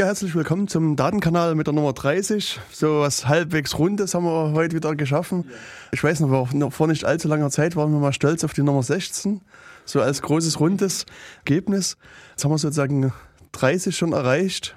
[0.00, 2.58] Ja, herzlich willkommen zum Datenkanal mit der Nummer 30.
[2.72, 5.44] So was halbwegs Rundes haben wir heute wieder geschaffen.
[5.92, 8.82] Ich weiß noch, vor nicht allzu langer Zeit waren wir mal stolz auf die Nummer
[8.82, 9.42] 16.
[9.84, 11.04] So als großes rundes
[11.40, 11.98] Ergebnis.
[12.30, 13.12] Jetzt haben wir sozusagen
[13.52, 14.74] 30 schon erreicht.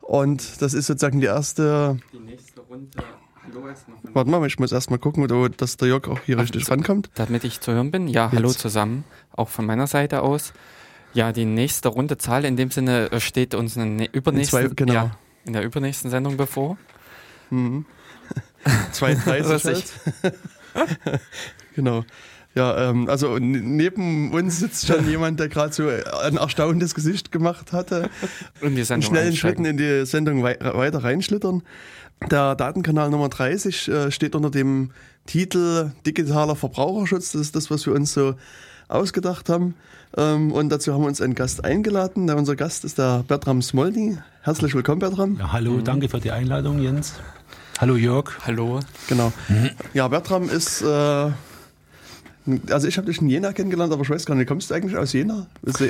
[0.00, 1.98] Und das ist sozusagen die erste.
[2.14, 2.96] Die nächste Runde.
[3.46, 3.98] Hallo erstmal.
[4.14, 7.10] Warte mal, ich muss erstmal gucken, dass der Jörg auch hier Ach, richtig rankommt.
[7.16, 8.08] Damit ich zu hören bin.
[8.08, 8.36] Ja, Jetzt.
[8.36, 9.04] hallo zusammen.
[9.32, 10.54] Auch von meiner Seite aus.
[11.16, 14.66] Ja, die nächste runde Zahl in dem Sinne äh, steht uns in der übernächsten, in,
[14.66, 14.92] zwei, genau.
[14.92, 15.10] ja,
[15.46, 16.76] in der übernächsten Sendung bevor.
[17.48, 17.86] Mhm.
[18.92, 19.94] 32 halt.
[21.74, 22.04] genau.
[22.54, 27.72] Ja, ähm, also neben uns sitzt schon jemand, der gerade so ein erstaunliches Gesicht gemacht
[27.72, 28.10] hatte.
[28.60, 31.62] Und die Sendung schnellen Schritten in die Sendung wei weiter reinschlittern.
[32.30, 34.90] Der Datenkanal Nummer 30 äh, steht unter dem
[35.24, 37.32] Titel Digitaler Verbraucherschutz.
[37.32, 38.34] Das ist das, was wir uns so
[38.88, 39.74] ausgedacht haben.
[40.16, 42.30] Ähm, und dazu haben wir uns einen Gast eingeladen.
[42.30, 44.18] Unser Gast ist der Bertram Smolny.
[44.42, 45.36] Herzlich willkommen, Bertram.
[45.38, 45.84] Ja, hallo, mhm.
[45.84, 47.14] danke für die Einladung, Jens.
[47.78, 48.30] Hallo, Jörg.
[48.46, 48.80] Hallo.
[49.08, 49.32] Genau.
[49.48, 49.70] Mhm.
[49.92, 51.30] Ja, Bertram ist äh,
[52.70, 54.96] also ich habe dich in Jena kennengelernt, aber ich weiß gar nicht, kommst du eigentlich
[54.96, 55.46] aus Jena?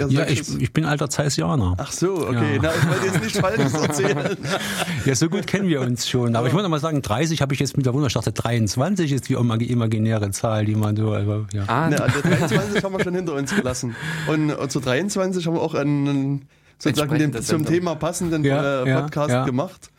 [0.08, 1.74] ja, ich, ich, bin alter Zeisianer.
[1.78, 2.56] Ach so, okay.
[2.56, 2.62] Ja.
[2.62, 4.36] Na, ich wollte jetzt nicht Falsches erzählen.
[5.04, 6.34] ja, so gut kennen wir uns schon.
[6.34, 9.34] Aber ich wollte mal sagen, 30 habe ich jetzt mit der Wunderstadt 23 ist die
[9.34, 11.12] imaginäre Zahl, die man so...
[11.12, 11.64] Also, ja.
[11.66, 13.94] Ah, ne, also 23 haben wir schon hinter uns gelassen.
[14.26, 18.94] Und, und zu 23 haben wir auch einen sozusagen dem, zum Thema passenden ja, äh,
[19.02, 19.90] Podcast ja, gemacht.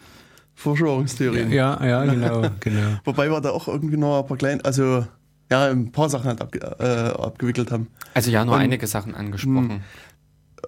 [0.56, 1.52] Verschwörungstheorien.
[1.52, 2.98] Ja, ja, genau, genau.
[3.06, 5.06] Wobei wir da auch irgendwie noch ein paar kleine, also
[5.50, 7.88] ja, ein paar Sachen halt abge äh, abgewickelt haben.
[8.14, 9.70] Also ja, nur Und, einige Sachen angesprochen.
[9.70, 9.82] Hm.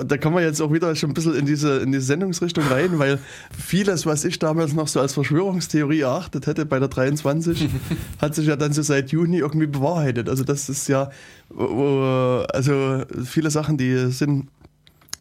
[0.05, 2.99] Da kommen wir jetzt auch wieder schon ein bisschen in diese, in diese Sendungsrichtung rein,
[2.99, 3.19] weil
[3.57, 7.67] vieles, was ich damals noch so als Verschwörungstheorie erachtet hätte bei der 23,
[8.21, 10.29] hat sich ja dann so seit Juni irgendwie bewahrheitet.
[10.29, 11.09] Also das ist ja,
[11.49, 14.47] also viele Sachen, die sind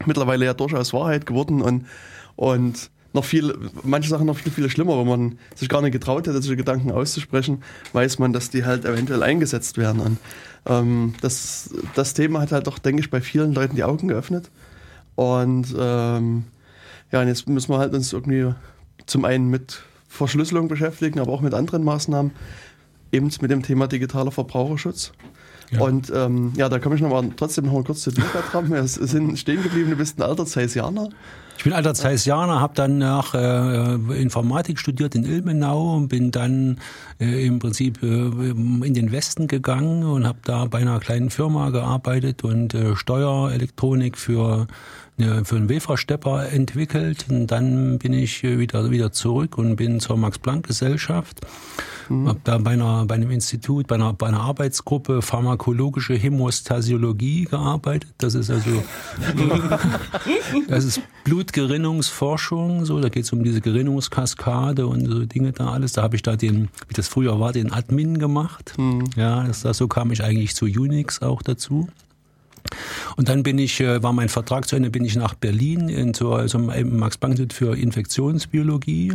[0.06, 1.86] mittlerweile ja durchaus Wahrheit geworden und,
[2.36, 3.52] und noch viel,
[3.83, 6.92] manche Sachen noch viel, viel schlimmer, wo man sich gar nicht getraut hätte, solche Gedanken
[6.92, 10.00] auszusprechen, weiß man, dass die halt eventuell eingesetzt werden.
[10.00, 10.19] Und
[10.66, 14.51] ähm, das, das Thema hat halt doch, denke ich, bei vielen Leuten die Augen geöffnet.
[15.17, 16.45] Und ähm,
[17.11, 18.55] ja, und jetzt müssen wir halt uns irgendwie
[19.06, 22.30] zum einen mit Verschlüsselung beschäftigen, aber auch mit anderen Maßnahmen,
[23.11, 25.12] eben mit dem Thema digitaler Verbraucherschutz.
[25.70, 25.80] Ja.
[25.80, 28.70] Und ähm, ja, da komme ich noch mal, trotzdem noch mal kurz zu dir, Bertram.
[28.70, 31.11] Wir sind stehen geblieben, du bist ein alter Zeissianer.
[31.58, 36.79] Ich bin alter Zeissianer, habe dann nach äh, Informatik studiert in Ilmenau und bin dann
[37.20, 41.70] äh, im Prinzip äh, in den Westen gegangen und habe da bei einer kleinen Firma
[41.70, 44.68] gearbeitet und äh, Steuerelektronik für
[45.45, 50.39] für einen Weferstepper entwickelt und dann bin ich wieder wieder zurück und bin zur Max
[50.39, 51.40] Planck Gesellschaft
[52.08, 52.29] Mhm.
[52.29, 58.11] Habe da bei, einer, bei einem Institut, bei einer, bei einer Arbeitsgruppe pharmakologische Hämostasiologie gearbeitet.
[58.18, 58.83] Das ist also
[60.68, 62.85] das ist Blutgerinnungsforschung.
[62.85, 65.92] So, da geht es um diese Gerinnungskaskade und so Dinge da alles.
[65.92, 68.74] Da habe ich da den, wie das früher war, den Admin gemacht.
[68.79, 69.05] Mhm.
[69.17, 71.89] Ja, das, das, so kam ich eigentlich zu Unix auch dazu.
[73.17, 76.14] Und dann bin ich, äh, war mein Vertrag zu Ende, bin ich nach Berlin in,
[76.14, 79.12] zu, also im Max-Planck-Institut für Infektionsbiologie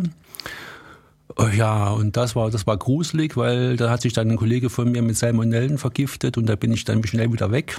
[1.36, 4.69] Oh ja, und das war, das war gruselig, weil da hat sich dann ein Kollege
[4.69, 7.78] von mir mit Salmonellen vergiftet und da bin ich dann schnell wieder weg.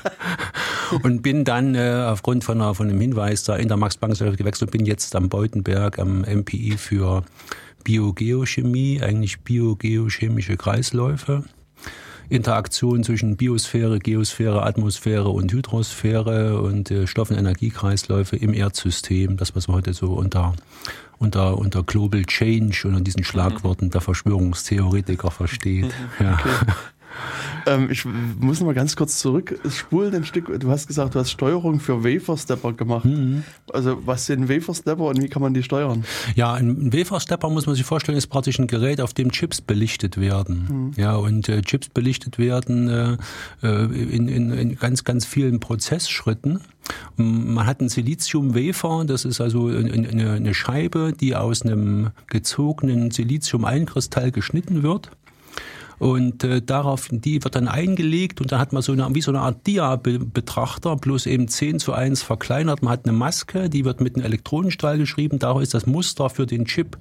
[1.02, 4.18] und bin dann äh, aufgrund von, einer, von einem Hinweis da in der Max Planck
[4.18, 7.24] gewechselt und bin jetzt am Beutenberg am MPI für
[7.84, 11.44] Biogeochemie, eigentlich biogeochemische Kreisläufe.
[12.28, 19.54] Interaktion zwischen Biosphäre, Geosphäre, Atmosphäre und Hydrosphäre und äh, Stoff- und Energiekreisläufe im Erdsystem, das
[19.54, 20.54] was wir heute so unter
[21.18, 25.90] unter, unter Global Change und diesen Schlagworten der Verschwörungstheoretiker versteht.
[26.20, 26.34] Ja.
[26.34, 26.72] Okay.
[27.66, 30.58] Ähm, ich muss noch mal ganz kurz zurückspulen ein Stück.
[30.60, 33.04] Du hast gesagt, du hast Steuerung für Wafer-Stepper gemacht.
[33.04, 33.42] Mhm.
[33.72, 36.04] Also was sind Wafer-Stepper und wie kann man die steuern?
[36.34, 40.18] Ja, ein Wafer-Stepper muss man sich vorstellen, ist praktisch ein Gerät, auf dem Chips belichtet
[40.18, 40.92] werden.
[40.96, 41.00] Mhm.
[41.00, 43.16] Ja, und äh, Chips belichtet werden äh,
[43.62, 46.60] äh in, in, in ganz, ganz vielen Prozessschritten.
[47.16, 54.84] Man hat einen Silizium-Wafer, das ist also eine Scheibe, die aus einem gezogenen Silizium-Einkristall geschnitten
[54.84, 55.10] wird.
[55.98, 59.30] Und äh, darauf, die wird dann eingelegt und da hat man so eine, wie so
[59.30, 62.82] eine Art Dia-Betrachter, bloß eben 10 zu 1 verkleinert.
[62.82, 65.38] Man hat eine Maske, die wird mit einem Elektronenstrahl geschrieben.
[65.38, 66.98] Daraus ist das Muster für den Chip,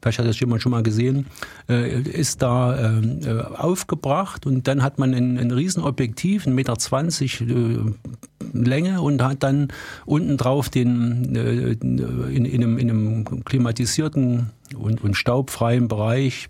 [0.00, 1.26] vielleicht hat das jemand schon mal gesehen,
[1.68, 8.08] äh, ist da äh, aufgebracht und dann hat man ein, ein Riesenobjektiv, 1,20 Meter äh,
[8.52, 9.68] Länge und hat dann
[10.06, 16.48] unten drauf den äh, in, in, einem, in einem klimatisierten und, und staubfreien Bereich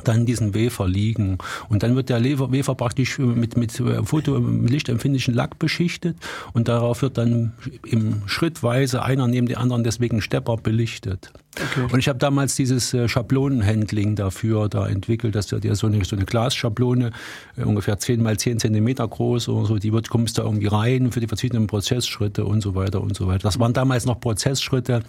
[0.00, 1.38] dann diesen Wefer liegen.
[1.68, 3.72] Und dann wird der Wefer praktisch mit, mit
[4.04, 6.16] Foto, mit lichtempfindlichen Lack beschichtet
[6.52, 7.52] und darauf wird dann
[7.86, 11.32] im schrittweise einer neben dem anderen deswegen Stepper belichtet.
[11.56, 11.92] Okay.
[11.92, 16.04] Und ich habe damals dieses äh, Schablonenhandling dafür da entwickelt, dass du dir so eine,
[16.04, 17.10] so eine Glasschablone,
[17.56, 21.10] äh, ungefähr 10 mal 10 Zentimeter groß oder so, die wird, kommst da irgendwie rein
[21.10, 23.40] für die verschiedenen Prozessschritte und so weiter und so weiter.
[23.42, 25.02] Das waren damals noch Prozessschritte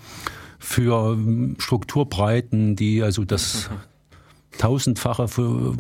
[0.58, 3.70] für ähm, Strukturbreiten, die also das
[4.58, 5.28] tausendfache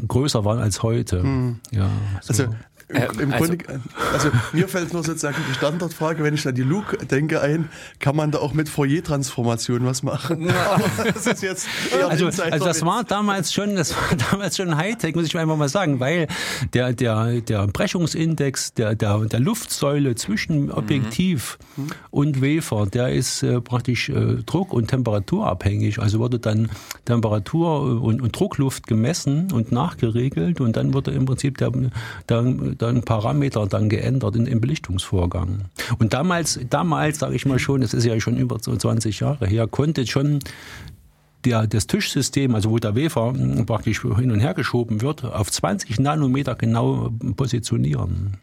[0.08, 1.24] größer waren als heute.
[1.24, 1.60] Mhm.
[1.72, 1.90] Ja,
[2.22, 2.44] so.
[2.44, 2.56] Also
[2.92, 3.66] im, äh, im also, Grunde,
[4.14, 8.16] also mir fällt nur sozusagen die Standardfrage, wenn ich an die Luke denke ein, kann
[8.16, 10.52] man da auch mit Fourier-Transformation was machen?
[11.14, 11.68] das ist jetzt
[12.08, 15.70] also, also das war damals schon, das war damals schon Hightech, muss ich einfach mal
[15.70, 16.28] sagen, weil
[16.74, 21.88] der, der, der Brechungsindex der, der, der Luftsäule zwischen Objektiv mhm.
[22.10, 26.00] und Wafer, der ist äh, praktisch äh, druck- und temperaturabhängig.
[26.00, 26.70] Also wurde dann
[27.06, 31.72] Temperatur und, und Druckluft gemessen und nachgeregelt und dann wurde im Prinzip der,
[32.30, 32.42] der
[32.82, 35.66] dann Parameter dann geändert in, im Belichtungsvorgang.
[36.00, 39.68] Und damals, damals sage ich mal schon, das ist ja schon über 20 Jahre her,
[39.68, 40.40] konnte schon
[41.46, 43.34] der, das Tischsystem, also wo der Wefer
[43.66, 48.38] praktisch hin und her geschoben wird, auf 20 Nanometer genau positionieren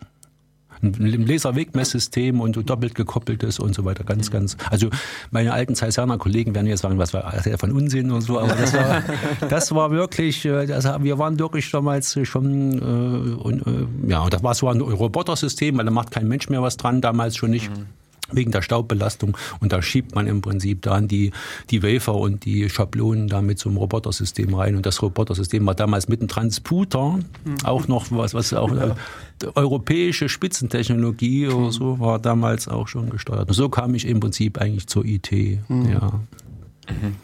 [0.82, 4.04] ein Laserwegmesssystem und doppelt gekoppeltes und so weiter.
[4.04, 4.56] Ganz, ganz.
[4.70, 4.88] Also
[5.30, 8.54] meine alten Zeiserner Kollegen werden jetzt sagen, was war das von Unsinn und so, aber
[8.54, 9.02] das war,
[9.48, 14.32] das war wirklich, äh, das, wir waren wirklich damals schon, äh, und, äh, ja, und
[14.32, 17.50] das war so ein Robotersystem, weil da macht kein Mensch mehr was dran, damals schon
[17.50, 17.70] nicht.
[17.70, 17.86] Mhm
[18.32, 19.36] wegen der Staubbelastung.
[19.60, 21.32] Und da schiebt man im Prinzip dann die,
[21.70, 24.76] die Wafer und die Schablonen damit zum Robotersystem rein.
[24.76, 27.56] Und das Robotersystem war damals mit einem Transputer, mhm.
[27.64, 28.94] auch noch was, was auch äh,
[29.54, 33.48] europäische Spitzentechnologie oder so, war damals auch schon gesteuert.
[33.48, 35.32] Und so kam ich im Prinzip eigentlich zur IT.
[35.32, 35.88] Mhm.
[35.90, 36.20] Ja.
[36.88, 37.14] Mhm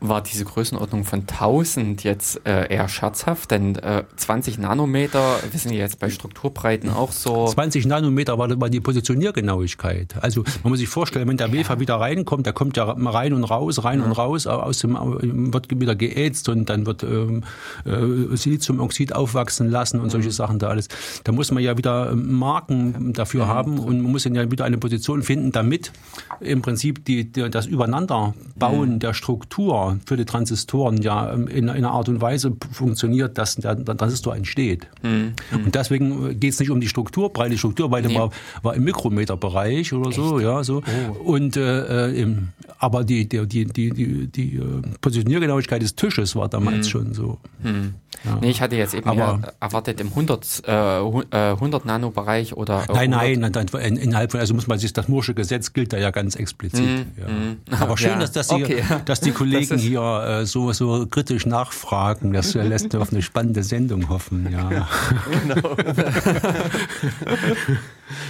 [0.00, 5.72] war diese Größenordnung von 1000 jetzt äh, eher scherzhaft, denn äh, 20 Nanometer, wir sind
[5.72, 7.46] jetzt bei Strukturbreiten auch so.
[7.46, 10.16] 20 Nanometer war, war die Positioniergenauigkeit.
[10.20, 11.80] Also man muss sich vorstellen, wenn der Wefer ja.
[11.80, 14.04] wieder reinkommt, der kommt ja rein und raus, rein ja.
[14.04, 17.42] und raus, aus dem wird wieder geätzt und dann wird ähm,
[17.84, 20.32] äh, Siliziumoxid aufwachsen lassen und solche mhm.
[20.32, 20.88] Sachen da alles.
[21.24, 23.48] Da muss man ja wieder ähm, Marken dafür mhm.
[23.48, 25.92] haben und man muss dann ja wieder eine Position finden, damit
[26.40, 28.98] im Prinzip die, die das Übereinanderbauen mhm.
[29.00, 33.56] der Struktur Struktur für die Transistoren ja ähm, in, einer Art und Weise funktioniert, dass
[33.56, 34.86] der, Transistor entsteht.
[35.02, 35.32] Mhm.
[35.50, 37.50] Und deswegen geht es nicht um die Strukturbreite.
[37.50, 38.18] Die Strukturbreite nee.
[38.18, 38.30] war,
[38.62, 40.16] war im Mikrometerbereich oder Echt?
[40.16, 40.82] so, ja, so.
[40.82, 41.32] Oh.
[41.32, 42.48] Und äh, äh, im,
[42.78, 46.90] aber die, die, die, die, die, äh, Positioniergenauigkeit des Tisches war damals mhm.
[46.90, 47.38] schon so.
[47.62, 47.94] Mhm.
[48.24, 48.38] Ja.
[48.40, 52.84] Nee, ich hatte jetzt eben aber, erwartet im 100, äh, 100 äh, Nano-Bereich oder.
[52.92, 56.10] Nein, nein, nein, innerhalb von, also muss man sich, das Moorsche Gesetz gilt da ja
[56.10, 56.82] ganz explizit.
[56.82, 57.06] Mhm.
[57.18, 57.28] Ja.
[57.28, 57.56] Mhm.
[57.80, 58.82] Aber schön, dass, dass, die, okay.
[59.04, 62.32] dass die Kollegen hier äh, so, so kritisch nachfragen.
[62.32, 64.48] Das lässt auf eine spannende Sendung hoffen.
[64.50, 64.88] Ja.
[65.46, 65.76] Genau.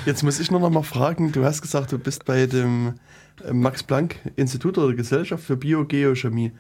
[0.07, 2.95] Jetzt muss ich nur noch mal fragen, du hast gesagt, du bist bei dem
[3.45, 6.53] äh, Max-Planck-Institut oder Gesellschaft für Biogeochemie.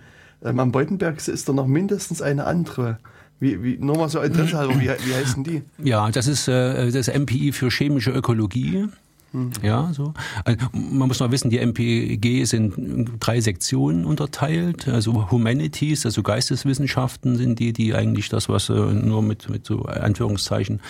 [0.44, 2.98] Ähm, am Beutenberg ist da noch mindestens eine andere.
[3.38, 5.62] Wie, wie, nur mal so Interesse halber, wie, wie heißen die?
[5.82, 8.88] Ja, das ist äh, das MPI für chemische Ökologie.
[9.36, 9.50] Mhm.
[9.62, 10.14] Ja, so.
[10.44, 14.88] Also, man muss noch wissen, die MPG sind drei Sektionen unterteilt.
[14.88, 19.82] Also Humanities, also Geisteswissenschaften sind die, die eigentlich das, was äh, nur mit, mit so
[19.82, 20.80] Anführungszeichen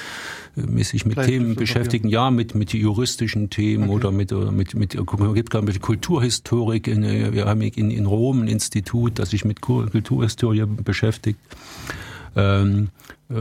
[0.56, 2.08] äh, mäßig mit Themen beschäftigen.
[2.08, 3.92] Ja, mit, mit juristischen Themen okay.
[3.92, 6.86] oder mit, mit, mit, mit, mit Kulturhistorik.
[6.86, 11.40] In, äh, wir haben in, in Rom ein Institut, das sich mit Kulturhistorie beschäftigt.
[12.36, 12.88] Ähm,
[13.28, 13.34] äh,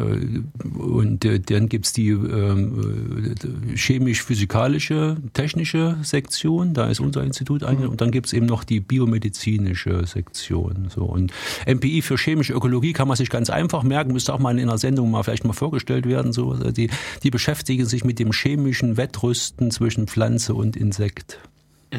[0.79, 7.89] und äh, dann gibt's die ähm, äh, chemisch-physikalische, technische Sektion, da ist unser Institut eigentlich,
[7.89, 10.87] und dann gibt's eben noch die biomedizinische Sektion.
[10.89, 11.03] So.
[11.03, 11.31] Und
[11.67, 14.77] MPI für chemische Ökologie kann man sich ganz einfach merken, müsste auch mal in einer
[14.77, 16.31] Sendung mal vielleicht mal vorgestellt werden.
[16.31, 16.51] So.
[16.51, 16.89] Also die,
[17.23, 21.39] die beschäftigen sich mit dem chemischen Wettrüsten zwischen Pflanze und Insekt.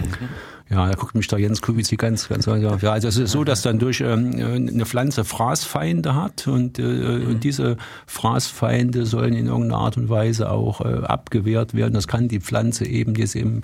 [0.00, 0.28] Mhm.
[0.68, 3.62] Ja, da guckt mich da Jens Kubitzi ganz, ganz, ja, also es ist so, dass
[3.62, 7.28] dann durch ähm, eine Pflanze Fraßfeinde hat und, äh, mhm.
[7.28, 7.76] und diese
[8.06, 11.94] Fraßfeinde sollen in irgendeiner Art und Weise auch äh, abgewehrt werden.
[11.94, 13.62] Das kann die Pflanze eben, die ist eben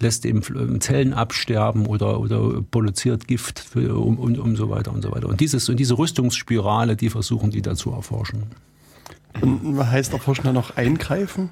[0.00, 5.02] lässt eben Zellen absterben oder, oder produziert Gift für, um, und um so weiter und
[5.02, 5.28] so weiter.
[5.28, 8.44] Und dieses und diese Rüstungsspirale, die versuchen die da zu erforschen.
[9.40, 11.50] Und heißt erforschen dann noch eingreifen?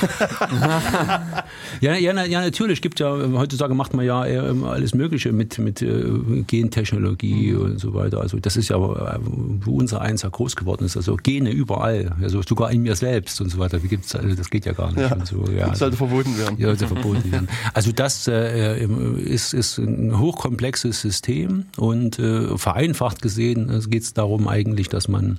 [1.80, 6.04] ja, ja, ja, natürlich gibt ja, heutzutage macht man ja alles Mögliche mit, mit äh,
[6.46, 7.60] Gentechnologie mhm.
[7.60, 8.20] und so weiter.
[8.20, 10.96] Also das ist ja, wo unser Eins ja groß geworden ist.
[10.96, 13.82] Also Gene überall, also sogar in mir selbst und so weiter.
[13.82, 15.00] Wie gibt's, also das geht ja gar nicht.
[15.00, 16.56] Ja, so, ja, sollte verboten werden.
[16.58, 17.48] Ja, sollte verboten werden.
[17.74, 24.48] Also das äh, ist, ist ein hochkomplexes System und äh, vereinfacht gesehen geht es darum
[24.48, 25.38] eigentlich, dass man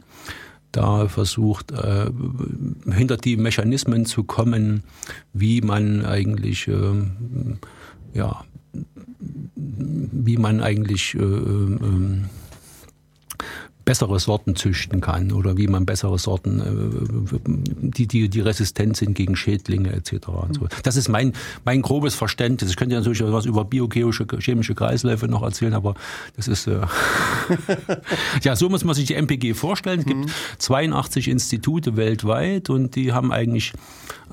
[0.72, 2.10] da versucht, äh,
[2.92, 4.84] hinter die Mechanismen zu kommen,
[5.34, 7.04] wie man eigentlich, äh,
[8.14, 8.44] ja,
[9.56, 12.22] wie man eigentlich äh, äh,
[13.92, 17.40] bessere Sorten züchten kann oder wie man bessere Sorten, äh,
[17.82, 20.30] die, die, die resistent sind gegen Schädlinge etc.
[20.30, 20.68] Und so.
[20.84, 21.34] Das ist mein,
[21.66, 22.70] mein grobes Verständnis.
[22.70, 25.96] Ich könnte natürlich was über biochemische chemische Kreisläufe noch erzählen, aber
[26.38, 26.80] das ist äh
[28.44, 30.00] ja so muss man sich die MPG vorstellen.
[30.00, 30.32] Es gibt mhm.
[30.60, 33.74] 82 Institute weltweit und die haben eigentlich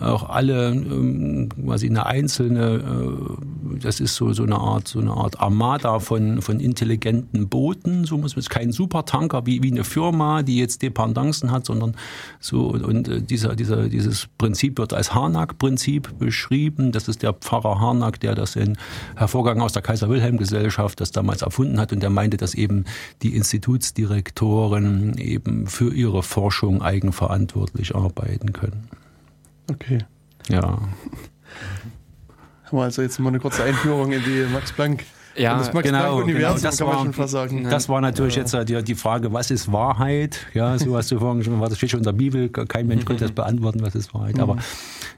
[0.00, 5.12] auch alle ähm, quasi eine einzelne, äh, das ist so, so eine Art, so eine
[5.12, 9.85] Art Armada von, von intelligenten Booten, so muss man es kein Supertanker wie, wie eine
[9.85, 11.97] Firma, die jetzt Dependancen hat, sondern
[12.40, 16.93] so, und äh, dieser, dieser, dieses Prinzip wird als Harnack-Prinzip beschrieben.
[16.93, 18.76] Das ist der Pfarrer Harnack, der das in
[19.17, 22.85] hervorgegangen aus der Kaiser-Wilhelm-Gesellschaft das damals erfunden hat und der meinte, dass eben
[23.23, 28.88] die Institutsdirektoren eben für ihre Forschung eigenverantwortlich arbeiten können.
[29.71, 29.99] Okay.
[30.49, 30.63] Ja.
[32.65, 35.05] Haben wir also jetzt mal eine kurze Einführung in die Max Planck.
[35.37, 37.65] Ja, das Max genau, Planck Universum genau, das kann man war, schon fast sagen.
[37.65, 38.43] Das war natürlich ja.
[38.43, 40.47] jetzt äh, die, die Frage, was ist Wahrheit?
[40.53, 43.05] Ja, so hast du vorhin schon gesagt, das steht schon in der Bibel, kein Mensch
[43.05, 44.39] konnte das beantworten, was ist Wahrheit.
[44.41, 44.57] Aber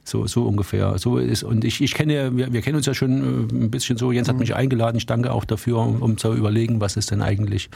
[0.05, 0.99] so, so ungefähr.
[0.99, 3.97] So ist, und ich, ich kenne, wir, wir kennen uns ja schon äh, ein bisschen
[3.97, 4.13] so.
[4.13, 4.97] Jens hat mich eingeladen.
[4.97, 7.71] Ich danke auch dafür, um, um zu überlegen, was ist denn eigentlich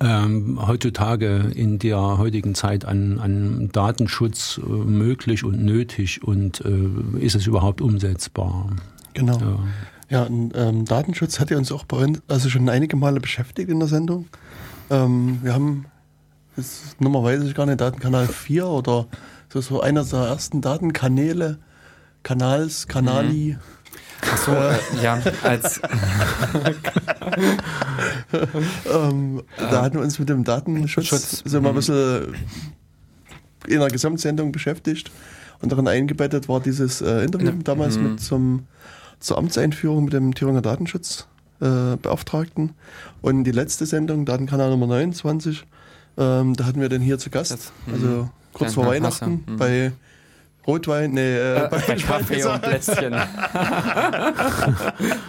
[0.00, 7.18] ähm, heutzutage in der heutigen Zeit an, an Datenschutz äh, möglich und nötig und äh,
[7.18, 8.70] ist es überhaupt umsetzbar?
[9.14, 9.38] Genau.
[9.38, 9.58] Ja,
[10.08, 13.70] ja und, ähm, Datenschutz hat ja uns auch bei uns also schon einige Male beschäftigt
[13.70, 14.26] in der Sendung.
[14.90, 15.86] Ähm, wir haben
[16.56, 19.06] jetzt Nummer weiß ich gar nicht, Datenkanal 4 oder
[19.52, 21.58] so, so einer der ersten Datenkanäle,
[22.22, 23.56] Kanals, Kanali.
[23.58, 23.77] Mhm
[24.20, 25.80] Achso, äh, ja, als.
[28.90, 31.42] ähm, da hatten wir uns mit dem Datenschutz Schutz.
[31.44, 31.76] so mal ein mhm.
[31.76, 32.34] bisschen
[33.66, 35.10] in der Gesamtsendung beschäftigt.
[35.60, 37.54] Und darin eingebettet war dieses äh, Interview ja.
[37.64, 38.12] damals mhm.
[38.12, 38.68] mit zum,
[39.18, 42.68] zur Amtseinführung mit dem Thüringer Datenschutzbeauftragten.
[42.68, 42.72] Äh,
[43.22, 45.66] und die letzte Sendung, Datenkanal Nummer 29,
[46.16, 47.72] ähm, da hatten wir den hier zu Gast.
[47.92, 48.30] Also mhm.
[48.52, 49.56] kurz vor Weihnachten mhm.
[49.56, 49.90] bei
[50.68, 53.14] Rotwein, nee, äh, äh, bei Kaffee und Plätzchen.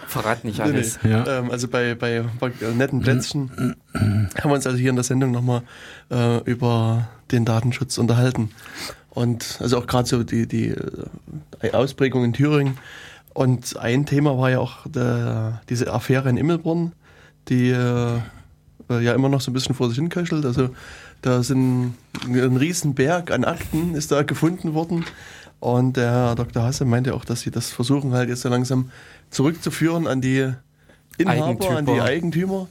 [0.08, 1.00] Verrat nicht alles.
[1.02, 1.16] Nee, nee.
[1.16, 1.40] Ja.
[1.40, 5.32] Ähm, also bei, bei, bei netten Plätzchen haben wir uns also hier in der Sendung
[5.32, 5.62] nochmal
[6.12, 8.52] äh, über den Datenschutz unterhalten.
[9.12, 10.76] Und also auch gerade so die, die
[11.62, 12.78] äh, Ausprägung in Thüringen.
[13.34, 16.92] Und ein Thema war ja auch der, diese Affäre in Immelbrunn,
[17.48, 18.20] die äh,
[18.90, 20.46] ja immer noch so ein bisschen vor sich hinköchelt.
[20.46, 20.72] Also
[21.22, 25.06] da sind ein Riesenberg an Akten ist da gefunden worden.
[25.60, 26.64] Und der Herr Dr.
[26.64, 28.92] Hasse meinte auch, dass sie das versuchen halt jetzt so langsam
[29.30, 30.54] zurückzuführen an die
[31.18, 31.78] Inhaber, Eigentümer.
[31.78, 32.68] an die Eigentümer.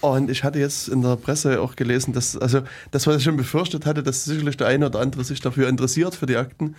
[0.00, 3.36] Und ich hatte jetzt in der Presse auch gelesen, dass, also das, was ich schon
[3.36, 6.74] befürchtet hatte, dass sicherlich der eine oder andere sich dafür interessiert, für die Akten.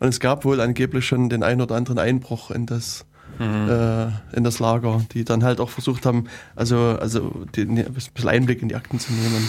[0.00, 3.04] Und es gab wohl angeblich schon den einen oder anderen Einbruch in das
[3.38, 3.68] mhm.
[3.68, 6.24] äh, in das Lager, die dann halt auch versucht haben,
[6.56, 9.48] also, also die, ein bisschen Einblick in die Akten zu nehmen.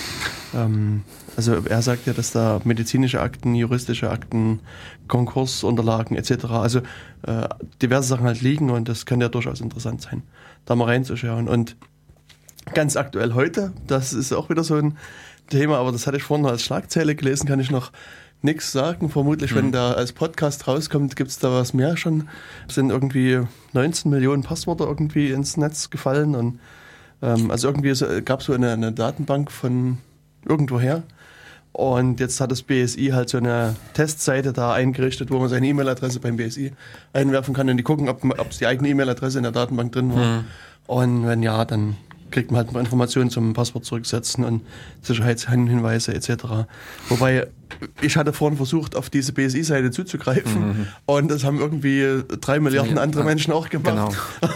[0.55, 1.03] Ähm,
[1.35, 4.59] also er sagt ja, dass da medizinische Akten, juristische Akten,
[5.07, 6.79] Konkursunterlagen etc., also
[7.23, 7.47] äh,
[7.81, 10.23] diverse Sachen halt liegen und das kann ja durchaus interessant sein,
[10.65, 11.47] da mal reinzuschauen.
[11.47, 11.75] Und
[12.73, 14.97] ganz aktuell heute, das ist auch wieder so ein
[15.49, 17.91] Thema, aber das hatte ich vorhin noch als Schlagzeile gelesen, kann ich noch
[18.43, 19.09] nichts sagen.
[19.09, 19.55] Vermutlich, mhm.
[19.55, 22.27] wenn der als Podcast rauskommt, gibt es da was mehr schon.
[22.67, 23.39] Es sind irgendwie
[23.73, 26.59] 19 Millionen Passwörter irgendwie ins Netz gefallen und
[27.21, 29.97] ähm, also irgendwie so, gab es so eine, eine, Datenbank von
[30.45, 31.03] irgendwoher.
[31.71, 36.19] Und jetzt hat das BSI halt so eine Testseite da eingerichtet, wo man seine E-Mail-Adresse
[36.19, 36.71] beim BSI
[37.13, 40.41] einwerfen kann und die gucken, ob es die eigene E-Mail-Adresse in der Datenbank drin war.
[40.41, 40.45] Mhm.
[40.85, 41.95] Und wenn ja, dann
[42.29, 44.61] kriegt man halt Informationen zum Passwort zurücksetzen und
[45.01, 46.67] Sicherheitshinweise etc.
[47.09, 47.47] Wobei
[48.01, 50.87] ich hatte vorhin versucht, auf diese BSI-Seite zuzugreifen mhm.
[51.05, 54.17] und das haben irgendwie drei Milliarden andere Menschen auch gemacht.
[54.41, 54.53] Genau.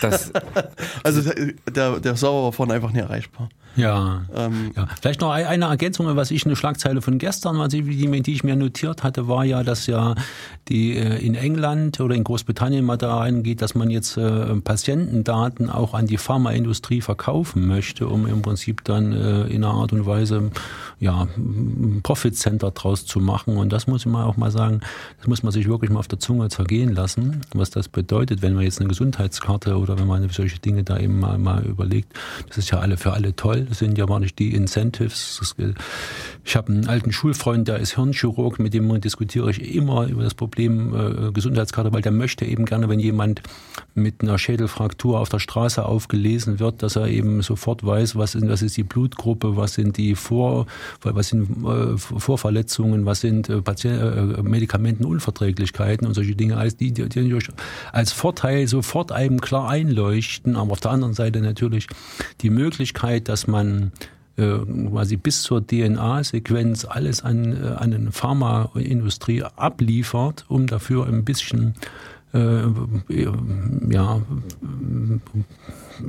[0.00, 0.32] Das,
[1.02, 1.30] also
[1.74, 3.48] der, der Server war vorhin einfach nicht erreichbar.
[3.76, 4.24] Ja.
[4.34, 4.88] Ähm, ja.
[5.00, 8.42] Vielleicht noch eine Ergänzung, was ich eine Schlagzeile von gestern, was ich, die, die ich
[8.42, 10.14] mir notiert hatte, war ja, dass ja
[10.68, 15.70] die äh, in England oder in Großbritannien mal da reingeht, dass man jetzt äh, Patientendaten
[15.70, 20.06] auch an die Pharmaindustrie verkaufen möchte, um im Prinzip dann äh, in einer Art und
[20.06, 20.50] Weise
[20.98, 21.28] ja
[22.02, 23.56] Profit Prozent daraus zu machen.
[23.56, 24.80] Und das muss man auch mal sagen,
[25.18, 28.54] das muss man sich wirklich mal auf der Zunge zergehen lassen, was das bedeutet, wenn
[28.54, 32.12] man jetzt eine Gesundheitskarte oder wenn man solche Dinge da eben mal, mal überlegt.
[32.48, 33.66] Das ist ja alle für alle toll.
[33.68, 35.38] Das sind ja gar nicht die Incentives.
[35.40, 35.56] Das,
[36.44, 40.34] ich habe einen alten Schulfreund, der ist Hirnchirurg, mit dem diskutiere ich immer über das
[40.34, 43.42] Problem äh, Gesundheitskarte, weil der möchte eben gerne, wenn jemand
[43.94, 48.48] mit einer Schädelfraktur auf der Straße aufgelesen wird, dass er eben sofort weiß, was ist,
[48.48, 50.66] was ist die Blutgruppe, was sind die Vor,
[51.02, 56.92] was sind äh, Vorverletzungen, was sind äh, Patient, äh, Medikamentenunverträglichkeiten und solche Dinge, alles die,
[56.92, 57.38] die, die
[57.92, 61.86] als Vorteil sofort einem klar einleuchten, aber auf der anderen Seite natürlich
[62.40, 63.92] die Möglichkeit, dass man
[64.36, 64.58] äh,
[64.90, 71.74] quasi bis zur DNA-Sequenz alles an, äh, an eine Pharmaindustrie abliefert, um dafür ein bisschen
[71.74, 72.15] äh,
[73.08, 74.20] ja,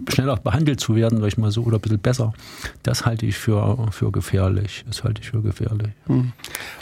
[0.09, 2.33] schneller behandelt zu werden, sag ich mal so, oder ein bisschen besser,
[2.83, 4.83] das halte ich für, für gefährlich.
[4.87, 5.89] Das halte ich für gefährlich.
[6.07, 6.31] Hm.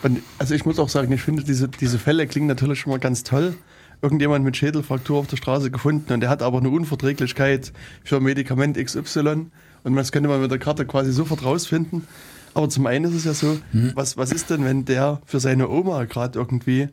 [0.03, 2.99] Und also ich muss auch sagen, ich finde, diese, diese Fälle klingen natürlich schon mal
[2.99, 3.55] ganz toll.
[4.01, 7.71] Irgendjemand mit Schädelfraktur auf der Straße gefunden und der hat aber eine Unverträglichkeit
[8.03, 9.47] für Medikament XY
[9.83, 12.05] und das könnte man mit der Karte quasi sofort rausfinden.
[12.53, 13.91] Aber zum einen ist es ja so, hm.
[13.95, 16.89] was, was ist denn, wenn der für seine Oma gerade irgendwie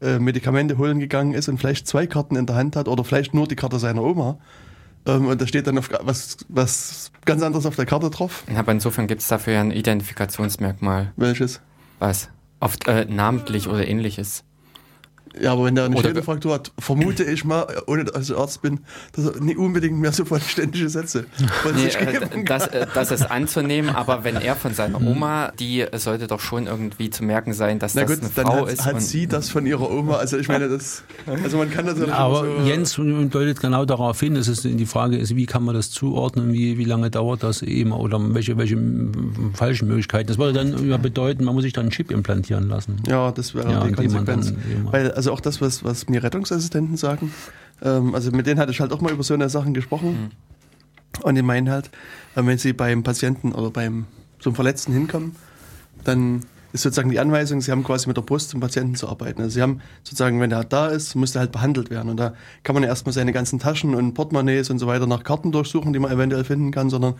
[0.00, 3.34] äh, Medikamente holen gegangen ist und vielleicht zwei Karten in der Hand hat oder vielleicht
[3.34, 4.38] nur die Karte seiner Oma.
[5.06, 8.44] Ähm, und da steht dann auf, was, was ganz anderes auf der Karte drauf.
[8.56, 11.12] Aber insofern gibt es dafür ja ein Identifikationsmerkmal.
[11.16, 11.60] Welches?
[11.98, 12.30] Was?
[12.60, 14.44] Oft äh, namentlich oder ähnliches.
[15.40, 18.80] Ja, aber wenn der eine Schädelfraktur hat, vermute ich mal, ohne dass ich Arzt bin,
[19.12, 21.26] dass er nicht unbedingt mehr so vollständige Sätze
[21.74, 25.08] nee, äh, das, äh, das ist anzunehmen, aber wenn er von seiner mhm.
[25.08, 28.66] Oma, die sollte doch schon irgendwie zu merken sein, dass Na das gut, eine Frau
[28.66, 28.84] hat, ist.
[28.84, 31.02] hat sie das von ihrer Oma, also ich meine, das,
[31.42, 34.86] also man kann das ja Aber so Jens deutet genau darauf hin, dass es die
[34.86, 38.56] Frage ist, wie kann man das zuordnen, wie, wie lange dauert das eben oder welche,
[38.56, 38.78] welche
[39.54, 40.28] falschen Möglichkeiten.
[40.28, 43.02] Das würde dann ja bedeuten, man muss sich dann einen Chip implantieren lassen.
[43.06, 44.46] Ja, das wäre ja, die Konsequenz.
[44.46, 47.32] Dann, weil, also auch das, was, was mir Rettungsassistenten sagen.
[47.82, 50.10] Ähm, also mit denen hatte ich halt auch mal über so eine Sachen gesprochen.
[50.10, 51.22] Mhm.
[51.22, 51.90] Und die meinen halt,
[52.34, 54.06] äh, wenn sie beim Patienten oder beim
[54.40, 55.36] so einem Verletzten hinkommen,
[56.04, 59.40] dann ist sozusagen die Anweisung, sie haben quasi mit der Brust zum Patienten zu arbeiten.
[59.40, 62.08] Also sie haben sozusagen, wenn er da ist, muss er halt behandelt werden.
[62.10, 65.22] Und da kann man ja erstmal seine ganzen Taschen und Portemonnaies und so weiter nach
[65.22, 67.14] Karten durchsuchen, die man eventuell finden kann, sondern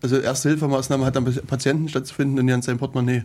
[0.00, 3.24] also erste Hilfemaßnahme hat am Patienten stattzufinden und dann sein Portemonnaie.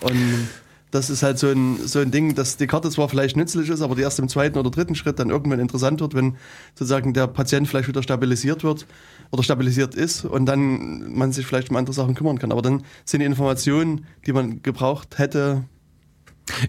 [0.00, 0.48] Und
[0.90, 3.82] das ist halt so ein, so ein Ding, dass die Karte zwar vielleicht nützlich ist,
[3.82, 6.36] aber die erst im zweiten oder dritten Schritt dann irgendwann interessant wird, wenn
[6.74, 8.86] sozusagen der Patient vielleicht wieder stabilisiert wird
[9.30, 12.52] oder stabilisiert ist und dann man sich vielleicht um andere Sachen kümmern kann.
[12.52, 15.64] Aber dann sind die Informationen, die man gebraucht hätte,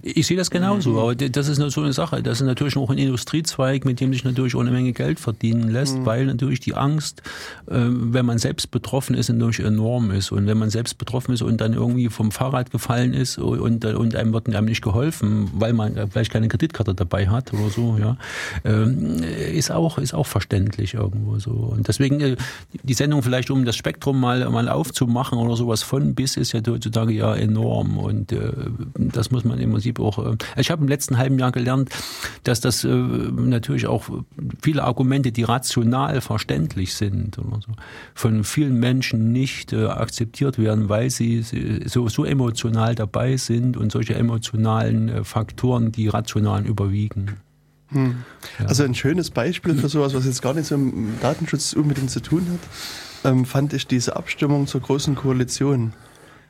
[0.01, 2.23] ich sehe das genauso, aber das ist so eine Sache.
[2.23, 5.69] Das ist natürlich auch ein Industriezweig, mit dem sich natürlich auch eine Menge Geld verdienen
[5.69, 6.05] lässt, mhm.
[6.05, 7.21] weil natürlich die Angst,
[7.69, 10.31] ähm, wenn man selbst betroffen ist, natürlich enorm ist.
[10.31, 14.15] Und wenn man selbst betroffen ist und dann irgendwie vom Fahrrad gefallen ist und, und
[14.15, 18.17] einem wird einem nicht geholfen, weil man vielleicht keine Kreditkarte dabei hat oder so, ja,
[18.65, 19.21] ähm,
[19.53, 21.51] ist auch, ist auch verständlich irgendwo so.
[21.51, 22.35] Und deswegen äh,
[22.83, 26.61] die Sendung vielleicht, um das Spektrum mal, mal aufzumachen oder sowas von bis, ist ja
[26.67, 27.97] heutzutage ja enorm.
[27.97, 28.51] Und äh,
[28.95, 30.33] das muss man im Prinzip auch.
[30.33, 31.89] Äh, ich habe im letzten halben Jahr gelernt,
[32.43, 34.09] dass das äh, natürlich auch
[34.61, 37.71] viele Argumente, die rational verständlich sind oder so,
[38.15, 41.43] von vielen Menschen nicht äh, akzeptiert werden, weil sie
[41.85, 47.37] so, so emotional dabei sind und solche emotionalen Faktoren die rationalen überwiegen.
[47.89, 48.23] Hm.
[48.59, 48.65] Ja.
[48.65, 52.21] Also ein schönes Beispiel für sowas, was jetzt gar nicht so mit Datenschutz unbedingt zu
[52.21, 55.93] tun hat, ähm, fand ich diese Abstimmung zur Großen Koalition.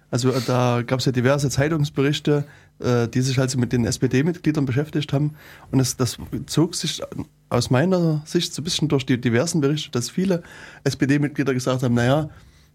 [0.10, 5.12] Also da gab es ja diverse Zeitungsberichte, äh, die sich halt mit den SPD-Mitgliedern beschäftigt
[5.14, 5.34] haben.
[5.72, 7.02] Und das, das zog sich
[7.50, 10.44] aus meiner Sicht so ein bisschen durch die diversen Berichte, dass viele
[10.84, 12.30] SPD-Mitglieder gesagt haben, naja,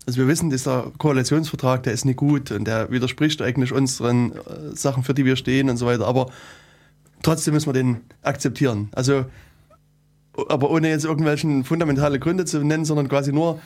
[0.07, 4.75] also wir wissen, dieser Koalitionsvertrag, der ist nicht gut und der widerspricht eigentlich unseren äh,
[4.75, 6.07] Sachen, für die wir stehen und so weiter.
[6.07, 6.31] Aber
[7.23, 8.89] trotzdem müssen wir den akzeptieren.
[8.93, 9.27] Also
[10.49, 13.61] aber ohne jetzt irgendwelchen fundamentale Gründe zu nennen, sondern quasi nur,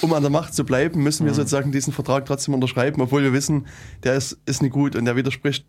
[0.00, 1.36] um an der Macht zu bleiben, müssen wir mhm.
[1.36, 3.66] sozusagen diesen Vertrag trotzdem unterschreiben, obwohl wir wissen,
[4.02, 5.64] der ist, ist nicht gut und der widerspricht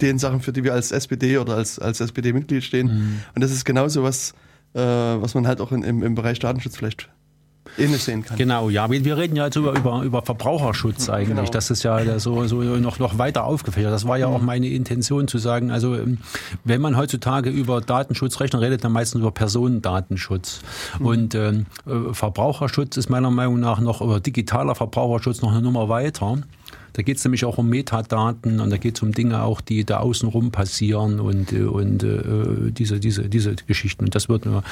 [0.00, 2.86] den Sachen, für die wir als SPD oder als, als SPD-Mitglied stehen.
[2.86, 3.20] Mhm.
[3.34, 4.32] Und das ist genauso was,
[4.74, 7.10] äh, was man halt auch in, im, im Bereich Datenschutz vielleicht
[7.86, 8.36] sehen kann.
[8.36, 11.36] Genau, ja, wir, wir reden ja jetzt über, über, über Verbraucherschutz eigentlich.
[11.36, 11.48] Genau.
[11.50, 13.92] Das ist ja so, so noch, noch weiter aufgefächert.
[13.92, 14.46] Das war ja auch mhm.
[14.46, 16.18] meine Intention zu sagen, also ähm,
[16.64, 20.60] wenn man heutzutage über Datenschutz rechnet, redet man meistens über Personendatenschutz.
[20.98, 21.06] Mhm.
[21.06, 25.88] Und ähm, äh, Verbraucherschutz ist meiner Meinung nach noch, oder digitaler Verbraucherschutz noch eine Nummer
[25.88, 26.38] weiter.
[26.92, 29.84] Da geht es nämlich auch um Metadaten und da geht es um Dinge auch, die
[29.84, 34.04] da außenrum passieren und, äh, und äh, diese, diese, diese Geschichten.
[34.04, 34.62] Und das wird mir,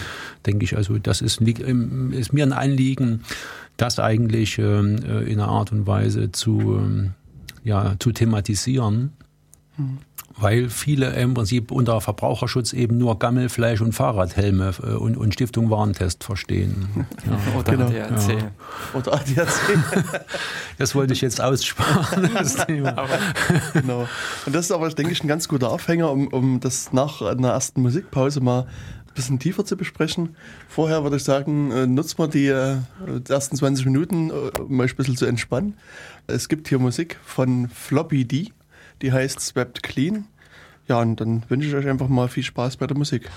[0.44, 3.22] denke ich, also das ist, ist mir ein Anliegen,
[3.76, 7.12] das eigentlich ähm, äh, in einer Art und Weise zu, ähm,
[7.64, 9.12] ja, zu thematisieren.
[9.76, 9.98] Mhm
[10.38, 15.70] weil viele im Prinzip unter Verbraucherschutz eben nur Gammelfleisch und Fahrradhelme äh, und, und Stiftung
[15.70, 17.06] Warentest verstehen.
[17.26, 17.58] Ja.
[17.58, 17.86] Oder genau.
[17.86, 18.28] ADAC.
[18.28, 18.50] Ja.
[18.94, 19.48] Oder ADAC.
[20.78, 23.08] das wollte ich jetzt aussparen, das Thema.
[23.72, 24.06] genau.
[24.44, 27.48] Und das ist aber, denke ich, ein ganz guter Aufhänger, um, um das nach einer
[27.48, 30.36] ersten Musikpause mal ein bisschen tiefer zu besprechen.
[30.68, 34.92] Vorher würde ich sagen, äh, nutzt mal die, äh, die ersten 20 Minuten, um euch
[34.92, 35.74] ein bisschen zu entspannen.
[36.28, 38.52] Es gibt hier Musik von Floppy D
[39.02, 40.26] die heißt Swept Clean.
[40.88, 43.30] Ja, und dann wünsche ich euch einfach mal viel Spaß bei der Musik.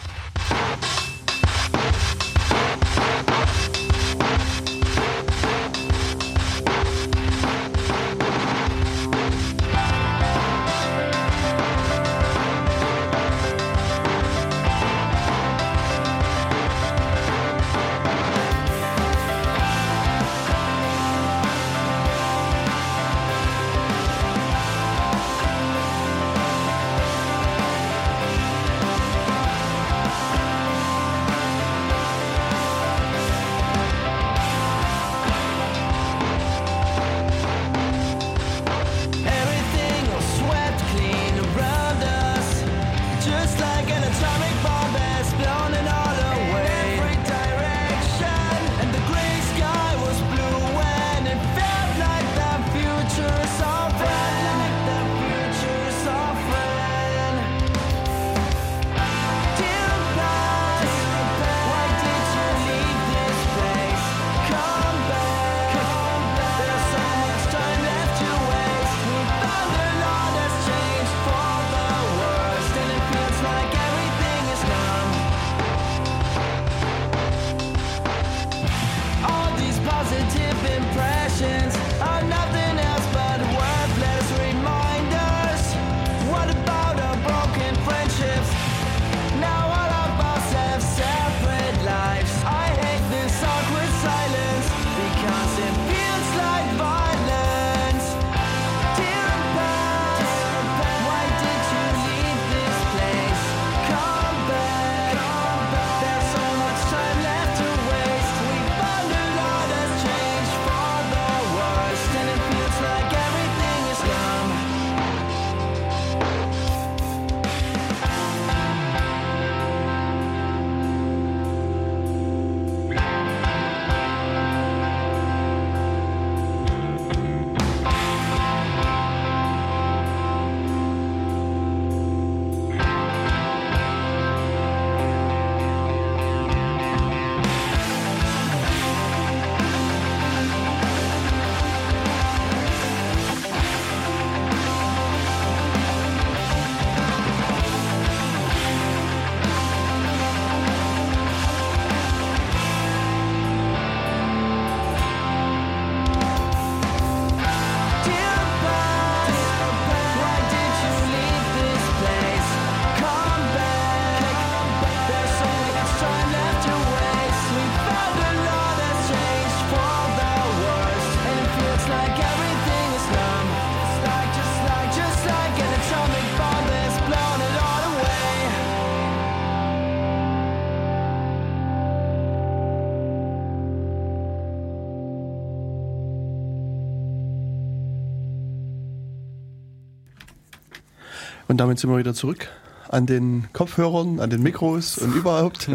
[191.60, 192.48] Und damit sind wir wieder zurück
[192.88, 195.68] an den Kopfhörern, an den Mikros und überhaupt.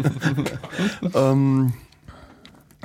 [1.13, 1.73] ähm,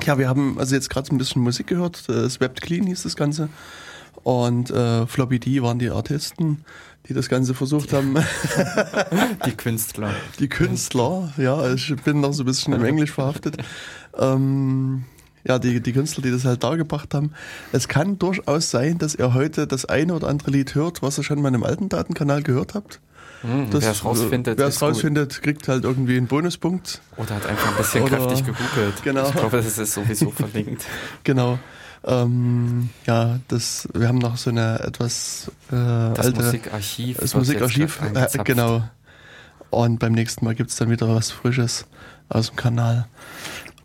[0.04, 2.06] ja, wir haben also jetzt gerade so ein bisschen Musik gehört.
[2.10, 3.48] Äh, Swept Clean hieß das Ganze.
[4.22, 6.66] Und äh, Floppy D waren die Artisten,
[7.08, 8.16] die das Ganze versucht haben.
[9.46, 10.10] die Künstler.
[10.38, 11.72] Die Künstler, ja.
[11.72, 13.56] Ich bin noch so ein bisschen im Englisch verhaftet.
[14.18, 15.06] Ähm,
[15.44, 17.32] ja, die, die Künstler, die das halt dargebracht haben.
[17.72, 21.24] Es kann durchaus sein, dass ihr heute das eine oder andere Lied hört, was ihr
[21.24, 23.00] schon mal in einem alten Datenkanal gehört habt.
[23.42, 27.00] Hm, wer es rausfindet, wer es rausfindet kriegt halt irgendwie einen Bonuspunkt.
[27.16, 29.02] Oder hat einfach ein bisschen oder, kräftig gegoogelt.
[29.02, 29.28] Genau.
[29.28, 30.84] Ich glaube, das ist sowieso verlinkt.
[31.24, 31.58] genau.
[32.04, 37.18] Ähm, ja, das, wir haben noch so eine etwas äh, das alte Musikarchiv.
[37.18, 38.82] Das Musikarchiv, äh, genau.
[39.70, 41.86] Und beim nächsten Mal gibt es dann wieder was Frisches
[42.28, 43.06] aus dem Kanal,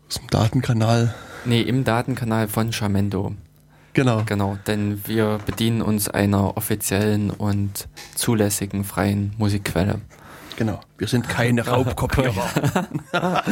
[0.08, 1.14] aus dem Datenkanal.
[1.46, 3.34] Nee, im Datenkanal von Charmendo.
[3.92, 4.22] Genau.
[4.26, 10.00] Genau, denn wir bedienen uns einer offiziellen und zulässigen freien Musikquelle.
[10.56, 12.50] Genau, wir sind keine Raubkopierer.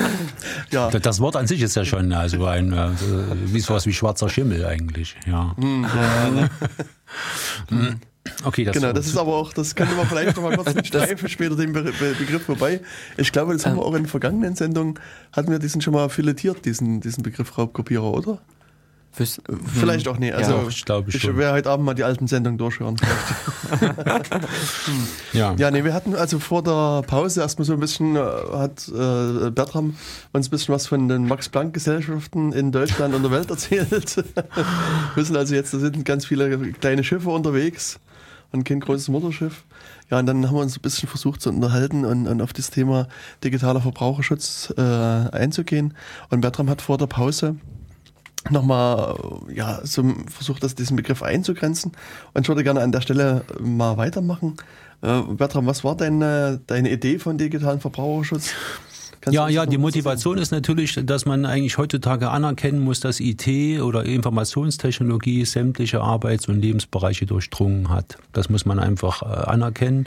[0.70, 0.90] ja.
[0.90, 4.66] Das Wort an sich ist ja schon also ein also wie sowas wie schwarzer Schimmel
[4.66, 5.16] eigentlich.
[5.26, 5.54] Ja.
[5.57, 6.48] Hm, ja.
[7.68, 8.00] hm.
[8.44, 11.28] Okay, das Genau, das ist aber auch, das könnte man vielleicht noch mal kurz streifen
[11.28, 12.80] später den Be Be Begriff vorbei.
[13.16, 14.98] Ich glaube, das haben wir auch in vergangenen Sendungen,
[15.32, 18.38] hatten wir diesen schon mal filetiert, diesen, diesen Begriff Raubkopierer, oder?
[19.12, 19.40] Fürs,
[19.72, 20.34] Vielleicht auch nicht.
[20.34, 22.96] Also ja, ich glaube ich, ich werde heute Abend mal die alten Sendungen durchhören.
[25.32, 25.54] ja.
[25.56, 28.20] Ja, nee, wir hatten also vor der Pause erstmal so ein bisschen, äh,
[28.54, 29.96] hat äh, Bertram
[30.32, 34.16] uns ein bisschen was von den Max-Planck-Gesellschaften in Deutschland und der Welt erzählt.
[34.16, 34.24] wir
[35.14, 38.00] wissen also jetzt, da sind ganz viele kleine Schiffe unterwegs
[38.54, 39.64] und kein großes Mutterschiff.
[40.10, 42.70] Ja, und dann haben wir uns ein bisschen versucht zu unterhalten und, und auf das
[42.70, 43.08] Thema
[43.42, 45.94] digitaler Verbraucherschutz äh, einzugehen.
[46.30, 47.56] Und Bertram hat vor der Pause
[48.50, 49.16] nochmal
[49.52, 51.92] ja, so versucht, das, diesen Begriff einzugrenzen.
[52.32, 54.56] Und ich würde gerne an der Stelle mal weitermachen.
[55.02, 58.50] Äh, Bertram, was war deine, deine Idee von digitalen Verbraucherschutz?
[59.24, 63.48] Kannst ja, ja, die Motivation ist natürlich, dass man eigentlich heutzutage anerkennen muss, dass IT
[63.80, 68.18] oder Informationstechnologie sämtliche Arbeits- und Lebensbereiche durchdrungen hat.
[68.34, 70.06] Das muss man einfach äh, anerkennen.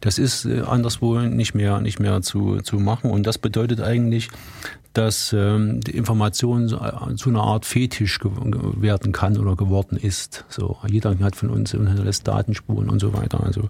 [0.00, 3.10] Das ist äh, anderswo nicht mehr, nicht mehr zu, zu machen.
[3.10, 4.28] Und das bedeutet eigentlich,
[4.92, 6.68] dass ähm, die Information
[7.16, 10.44] zu einer Art Fetisch werden kann oder geworden ist.
[10.48, 13.42] So, jeder hat von uns und hinterlässt Datenspuren und so weiter.
[13.42, 13.68] Also,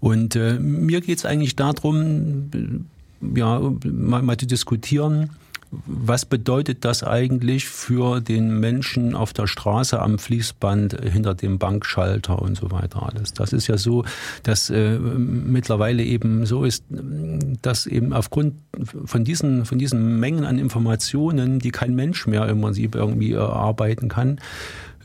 [0.00, 2.48] und äh, mir geht es eigentlich darum,
[3.34, 5.30] ja, mal, mal zu diskutieren,
[5.86, 12.40] was bedeutet das eigentlich für den Menschen auf der Straße am Fließband hinter dem Bankschalter
[12.42, 13.32] und so weiter alles?
[13.32, 14.04] Das ist ja so,
[14.42, 18.56] dass äh, mittlerweile eben so ist, dass eben aufgrund
[19.06, 24.10] von diesen, von diesen Mengen an Informationen, die kein Mensch mehr im Prinzip irgendwie erarbeiten
[24.10, 24.40] kann,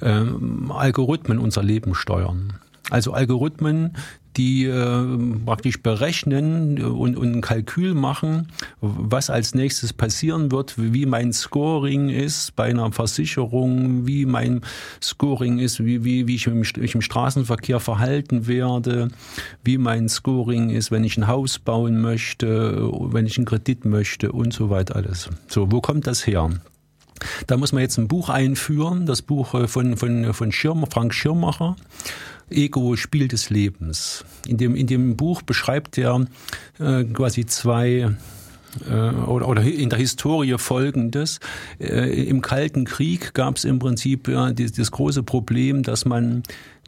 [0.02, 0.22] äh,
[0.70, 2.54] Algorithmen unser Leben steuern.
[2.90, 3.96] Also Algorithmen,
[4.38, 8.50] die äh, praktisch berechnen und, und ein Kalkül machen,
[8.82, 14.62] was als nächstes passieren wird, wie mein Scoring ist bei einer Versicherung, wie mein
[15.02, 19.10] Scoring ist, wie, wie, wie ich mich im Straßenverkehr verhalten werde,
[19.64, 24.32] wie mein Scoring ist, wenn ich ein Haus bauen möchte, wenn ich einen Kredit möchte
[24.32, 25.30] und so weiter alles.
[25.48, 26.50] So, wo kommt das her?
[27.48, 31.14] Da muss man jetzt ein Buch einführen, das Buch äh, von, von, von Schirm, Frank
[31.14, 31.76] Schirmacher.
[32.50, 34.24] Ego, Spiel des Lebens.
[34.48, 36.26] In dem, in dem Buch beschreibt er
[36.80, 38.16] äh, quasi zwei
[38.90, 41.40] äh, oder, in der Historie folgendes.
[41.80, 46.44] Äh, Im Kalten Krieg gab es im Prinzip ja, das große Problem, dass man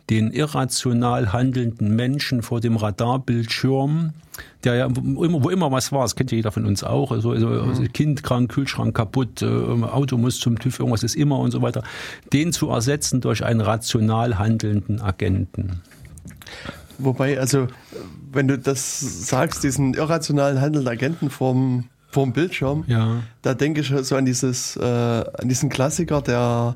[0.10, 4.13] den irrational handelnden Menschen vor dem Radarbildschirm,
[4.63, 7.32] der ja immer, wo immer was war, das kennt ja jeder von uns auch, also,
[7.32, 11.52] also, also Kind krank, Kühlschrank kaputt, äh, Auto muss zum TÜV, irgendwas ist immer und
[11.52, 11.84] so weiter,
[12.34, 15.82] den zu ersetzen durch einen rational handelnden Agenten.
[16.98, 17.67] Wobei, also,
[18.32, 23.24] wenn du das sagst, diesen irrationalen handelnden Agenten vom, vom Bildschirm, ja.
[23.41, 26.76] da denke ich so an dieses, äh, an diesen Klassiker, der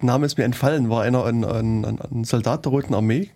[0.00, 3.30] Name ist mir entfallen, war einer ein, ein, ein Soldat der Roten Armee,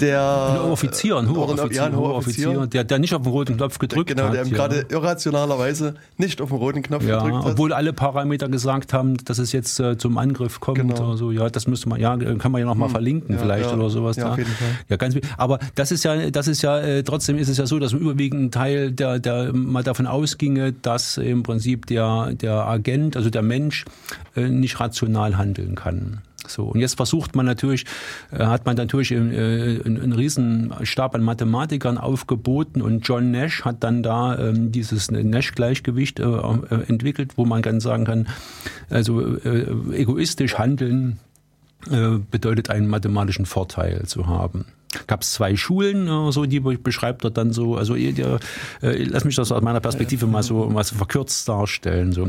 [0.00, 3.32] der ein Offizier, ein hoher Offizier, ja, ein hoher Offizier, der, der nicht auf den
[3.32, 4.32] roten Knopf gedrückt genau, hat.
[4.32, 7.52] Genau, der gerade irrationalerweise nicht auf den roten Knopf ja, gedrückt hat.
[7.52, 11.08] Obwohl alle Parameter gesagt haben, dass es jetzt äh, zum Angriff kommt genau.
[11.08, 11.30] oder so.
[11.32, 12.92] Ja, das müsste man, ja, kann man ja nochmal hm.
[12.92, 13.76] verlinken ja, vielleicht ja.
[13.76, 14.16] oder sowas.
[14.16, 14.32] Ja, da.
[14.32, 14.68] auf jeden Fall.
[14.88, 17.78] Ja, ganz Aber das ist ja, das ist ja, äh, trotzdem ist es ja so,
[17.78, 23.16] dass im überwiegenden Teil der, der mal davon ausginge, dass im Prinzip der, der Agent,
[23.16, 23.84] also der Mensch,
[24.36, 26.22] äh, nicht rational handeln kann.
[26.50, 27.84] So, und jetzt versucht man natürlich,
[28.32, 33.64] äh, hat man natürlich einen, äh, einen riesen Stab an Mathematikern aufgeboten und John Nash
[33.64, 36.24] hat dann da ähm, dieses Nash-Gleichgewicht äh,
[36.86, 38.28] entwickelt, wo man dann sagen kann,
[38.88, 39.36] also
[39.92, 41.18] egoistisch handeln
[42.30, 44.66] bedeutet einen mathematischen Vorteil zu haben
[45.06, 47.76] gab es zwei Schulen, äh, so die beschreibt er dann so.
[47.76, 48.40] Also ihr,
[48.82, 52.12] äh, lass mich das aus meiner Perspektive mal so mal so verkürzt darstellen.
[52.12, 52.28] So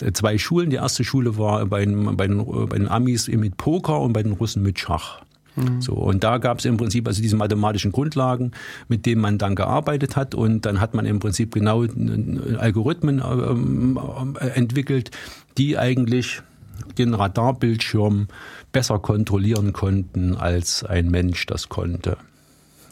[0.00, 0.70] äh, zwei Schulen.
[0.70, 4.22] Die erste Schule war bei den, bei den, bei den Amis mit Poker und bei
[4.22, 5.20] den Russen mit Schach.
[5.56, 5.80] Mhm.
[5.80, 8.52] So, und da gab es im Prinzip also diese mathematischen Grundlagen,
[8.88, 10.34] mit denen man dann gearbeitet hat.
[10.34, 11.84] Und dann hat man im Prinzip genau
[12.58, 13.98] Algorithmen ähm,
[14.54, 15.10] entwickelt,
[15.56, 16.42] die eigentlich
[16.98, 18.28] den Radarbildschirm
[18.72, 22.16] besser kontrollieren konnten, als ein Mensch das konnte.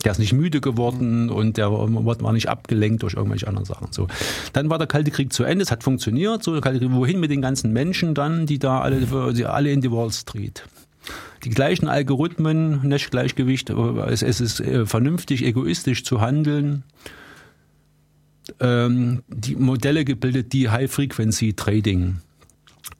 [0.04, 3.88] Der ist nicht müde geworden und der war nicht abgelenkt durch irgendwelche anderen Sachen.
[3.90, 4.06] So.
[4.52, 6.42] Dann war der Kalte Krieg zu Ende, es hat funktioniert.
[6.42, 9.90] So, Krieg, wohin mit den ganzen Menschen dann, die da alle, die alle in die
[9.90, 10.64] Wall Street?
[11.44, 16.84] Die gleichen Algorithmen, Nash-Gleichgewicht, es, es ist äh, vernünftig, egoistisch zu handeln.
[18.60, 22.16] Ähm, die Modelle gebildet, die High-Frequency-Trading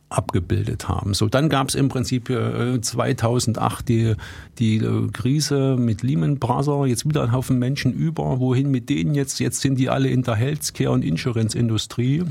[0.08, 1.14] abgebildet haben.
[1.14, 4.14] So, dann gab es im Prinzip äh, 2008 die,
[4.58, 9.14] die äh, Krise mit Lehman Brothers, jetzt wieder ein Haufen Menschen über, wohin mit denen
[9.14, 9.40] jetzt?
[9.40, 12.24] Jetzt sind die alle in der Healthcare- und Insurance-Industrie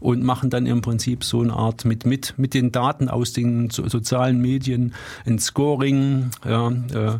[0.00, 3.70] und machen dann im Prinzip so eine Art mit, mit, mit den Daten aus den
[3.70, 4.92] so, sozialen Medien
[5.24, 7.18] ein Scoring, ja, äh, äh,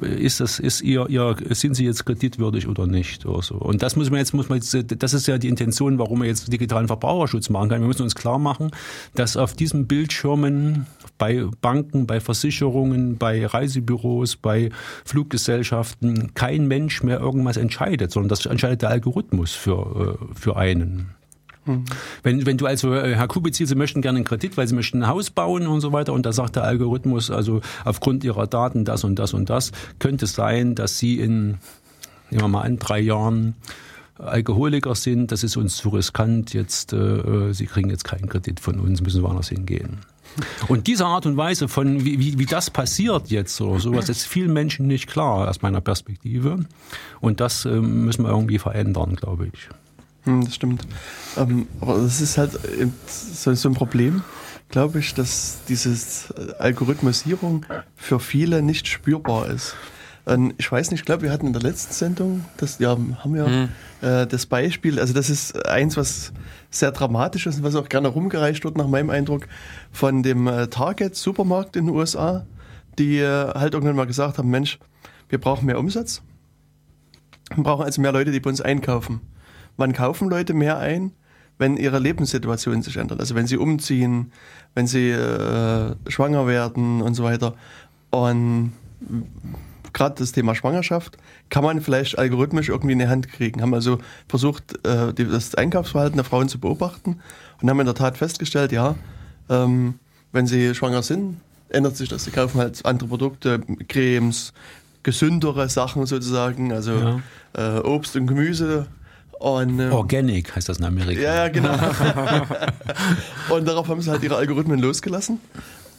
[0.00, 3.56] ist das, ist ihr, ihr, sind sie jetzt kreditwürdig oder nicht oder so.
[3.56, 6.28] Und das muss man jetzt, muss man jetzt, das ist ja die Intention, warum wir
[6.28, 7.82] jetzt digitalen Verbraucherschutz machen können.
[7.82, 8.70] Wir müssen uns klar machen,
[9.14, 10.86] dass auf diesen Bildschirmen
[11.18, 14.70] bei Banken, bei Versicherungen, bei Reisebüros, bei
[15.04, 21.19] Fluggesellschaften kein Mensch mehr irgendwas entscheidet, sondern das entscheidet der Algorithmus für, äh, für einen.
[21.64, 21.84] Mhm.
[22.22, 25.02] Wenn, wenn du also, äh, Herr Kubizil, Sie möchten gerne einen Kredit, weil Sie möchten
[25.02, 28.84] ein Haus bauen und so weiter und da sagt der Algorithmus, also aufgrund Ihrer Daten
[28.84, 31.58] das und das und das, könnte es sein, dass Sie in,
[32.30, 33.54] nehmen wir mal an, drei Jahren
[34.18, 38.60] Alkoholiker sind, das ist uns zu riskant, jetzt, äh, äh Sie kriegen jetzt keinen Kredit
[38.60, 39.98] von uns, müssen woanders hingehen.
[40.68, 44.26] Und diese Art und Weise von, wie, wie, wie das passiert jetzt oder sowas, ist
[44.26, 46.60] vielen Menschen nicht klar aus meiner Perspektive.
[47.20, 49.68] Und das äh, müssen wir irgendwie verändern, glaube ich.
[50.24, 50.86] Hm, das stimmt.
[51.36, 52.58] Ähm, aber das ist halt
[53.06, 54.22] so, so ein Problem,
[54.68, 55.94] glaube ich, dass diese
[56.58, 59.74] Algorithmisierung für viele nicht spürbar ist.
[60.26, 63.34] Ähm, ich weiß nicht, ich glaube, wir hatten in der letzten Sendung, das ja, haben
[63.34, 63.68] wir mhm.
[64.00, 66.32] äh, das Beispiel, also das ist eins, was
[66.70, 69.48] sehr dramatisch ist und was auch gerne rumgereicht wird, nach meinem Eindruck,
[69.90, 72.46] von dem äh, Target-Supermarkt in den USA,
[72.98, 74.78] die äh, halt irgendwann mal gesagt haben, Mensch,
[75.28, 76.22] wir brauchen mehr Umsatz.
[77.54, 79.20] Wir brauchen also mehr Leute, die bei uns einkaufen.
[79.76, 81.12] Wann kaufen Leute mehr ein?
[81.58, 83.20] Wenn ihre Lebenssituation sich ändert.
[83.20, 84.32] Also wenn sie umziehen,
[84.74, 87.54] wenn sie äh, schwanger werden und so weiter.
[88.10, 88.72] Und
[89.92, 91.16] gerade das Thema Schwangerschaft
[91.48, 93.62] kann man vielleicht algorithmisch irgendwie in die Hand kriegen.
[93.62, 97.20] Haben also versucht, äh, das Einkaufsverhalten der Frauen zu beobachten
[97.60, 98.94] und haben in der Tat festgestellt, ja,
[99.48, 99.94] ähm,
[100.32, 102.24] wenn sie schwanger sind, ändert sich das.
[102.24, 104.52] Sie kaufen halt andere Produkte, Cremes,
[105.02, 107.20] gesündere Sachen sozusagen, also
[107.56, 107.78] ja.
[107.78, 108.86] äh, Obst und Gemüse
[109.40, 111.18] und, ähm, Organic heißt das in Amerika.
[111.18, 111.72] Ja, genau.
[113.48, 115.40] und darauf haben sie halt ihre Algorithmen losgelassen.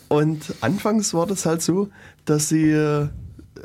[0.10, 1.89] Und anfangs war das halt so,
[2.25, 3.08] dass sie äh,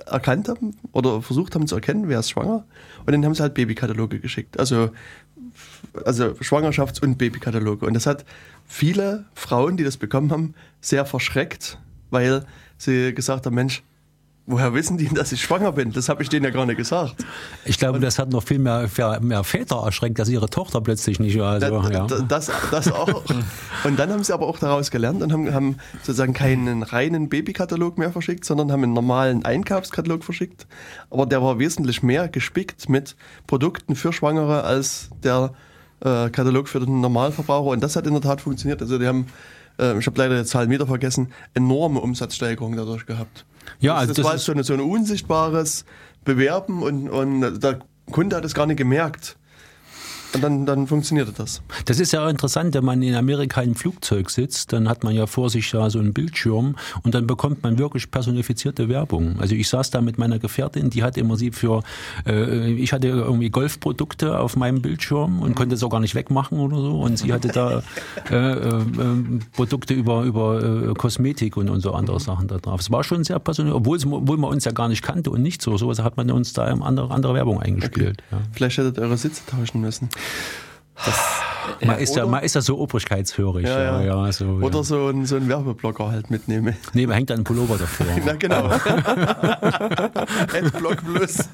[0.07, 2.65] erkannt haben oder versucht haben zu erkennen, wer ist schwanger.
[3.05, 4.59] Und dann haben sie halt Babykataloge geschickt.
[4.59, 4.93] Also,
[6.07, 7.85] also Schwangerschafts- und Babykataloge.
[7.85, 8.25] Und das hat
[8.65, 12.47] viele Frauen, die das bekommen haben, sehr verschreckt, weil
[12.79, 13.83] sie gesagt haben, Mensch,
[14.49, 15.91] Woher wissen die, dass ich schwanger bin?
[15.91, 17.17] Das habe ich denen ja gar nicht gesagt.
[17.65, 18.89] Ich glaube, das hat noch viel mehr,
[19.21, 21.55] mehr Väter erschreckt, dass ihre Tochter plötzlich nicht war.
[21.55, 22.21] Also, das, ja.
[22.29, 23.25] das, das auch.
[23.83, 27.99] Und dann haben sie aber auch daraus gelernt und haben, haben sozusagen keinen reinen Babykatalog
[27.99, 30.69] mehr verschickt, sondern haben einen normalen Einkaufskatalog verschickt.
[31.11, 33.17] Aber der war wesentlich mehr gespickt mit
[33.49, 35.55] Produkten für Schwangere als der
[36.01, 37.71] äh, Katalog für den Normalverbraucher.
[37.71, 38.81] Und das hat in der Tat funktioniert.
[38.81, 39.27] Also die haben,
[39.79, 43.45] äh, ich habe leider die Zahlen wieder vergessen, enorme Umsatzsteigerungen dadurch gehabt.
[43.81, 45.85] Ja, also das, das war so, eine, so ein unsichtbares
[46.25, 49.37] Bewerben und, und der Kunde hat es gar nicht gemerkt.
[50.37, 51.63] Und dann, dann funktionierte das.
[51.87, 55.27] Das ist ja interessant, wenn man in Amerika im Flugzeug sitzt, dann hat man ja
[55.27, 59.41] vor sich ja so einen Bildschirm und dann bekommt man wirklich personifizierte Werbung.
[59.41, 61.83] Also ich saß da mit meiner Gefährtin, die hat immer sie für,
[62.27, 66.59] äh, ich hatte irgendwie Golfprodukte auf meinem Bildschirm und konnte es auch gar nicht wegmachen
[66.59, 67.83] oder so und sie hatte da
[68.31, 68.85] äh, äh,
[69.55, 72.81] Produkte über, über äh, Kosmetik und, und so andere Sachen da drauf.
[72.81, 75.63] Es war schon sehr persönlich, obwohl, obwohl man uns ja gar nicht kannte und nicht
[75.63, 75.79] so.
[75.79, 78.19] So hat man uns da andere, andere Werbung eingespielt.
[78.29, 78.37] Okay.
[78.37, 78.43] Ja.
[78.53, 80.11] Vielleicht hättet ihr eure Sitze tauschen müssen.
[81.05, 81.43] Das,
[81.85, 83.67] man, ist ja, man ist ja so obrigkeitshörig.
[83.67, 84.01] Ja, ja.
[84.03, 86.77] ja so, Oder so, ein, so einen Werbeblocker halt mitnehmen.
[86.95, 88.07] Nee, man hängt dann einen Pullover davor.
[88.25, 88.65] Na genau.
[90.55, 91.39] Adblock Plus.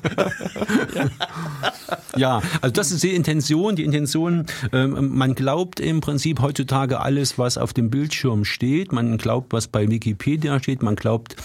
[2.16, 3.76] ja, also das ist die Intention.
[3.76, 8.92] Die Intention, ähm, man glaubt im Prinzip heutzutage alles, was auf dem Bildschirm steht.
[8.92, 10.82] Man glaubt, was bei Wikipedia steht.
[10.82, 11.36] Man glaubt,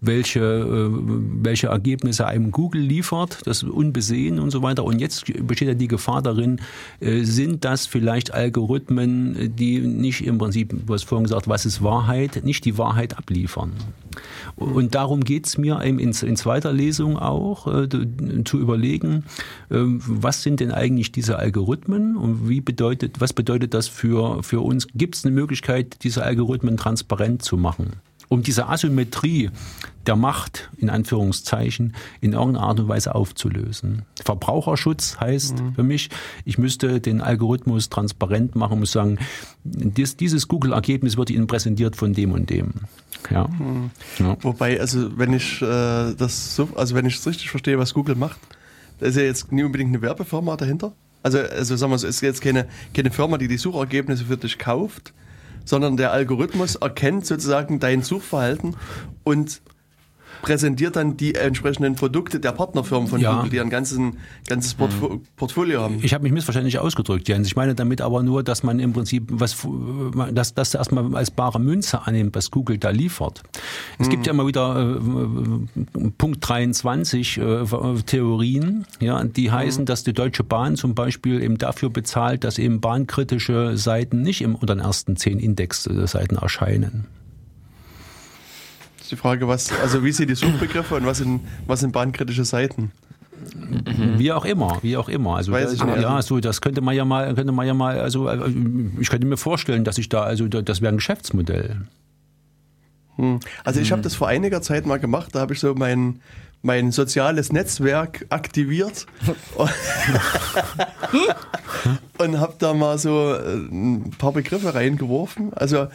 [0.00, 3.38] welche, äh, welche Ergebnisse einem Google liefert.
[3.44, 4.84] Das unbesehen und so weiter.
[4.84, 6.60] Und jetzt besteht ja die Gefahr darin,
[7.00, 11.82] äh, sind das vielleicht Algorithmen, die nicht im Prinzip, du hast vorhin gesagt, was ist
[11.82, 13.72] Wahrheit, nicht die Wahrheit abliefern.
[14.56, 17.88] Und darum geht es mir in, in, zweiter Lesung auch, äh,
[18.44, 19.24] zu überlegen,
[19.70, 24.60] äh, was sind denn eigentlich diese Algorithmen und wie bedeutet, was bedeutet das für, für
[24.60, 24.88] uns?
[24.94, 28.00] Gibt es eine Möglichkeit, diese Algorithmen transparent zu machen?
[28.28, 29.50] um diese Asymmetrie
[30.06, 34.02] der Macht in Anführungszeichen in irgendeiner Art und Weise aufzulösen.
[34.24, 35.74] Verbraucherschutz heißt mhm.
[35.74, 36.10] für mich,
[36.44, 39.18] ich müsste den Algorithmus transparent machen und sagen,
[39.64, 42.74] dies, dieses Google-Ergebnis wird Ihnen präsentiert von dem und dem.
[43.30, 43.48] Ja.
[43.48, 43.90] Mhm.
[44.18, 44.36] ja.
[44.42, 48.14] Wobei, also wenn ich äh, das so, also wenn ich es richtig verstehe, was Google
[48.14, 48.38] macht,
[48.98, 50.92] da ist ja jetzt nie unbedingt eine Werbefirma dahinter.
[51.22, 54.36] Also, also sagen wir so, es ist jetzt keine, keine Firma, die die Suchergebnisse für
[54.36, 55.12] dich kauft,
[55.64, 58.76] sondern der Algorithmus erkennt sozusagen dein Suchverhalten
[59.24, 59.60] und
[60.42, 63.34] präsentiert dann die entsprechenden Produkte der Partnerfirmen von ja.
[63.34, 63.98] Google, die ein ganzes,
[64.48, 65.22] ganzes Portfo hm.
[65.36, 65.98] Portfolio haben.
[66.02, 67.46] Ich habe mich missverständlich ausgedrückt, Jens.
[67.46, 69.56] Ich meine damit aber nur, dass man im Prinzip was,
[70.32, 73.42] dass das erstmal als bare Münze annimmt, was Google da liefert.
[73.98, 74.10] Es hm.
[74.10, 77.64] gibt ja immer wieder äh, Punkt 23 äh,
[78.06, 79.86] Theorien, ja, die heißen, hm.
[79.86, 84.54] dass die Deutsche Bahn zum Beispiel eben dafür bezahlt, dass eben bahnkritische Seiten nicht im,
[84.54, 87.06] unter den ersten zehn Indexseiten erscheinen
[89.06, 92.44] ist die Frage, was, also wie sind die Suchbegriffe und was sind, was sind bahnkritische
[92.44, 92.90] Seiten?
[93.54, 94.18] Mhm.
[94.18, 95.36] Wie auch immer, wie auch immer.
[95.36, 98.28] Also Weiß da, ja, so das könnte man ja mal, könnte man ja mal, also
[98.28, 98.52] äh,
[98.98, 101.82] ich könnte mir vorstellen, dass ich da, also das wäre ein Geschäftsmodell.
[103.14, 103.38] Hm.
[103.62, 106.20] Also ich habe das vor einiger Zeit mal gemacht, da habe ich so mein,
[106.62, 109.06] mein soziales Netzwerk aktiviert
[112.18, 115.54] und habe da mal so äh, ein paar Begriffe reingeworfen.
[115.54, 115.90] Also das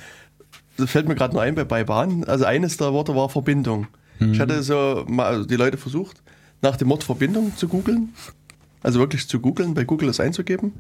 [0.78, 2.24] fällt mir gerade nur ein bei, Bahn.
[2.24, 3.88] Also eines der Worte war Verbindung.
[4.19, 4.34] Mhm.
[4.34, 6.22] Ich hatte so mal also die Leute versucht,
[6.61, 8.09] nach dem Wort Verbindung zu googeln.
[8.84, 10.74] Also wirklich zu googeln, bei Google das einzugeben.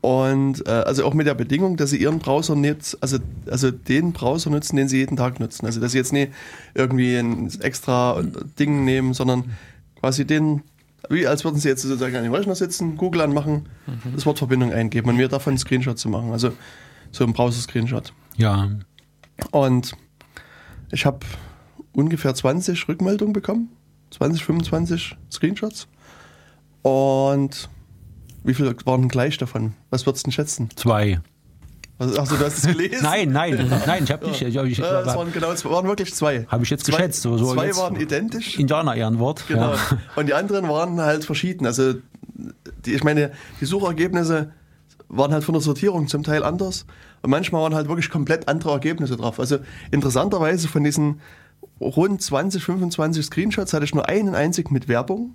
[0.00, 3.18] Und äh, also auch mit der Bedingung, dass sie ihren Browser nicht, also,
[3.50, 5.66] also den Browser nutzen, den sie jeden Tag nutzen.
[5.66, 6.32] Also dass sie jetzt nicht
[6.74, 8.22] irgendwie ein extra
[8.58, 9.56] Ding nehmen, sondern
[9.98, 10.62] quasi den,
[11.10, 14.14] wie als würden sie jetzt sozusagen an den Rechner sitzen, Google anmachen, mhm.
[14.14, 16.30] das Wort Verbindung eingeben und mir davon einen Screenshot zu machen.
[16.30, 16.52] Also
[17.10, 18.12] so ein Browser-Screenshot.
[18.36, 18.70] Ja.
[19.50, 19.92] Und
[20.92, 21.20] ich habe
[21.92, 23.70] ungefähr 20 Rückmeldungen bekommen,
[24.10, 25.88] 20, 25 Screenshots.
[26.82, 27.68] Und
[28.44, 29.74] wie viele waren gleich davon?
[29.90, 30.68] Was würdest du denn schätzen?
[30.76, 31.20] Zwei.
[31.98, 32.98] Achso, du hast es gelesen?
[33.02, 34.40] nein, nein, nein, ich habe nicht.
[34.40, 36.46] Ich, ich, ja, es waren genau, es waren wirklich zwei.
[36.48, 37.22] Habe ich jetzt zwei, geschätzt.
[37.22, 38.58] So, zwei jetzt waren identisch.
[38.58, 39.48] Indianer-Ehrenwort.
[39.48, 39.74] Genau.
[39.74, 39.78] Ja.
[40.16, 41.66] Und die anderen waren halt verschieden.
[41.66, 41.94] Also,
[42.86, 44.52] die, ich meine, die Suchergebnisse
[45.08, 46.86] waren halt von der Sortierung zum Teil anders.
[47.22, 49.40] Und manchmal waren halt wirklich komplett andere Ergebnisse drauf.
[49.40, 49.58] Also
[49.90, 51.20] interessanterweise von diesen
[51.80, 55.34] rund 20, 25 Screenshots hatte ich nur einen einzig mit Werbung.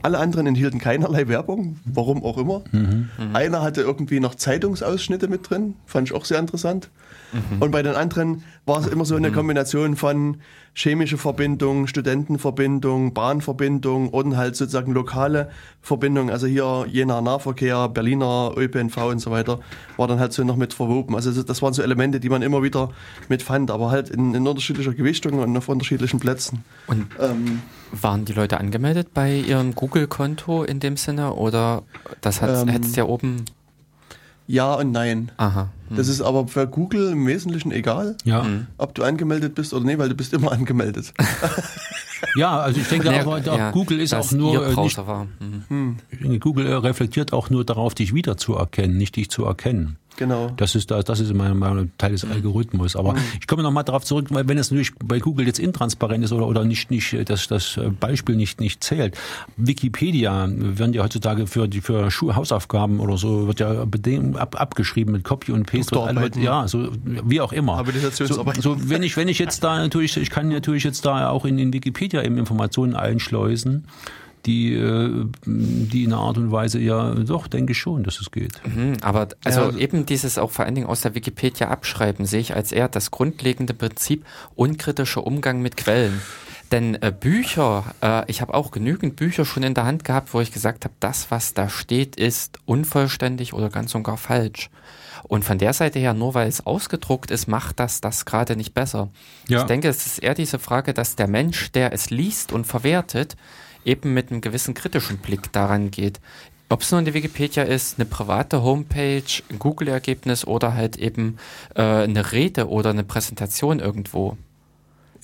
[0.00, 2.62] Alle anderen enthielten keinerlei Werbung, warum auch immer.
[2.70, 3.08] Mhm.
[3.18, 3.34] Mhm.
[3.36, 6.88] Einer hatte irgendwie noch Zeitungsausschnitte mit drin, fand ich auch sehr interessant.
[7.32, 7.60] Mhm.
[7.60, 9.34] Und bei den anderen war es immer so eine mhm.
[9.34, 10.38] Kombination von
[10.74, 15.50] chemische Verbindung, Studentenverbindung, Bahnverbindung und halt sozusagen lokale
[15.82, 16.30] Verbindung.
[16.30, 19.58] Also hier Jenaer Nahverkehr, Berliner ÖPNV und so weiter
[19.96, 21.16] war dann halt so noch mit verwoben.
[21.16, 22.90] Also das waren so Elemente, die man immer wieder
[23.28, 26.64] mit fand, aber halt in, in unterschiedlicher Gewichtung und auf unterschiedlichen Plätzen.
[26.86, 27.62] Und ähm,
[27.92, 31.82] waren die Leute angemeldet bei ihrem Google-Konto in dem Sinne oder
[32.20, 33.44] das hat ähm, ja oben
[34.48, 35.30] ja und nein.
[35.36, 35.68] Aha.
[35.88, 35.96] Hm.
[35.96, 38.44] Das ist aber für Google im Wesentlichen egal, ja.
[38.44, 38.66] Hm.
[38.78, 41.12] ob du angemeldet bist oder nicht, weil du bist immer angemeldet.
[42.34, 45.98] ja, also ich denke, aber ja, Google ist auch nur äh, nicht, mhm.
[46.10, 46.40] hm.
[46.40, 49.98] Google reflektiert auch nur darauf, dich wiederzuerkennen, nicht dich zu erkennen.
[50.18, 50.50] Genau.
[50.56, 52.96] Das ist, das, das ist mein, mein Teil des Algorithmus.
[52.96, 53.20] Aber mhm.
[53.40, 56.48] ich komme nochmal darauf zurück, weil wenn es natürlich bei Google jetzt intransparent ist oder,
[56.48, 59.16] oder nicht, nicht, das, das Beispiel nicht, nicht zählt.
[59.56, 65.12] Wikipedia werden ja heutzutage für, die, für Schuh Hausaufgaben oder so, wird ja ab, abgeschrieben
[65.12, 65.94] mit Copy und Paste.
[66.40, 67.84] ja, so, wie auch immer.
[68.10, 71.44] So, so, wenn ich, wenn ich jetzt da natürlich, ich kann natürlich jetzt da auch
[71.44, 73.86] in, in Wikipedia eben Informationen einschleusen
[74.48, 78.30] die, äh, die in einer Art und Weise ja doch, denke ich schon, dass es
[78.30, 78.60] geht.
[78.64, 79.76] Mhm, aber also, ja.
[79.76, 83.10] eben dieses auch vor allen Dingen aus der Wikipedia abschreiben, sehe ich als eher das
[83.10, 84.24] grundlegende Prinzip
[84.56, 86.22] unkritischer Umgang mit Quellen.
[86.72, 90.40] Denn äh, Bücher, äh, ich habe auch genügend Bücher schon in der Hand gehabt, wo
[90.40, 94.70] ich gesagt habe, das, was da steht, ist unvollständig oder ganz und gar falsch.
[95.24, 98.72] Und von der Seite her, nur weil es ausgedruckt ist, macht das das gerade nicht
[98.72, 99.08] besser.
[99.46, 99.60] Ja.
[99.60, 103.36] Ich denke, es ist eher diese Frage, dass der Mensch, der es liest und verwertet,
[103.88, 106.20] eben mit einem gewissen kritischen Blick daran geht.
[106.68, 111.38] Ob es nur eine Wikipedia ist, eine private Homepage, ein Google-Ergebnis oder halt eben
[111.74, 114.36] äh, eine Rede oder eine Präsentation irgendwo.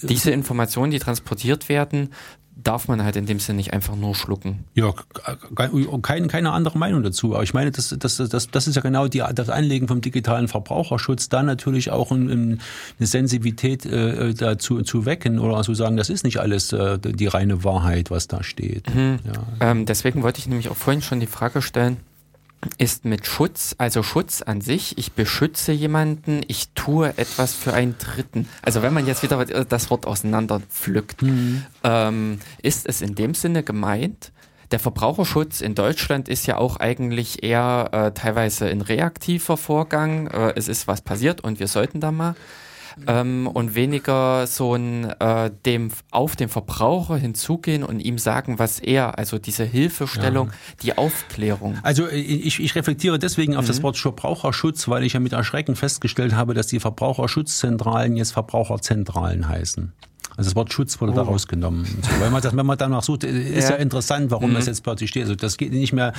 [0.03, 2.12] Diese Informationen, die transportiert werden,
[2.57, 4.65] darf man halt in dem Sinne nicht einfach nur schlucken.
[4.75, 4.95] Ja,
[6.03, 7.35] keine, keine andere Meinung dazu.
[7.35, 10.49] Aber ich meine, das, das, das, das ist ja genau die, das Anlegen vom digitalen
[10.49, 12.61] Verbraucherschutz, da natürlich auch ein,
[12.99, 17.27] eine Sensibilität äh, dazu zu wecken oder also sagen, das ist nicht alles äh, die
[17.27, 18.95] reine Wahrheit, was da steht.
[18.95, 19.19] Mhm.
[19.25, 19.71] Ja.
[19.71, 21.97] Ähm, deswegen wollte ich nämlich auch vorhin schon die Frage stellen,
[22.79, 27.97] ist mit Schutz, also Schutz an sich, ich beschütze jemanden, ich tue etwas für einen
[27.99, 28.49] Dritten.
[28.62, 31.65] Also wenn man jetzt wieder das Wort auseinander pflückt, mhm.
[31.83, 34.33] ähm, ist es in dem Sinne gemeint,
[34.71, 40.27] der Verbraucherschutz in Deutschland ist ja auch eigentlich eher äh, teilweise ein reaktiver Vorgang.
[40.29, 42.35] Äh, es ist was passiert und wir sollten da mal.
[43.07, 48.78] Ähm, und weniger so ein äh, dem auf den Verbraucher hinzugehen und ihm sagen, was
[48.78, 50.55] er, also diese Hilfestellung, ja.
[50.82, 51.78] die Aufklärung.
[51.82, 53.68] Also äh, ich, ich reflektiere deswegen auf mhm.
[53.68, 59.49] das Wort Verbraucherschutz, weil ich ja mit Erschrecken festgestellt habe, dass die Verbraucherschutzzentralen jetzt Verbraucherzentralen
[59.49, 59.92] heißen.
[60.37, 61.16] Also das Wort Schutz wurde oh.
[61.16, 61.85] da rausgenommen.
[61.85, 64.55] So, weil man das, wenn man danach sucht, ist ja, ja interessant, warum mhm.
[64.55, 65.22] das jetzt plötzlich steht.
[65.24, 66.12] Also das geht nicht mehr,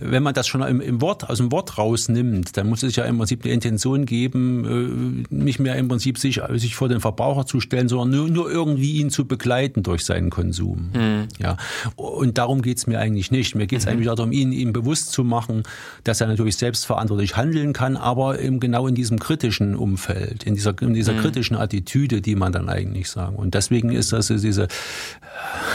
[0.00, 3.04] wenn man das schon im, im, Wort, aus dem Wort rausnimmt, dann muss es ja
[3.04, 7.46] im Prinzip eine Intention geben, äh, nicht mehr im Prinzip sich, sich vor den Verbraucher
[7.46, 10.90] zu stellen, sondern nur, nur irgendwie ihn zu begleiten durch seinen Konsum.
[10.92, 11.28] Mhm.
[11.38, 11.56] Ja.
[11.94, 13.54] Und darum geht's mir eigentlich nicht.
[13.54, 13.92] Mir geht's mhm.
[13.92, 15.62] eigentlich darum, ihn, ihm bewusst zu machen,
[16.02, 20.74] dass er natürlich selbstverantwortlich handeln kann, aber eben genau in diesem kritischen Umfeld, in dieser,
[20.82, 21.18] in dieser mhm.
[21.18, 23.36] kritischen Attitüde, die man dann eigentlich sagen.
[23.36, 24.68] Und deswegen ist das diese,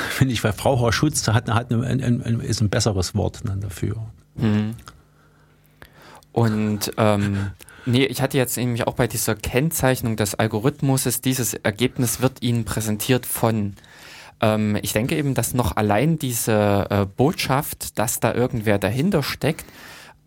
[0.09, 3.97] finde ich, Verbraucherschutz hat, hat ein, ein, ist ein besseres Wort dann dafür.
[4.35, 4.73] Mhm.
[6.31, 7.51] Und ähm,
[7.85, 12.65] nee, ich hatte jetzt nämlich auch bei dieser Kennzeichnung des Algorithmus, dieses Ergebnis wird Ihnen
[12.65, 13.75] präsentiert von
[14.41, 19.65] ähm, ich denke eben, dass noch allein diese äh, Botschaft, dass da irgendwer dahinter steckt,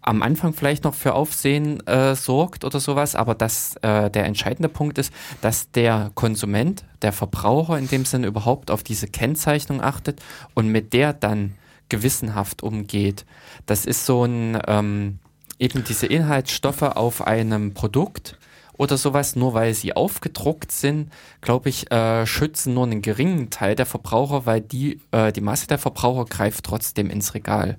[0.09, 4.71] am Anfang vielleicht noch für Aufsehen äh, sorgt oder sowas, aber dass äh, der entscheidende
[4.71, 10.23] Punkt ist, dass der Konsument, der Verbraucher in dem Sinne überhaupt auf diese Kennzeichnung achtet
[10.55, 11.55] und mit der dann
[11.91, 13.27] gewissenhaft umgeht.
[13.67, 15.19] Das ist so ein ähm,
[15.59, 18.39] eben diese Inhaltsstoffe auf einem Produkt
[18.79, 23.75] oder sowas, nur weil sie aufgedruckt sind, glaube ich, äh, schützen nur einen geringen Teil
[23.75, 27.77] der Verbraucher, weil die, äh, die Masse der Verbraucher greift trotzdem ins Regal.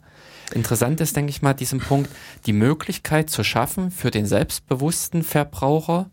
[0.54, 2.10] Interessant ist, denke ich mal, diesen Punkt,
[2.46, 6.10] die Möglichkeit zu schaffen für den selbstbewussten Verbraucher,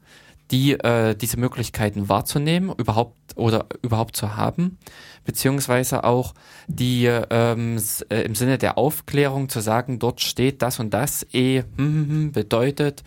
[0.50, 4.78] die äh, diese Möglichkeiten wahrzunehmen, überhaupt oder überhaupt zu haben,
[5.24, 6.34] beziehungsweise auch
[6.68, 11.60] die ähm, äh, im Sinne der Aufklärung zu sagen, dort steht das und das eh
[11.60, 13.02] hm, hm, hm bedeutet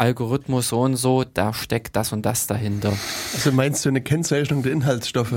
[0.00, 2.94] Algorithmus so und so, da steckt das und das dahinter.
[3.34, 5.34] Also meinst du eine Kennzeichnung der Inhaltsstoffe?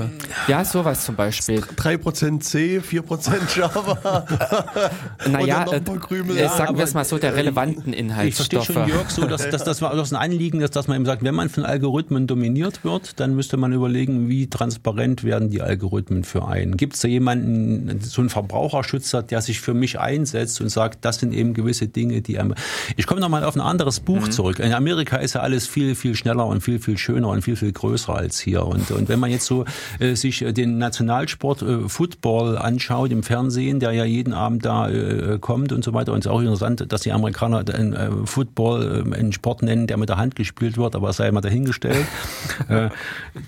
[0.48, 1.60] Ja, sowas zum Beispiel.
[1.60, 4.24] 3% C, 4% Java.
[5.30, 8.52] naja, äh, äh, sagen wir es mal so, der relevanten Inhaltsstoffe.
[8.52, 11.04] Ich verstehe schon, Jörg, so, dass, dass, dass das ein Anliegen ist, dass man eben
[11.04, 15.60] sagt, wenn man von Algorithmen dominiert wird, dann müsste man überlegen, wie transparent werden die
[15.60, 16.78] Algorithmen für einen.
[16.78, 21.18] Gibt es da jemanden, so einen Verbraucherschützer, der sich für mich einsetzt und sagt, das
[21.18, 22.54] sind eben gewisse Dinge, die einem...
[22.96, 24.30] Ich komme nochmal auf ein anderes Buch mhm.
[24.30, 24.66] zurück zurück.
[24.66, 27.72] In Amerika ist ja alles viel, viel schneller und viel, viel schöner und viel, viel
[27.72, 28.66] größer als hier.
[28.66, 29.64] Und, und wenn man jetzt so
[29.98, 34.88] äh, sich äh, den Nationalsport äh, Football anschaut im Fernsehen, der ja jeden Abend da
[34.88, 38.10] äh, kommt und so weiter, und es ist auch interessant, dass die Amerikaner den äh,
[38.24, 42.06] Football äh, einen Sport nennen, der mit der Hand gespielt wird, aber sei mal dahingestellt.
[42.68, 42.88] äh,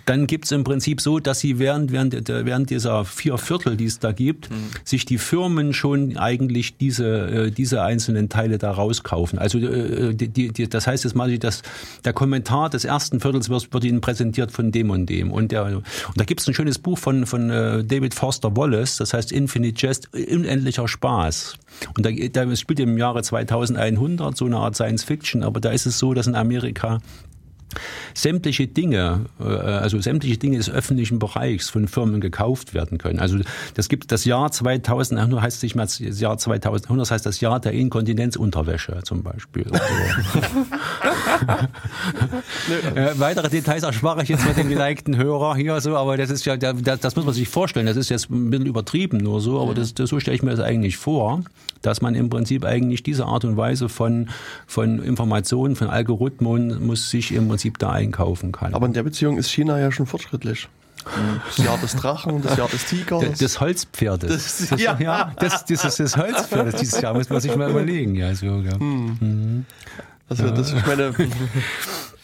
[0.05, 3.87] dann gibt es im Prinzip so, dass sie während, während, während dieser vier Viertel, die
[3.87, 4.55] es da gibt, mhm.
[4.85, 9.39] sich die Firmen schon eigentlich diese, äh, diese einzelnen Teile da rauskaufen.
[9.39, 11.63] Also äh, die, die, das heißt, heißt es mal, dass
[12.07, 15.31] der Kommentar des ersten Viertels wird, wird Ihnen präsentiert von dem und dem.
[15.31, 15.85] Und, der, und
[16.17, 19.87] da gibt es ein schönes Buch von, von äh, David Foster Wallace, das heißt Infinite
[19.87, 21.59] Jest, unendlicher Spaß.
[21.97, 25.85] Und da, da spielt im Jahre 2100 so eine Art Science Fiction, aber da ist
[25.85, 27.01] es so, dass in Amerika
[28.15, 33.19] sämtliche Dinge, äh, also sämtliche Dinge des öffentlichen Bereichs von Firmen gekauft werden können.
[33.19, 33.39] Also
[33.75, 37.61] das gibt das Jahr 2000, heißt nicht mehr das Jahr 2100, das heißt das Jahr
[37.61, 39.67] der Inkontinenzunterwäsche zum Beispiel.
[42.95, 46.45] äh, weitere Details erspare ich jetzt mit dem geneigten Hörer hier so, aber das ist
[46.47, 47.87] ja, das, das muss man sich vorstellen.
[47.87, 50.51] Das ist jetzt ein bisschen übertrieben nur so, aber das, das so stelle ich mir
[50.51, 51.43] das eigentlich vor,
[51.87, 54.29] dass man im Prinzip eigentlich diese Art und Weise von,
[54.67, 58.75] von Informationen, von Algorithmen muss sich im Prinzip da einkaufen kann.
[58.75, 60.69] Aber in der Beziehung ist China ja schon fortschrittlich.
[61.47, 63.39] Das Jahr des Drachen, das Jahr des Tigers.
[63.39, 64.69] Des Holzpferdes.
[64.71, 64.97] Das, ja.
[64.99, 68.17] ja, das, ist das Holzpferd dieses Jahr, muss man sich mal überlegen.
[68.17, 68.79] Ja, so, ja.
[68.79, 69.17] Hm.
[69.21, 69.67] Mhm.
[70.29, 71.15] Also, das, ich meine.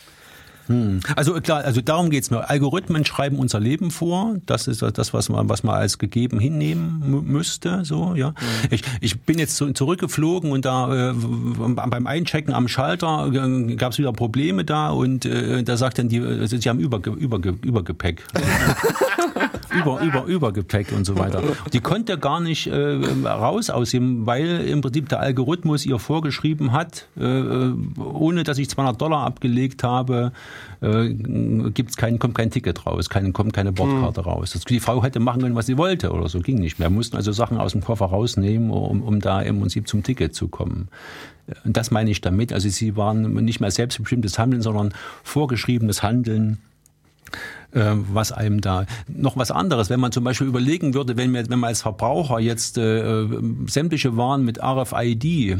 [1.16, 2.48] Also klar, also darum geht's mir.
[2.48, 4.36] Algorithmen schreiben unser Leben vor.
[4.46, 7.84] Das ist das, was man, was man als gegeben hinnehmen müsste.
[7.84, 8.30] So, ja.
[8.30, 8.34] Mhm.
[8.70, 13.98] Ich, ich bin jetzt zurückgeflogen und da äh, beim Einchecken am Schalter äh, gab es
[13.98, 18.24] wieder Probleme da und äh, da sagt dann die, also sie haben Überge, Überge, Übergepäck.
[19.78, 21.42] über, über, Übergepäck und so weiter.
[21.72, 26.72] Die konnte gar nicht äh, raus aus ihm, weil im Prinzip der Algorithmus ihr vorgeschrieben
[26.72, 30.32] hat, äh, äh ohne dass ich 200 Dollar abgelegt habe,
[30.80, 34.30] äh, gibt's kein, kommt kein Ticket raus, kein, kommt keine Bordkarte hm.
[34.30, 34.58] raus.
[34.68, 36.88] Die Frau hätte machen können, was sie wollte oder so, ging nicht mehr.
[36.90, 40.34] Wir mussten also Sachen aus dem Koffer rausnehmen, um, um da im Prinzip zum Ticket
[40.34, 40.88] zu kommen.
[41.64, 42.52] Und das meine ich damit.
[42.52, 46.58] Also sie waren nicht mehr selbstbestimmtes Handeln, sondern vorgeschriebenes Handeln
[47.72, 51.48] äh, was einem da noch was anderes, wenn man zum Beispiel überlegen würde, wenn, wir,
[51.48, 53.26] wenn man als Verbraucher jetzt äh,
[53.66, 55.56] sämtliche Waren mit RFID äh,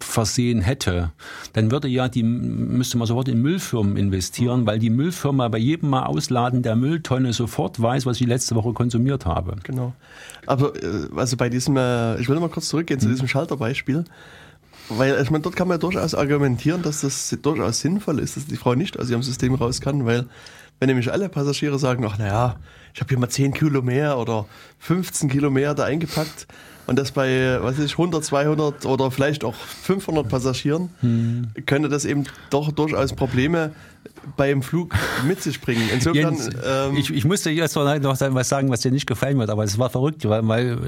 [0.00, 1.12] versehen hätte,
[1.52, 5.90] dann würde ja die müsste man sofort in Müllfirmen investieren, weil die Müllfirma bei jedem
[5.90, 9.56] Mal Ausladen der Mülltonne sofort weiß, was ich letzte Woche konsumiert habe.
[9.62, 9.92] Genau.
[10.46, 13.14] Aber äh, also bei diesem, äh, ich will mal kurz zurückgehen zu hm.
[13.14, 14.04] diesem Schalterbeispiel.
[14.90, 18.46] Weil, ich meine, dort kann man ja durchaus argumentieren, dass das durchaus sinnvoll ist, dass
[18.46, 20.26] die Frau nicht aus ihrem System raus kann, weil
[20.80, 22.56] wenn nämlich alle Passagiere sagen, ach naja,
[22.92, 24.46] ich habe hier mal 10 Kilo mehr oder
[24.80, 26.46] 15 Kilo mehr da eingepackt
[26.86, 31.52] und das bei, was weiß ich, 100, 200 oder vielleicht auch 500 Passagieren, hm.
[31.66, 33.72] könnte das eben doch durchaus Probleme
[34.36, 34.94] beim Flug
[35.26, 35.88] mit sich bringen.
[35.92, 39.50] Insofern, Jens, ähm, ich, ich musste jetzt noch was sagen, was dir nicht gefallen wird,
[39.50, 40.78] aber es war verrückt, weil, weil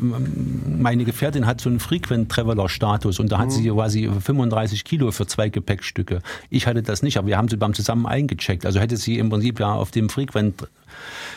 [0.00, 3.50] meine Gefährtin hat so einen Frequent Traveler Status und da hat mhm.
[3.50, 6.20] sie quasi 35 Kilo für zwei Gepäckstücke.
[6.48, 8.66] Ich hatte das nicht, aber wir haben sie beim zusammen eingecheckt.
[8.66, 10.68] Also hätte sie im Prinzip ja auf dem Frequent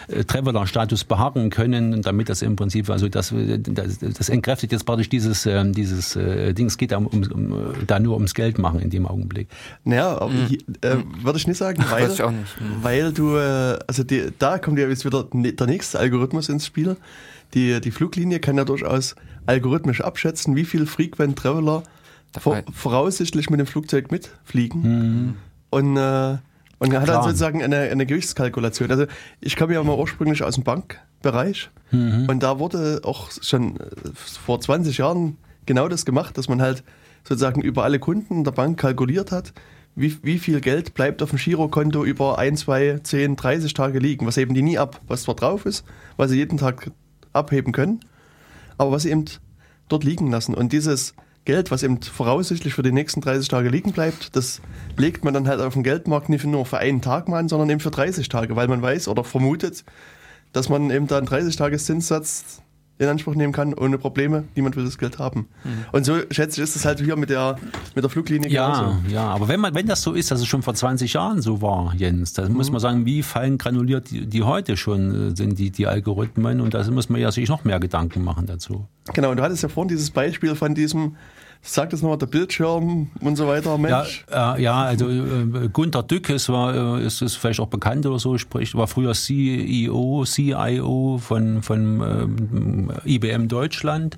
[0.07, 5.09] äh, Traveler-Status beharren können, damit das im Prinzip, also das, das, das entkräftigt jetzt praktisch
[5.09, 8.79] dieses, äh, dieses äh, Ding, es geht da, um, um, da nur ums Geld machen
[8.79, 9.47] in dem Augenblick.
[9.83, 10.57] Naja, mhm.
[10.81, 12.61] äh, würde ich nicht sagen, weil, ich nicht.
[12.61, 12.83] Mhm.
[12.83, 16.65] weil du, äh, also die, da kommt ja jetzt wieder ne, der nächste Algorithmus ins
[16.65, 16.97] Spiel.
[17.53, 19.15] Die, die Fluglinie kann ja durchaus
[19.45, 21.83] algorithmisch abschätzen, wie viel Frequent Traveler
[22.39, 24.81] vor, voraussichtlich mit dem Flugzeug mitfliegen.
[24.81, 25.35] Mhm.
[25.69, 26.37] Und äh,
[26.83, 27.19] und er hat Klar.
[27.19, 28.91] dann sozusagen eine, eine Gewichtskalkulation.
[28.91, 29.05] Also
[29.39, 32.27] ich komme ja mal ursprünglich aus dem Bankbereich mhm.
[32.27, 33.83] und da wurde auch schon äh,
[34.13, 36.83] vor 20 Jahren genau das gemacht, dass man halt
[37.23, 39.53] sozusagen über alle Kunden der Bank kalkuliert hat,
[39.95, 44.25] wie, wie viel Geld bleibt auf dem Girokonto über 1, 2, 10, 30 Tage liegen.
[44.25, 45.85] Was heben die nie ab, was zwar drauf ist,
[46.17, 46.91] was sie jeden Tag
[47.31, 47.99] abheben können,
[48.77, 49.25] aber was sie eben
[49.89, 50.53] dort liegen lassen.
[50.53, 51.13] Und dieses
[51.45, 54.61] Geld, was eben voraussichtlich für die nächsten 30 Tage liegen bleibt, das
[54.97, 57.69] legt man dann halt auf dem Geldmarkt nicht nur für einen Tag mal an, sondern
[57.69, 59.83] eben für 30 Tage, weil man weiß oder vermutet,
[60.53, 62.62] dass man eben da einen 30-Tages-Zinssatz
[62.99, 64.43] in Anspruch nehmen kann, ohne Probleme.
[64.55, 65.47] Niemand will das Geld haben.
[65.63, 65.85] Mhm.
[65.91, 67.57] Und so schätze ich, ist es halt hier mit der,
[67.95, 68.97] mit der Fluglinie ja, genauso.
[69.09, 71.61] Ja, aber wenn man, wenn das so ist, dass es schon vor 20 Jahren so
[71.61, 72.57] war, Jens, dann mhm.
[72.57, 76.61] muss man sagen, wie fallen granuliert die, die heute schon äh, sind, die, die Algorithmen,
[76.61, 78.87] und da muss man ja sich noch mehr Gedanken machen dazu.
[79.13, 81.15] Genau, und du hattest ja vorhin dieses Beispiel von diesem
[81.65, 84.25] Sag das nochmal, der Bildschirm und so weiter, Mensch.
[84.29, 88.05] Ja, äh, ja also äh, Gunter Dück ist, war, äh, ist, ist vielleicht auch bekannt
[88.05, 94.17] oder so, spricht, war früher CEO, CIO von, von ähm, IBM Deutschland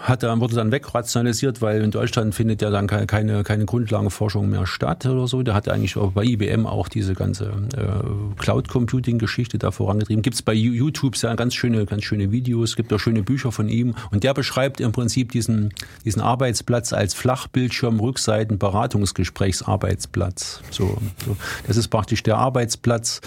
[0.00, 4.66] hat dann, wurde dann wegrationalisiert, weil in Deutschland findet ja dann keine, keine Grundlagenforschung mehr
[4.66, 5.42] statt oder so.
[5.42, 10.22] Da hat eigentlich auch bei IBM auch diese ganze äh, Cloud-Computing-Geschichte da vorangetrieben.
[10.22, 13.68] Gibt es bei YouTube sehr ganz schöne, ganz schöne Videos, gibt auch schöne Bücher von
[13.68, 13.94] ihm.
[14.10, 15.74] Und der beschreibt im Prinzip diesen,
[16.04, 20.62] diesen Arbeitsplatz als Flachbildschirm, Rückseiten, Beratungsgesprächsarbeitsplatz.
[20.70, 20.96] So,
[21.26, 21.36] so.
[21.66, 23.20] Das ist praktisch der Arbeitsplatz,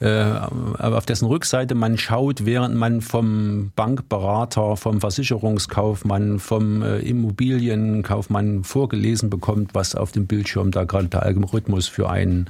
[0.00, 0.32] äh,
[0.78, 5.02] auf dessen Rückseite man schaut, während man vom Bankberater, vom
[5.90, 12.08] Versicherungskaufmann, vom äh, Immobilienkaufmann vorgelesen bekommt, was auf dem Bildschirm da gerade der Algorithmus für
[12.08, 12.48] einen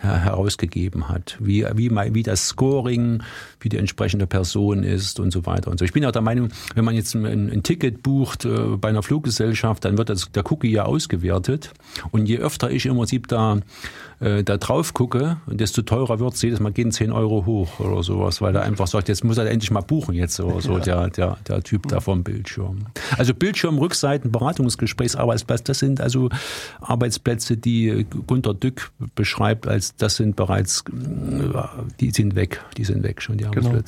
[0.00, 3.24] herausgegeben hat, wie, wie, wie das Scoring
[3.60, 5.84] wie die entsprechende Person ist und so weiter und so.
[5.84, 9.02] Ich bin auch der Meinung, wenn man jetzt ein, ein Ticket bucht äh, bei einer
[9.02, 11.72] Fluggesellschaft, dann wird das, der Cookie ja ausgewertet
[12.10, 13.60] und je öfter ich im Prinzip da
[14.20, 18.02] äh, da drauf gucke, desto teurer wird es jedes Mal gehen 10 Euro hoch oder
[18.02, 20.80] sowas, weil er einfach sagt, jetzt muss er endlich mal buchen jetzt oder so, ja.
[20.80, 22.86] der, der, der Typ da vom Bildschirm.
[23.16, 26.30] Also Bildschirm, Rückseiten, Beratungsgesprächsarbeitsplatz, das sind also
[26.80, 31.62] Arbeitsplätze, die Gunter Dück beschreibt als, das sind bereits, äh,
[32.00, 33.78] die sind weg, die sind weg schon, die genau.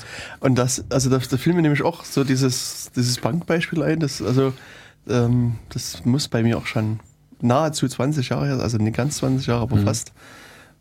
[0.41, 4.23] Und das, also da, da fiel mir nämlich auch so dieses, dieses Bankbeispiel ein, das,
[4.23, 4.53] also,
[5.09, 7.01] ähm, das muss bei mir auch schon
[7.41, 9.85] nahezu 20 Jahre her, also nicht ganz 20 Jahre, aber mhm.
[9.85, 10.13] fast.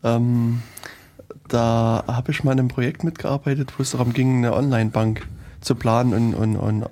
[0.02, 0.62] Ähm,
[1.48, 5.26] da habe ich mal in einem Projekt mitgearbeitet, wo es darum ging, eine Online-Bank
[5.60, 6.86] zu planen und, und, und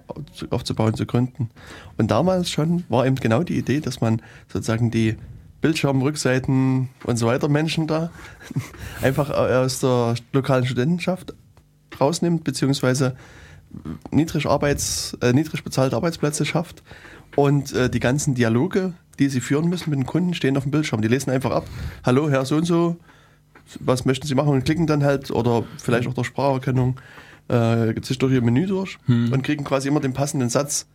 [0.51, 1.51] aufzubauen, zu gründen.
[1.97, 5.17] Und damals schon war eben genau die Idee, dass man sozusagen die
[5.61, 8.11] Bildschirmrückseiten und so weiter Menschen da
[9.03, 11.35] einfach aus der lokalen Studentenschaft
[12.01, 13.17] rausnimmt, beziehungsweise
[14.11, 16.83] niedrig, Arbeits, äh, niedrig bezahlte Arbeitsplätze schafft
[17.37, 20.73] und äh, die ganzen Dialoge, die sie führen müssen mit den Kunden, stehen auf dem
[20.73, 21.03] Bildschirm.
[21.03, 21.67] Die lesen einfach ab,
[22.05, 22.97] hallo Herr so und so,
[23.81, 26.99] was möchten Sie machen und klicken dann halt oder vielleicht auch durch Spracherkennung
[27.49, 29.33] äh, sich durch ihr Menü durch hm.
[29.33, 30.87] und kriegen quasi immer den passenden Satz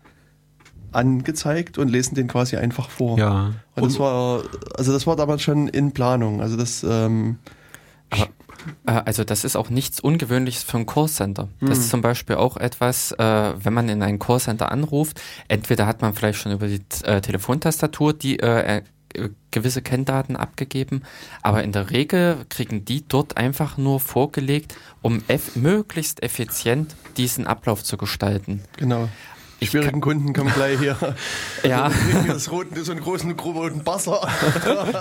[0.91, 3.17] angezeigt und lesen den quasi einfach vor.
[3.17, 3.53] Ja.
[3.75, 4.43] Und, und das war,
[4.77, 6.41] also das war damals schon in Planung.
[6.41, 7.62] Also das ähm, äh,
[8.85, 11.49] also das ist auch nichts Ungewöhnliches für ein Callcenter.
[11.59, 11.83] Das mhm.
[11.83, 16.13] ist zum Beispiel auch etwas, äh, wenn man in ein Callcenter anruft, entweder hat man
[16.13, 18.81] vielleicht schon über die äh, Telefontastatur die äh,
[19.13, 21.03] äh, gewisse Kenndaten abgegeben,
[21.43, 27.45] aber in der Regel kriegen die dort einfach nur vorgelegt, um eff möglichst effizient diesen
[27.45, 28.63] Ablauf zu gestalten.
[28.77, 29.09] Genau.
[29.63, 30.95] Die schwierigen Kunden kommen gleich hier.
[31.63, 31.89] Ja.
[32.27, 34.19] Das roten, so einen großen roten Basser.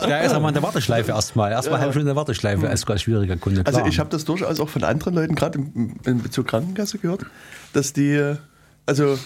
[0.09, 1.51] Ja, ist aber in der Warteschleife erstmal.
[1.51, 1.85] Erstmal ja.
[1.85, 3.65] halb schon in der Warteschleife als ganz schwieriger Kunde.
[3.65, 3.75] Klar.
[3.75, 7.27] Also ich habe das durchaus auch von anderen Leuten, gerade in Bezug Krankenkasse gehört,
[7.73, 8.35] dass die,
[8.87, 9.19] also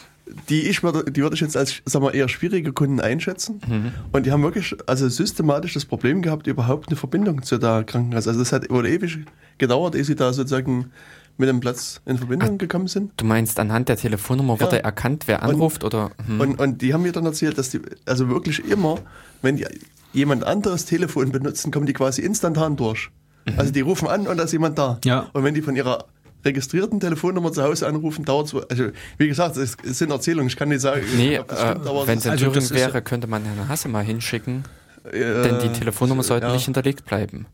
[0.48, 3.60] die ich würde, die würde ich jetzt als sagen wir, eher schwierige Kunden einschätzen.
[3.66, 3.92] Mhm.
[4.12, 8.30] Und die haben wirklich also systematisch das Problem gehabt, überhaupt eine Verbindung zu der Krankenkasse.
[8.30, 9.18] Also das hat wohl ewig
[9.58, 10.90] gedauert, ehe sie da sozusagen
[11.38, 13.12] mit dem Platz in Verbindung Ach, gekommen sind.
[13.16, 14.60] Du meinst, anhand der Telefonnummer ja.
[14.60, 15.84] wurde erkannt, wer anruft?
[15.84, 16.10] Und, oder?
[16.26, 16.40] Hm.
[16.40, 18.98] Und, und die haben mir dann erzählt, dass die, also wirklich immer,
[19.42, 19.66] wenn die
[20.12, 23.10] jemand anderes Telefon benutzen, kommen die quasi instantan durch.
[23.44, 23.58] Mhm.
[23.58, 24.98] Also die rufen an und da ist jemand da.
[25.04, 25.28] Ja.
[25.32, 26.06] Und wenn die von ihrer
[26.44, 30.68] registrierten Telefonnummer zu Hause anrufen, dauert es, also wie gesagt, es sind Erzählungen, ich kann
[30.68, 33.26] nicht sagen, nee, ob das stimmt, äh, aber wenn es in also Thüringen wäre, könnte
[33.26, 34.64] man Herrn Hasse mal hinschicken,
[35.04, 36.52] äh, denn die Telefonnummer sollte ja.
[36.52, 37.46] nicht hinterlegt bleiben.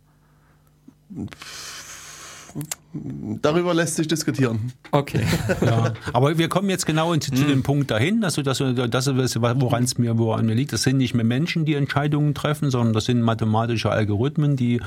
[2.94, 4.72] Darüber lässt sich diskutieren.
[4.90, 5.22] Okay.
[5.62, 7.62] Ja, aber wir kommen jetzt genau zu, zu dem hm.
[7.62, 10.72] Punkt dahin, also das, das ist, woran es mir, woran mir liegt.
[10.72, 14.80] Das sind nicht mehr Menschen, die Entscheidungen treffen, sondern das sind mathematische Algorithmen, die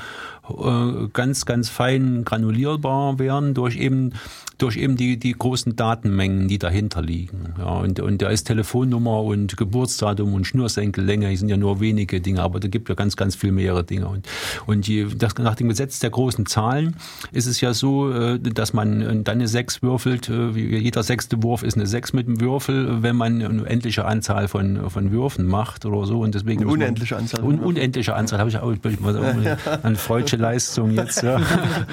[0.48, 4.12] äh, ganz, ganz fein granulierbar werden durch eben
[4.58, 7.54] durch eben die, die großen Datenmengen, die dahinter liegen.
[7.58, 12.20] Ja, und, und da ist Telefonnummer und Geburtsdatum und Schnürsenkellänge, die sind ja nur wenige
[12.20, 14.08] Dinge, aber da gibt ja ganz, ganz viel mehrere Dinge.
[14.08, 14.26] Und,
[14.66, 16.96] und die, das, nach dem Gesetz der großen Zahlen
[17.32, 21.62] ist es ja so, äh, dass man dann eine 6 würfelt, äh, jeder sechste Wurf
[21.62, 25.84] ist eine 6 mit dem Würfel, wenn man eine unendliche Anzahl von, von Würfen macht
[25.84, 26.20] oder so.
[26.20, 27.42] Und deswegen eine unendliche Anzahl.
[27.42, 28.72] Un, unendliche Anzahl, habe ich auch
[29.82, 31.22] eine freudsche Leistung jetzt.
[31.22, 31.40] Ja.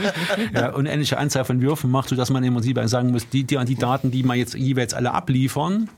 [0.54, 3.76] ja, unendliche Anzahl von Würfen macht, sodass man im Prinzip sagen muss, die, die, die
[3.76, 5.90] Daten, die man jetzt jeweils alle abliefern,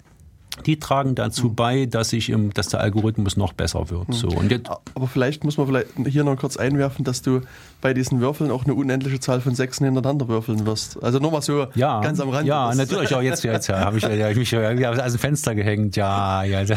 [0.66, 1.56] die tragen dazu mhm.
[1.56, 4.10] bei, dass sich im, dass der Algorithmus noch besser wird.
[4.10, 4.14] Mhm.
[4.14, 7.42] So, und jetzt, Aber vielleicht muss man vielleicht hier noch kurz einwerfen, dass du
[7.86, 11.04] bei diesen Würfeln auch eine unendliche Zahl von Sechsen hintereinander würfeln wirst.
[11.04, 12.48] Also nur mal so ja, ganz am Rand.
[12.48, 15.54] Ja, natürlich auch jetzt, jetzt ja, habe ich, ja, ich mich ja aus dem Fenster
[15.54, 15.96] gehängt.
[15.96, 16.62] Ja, ja.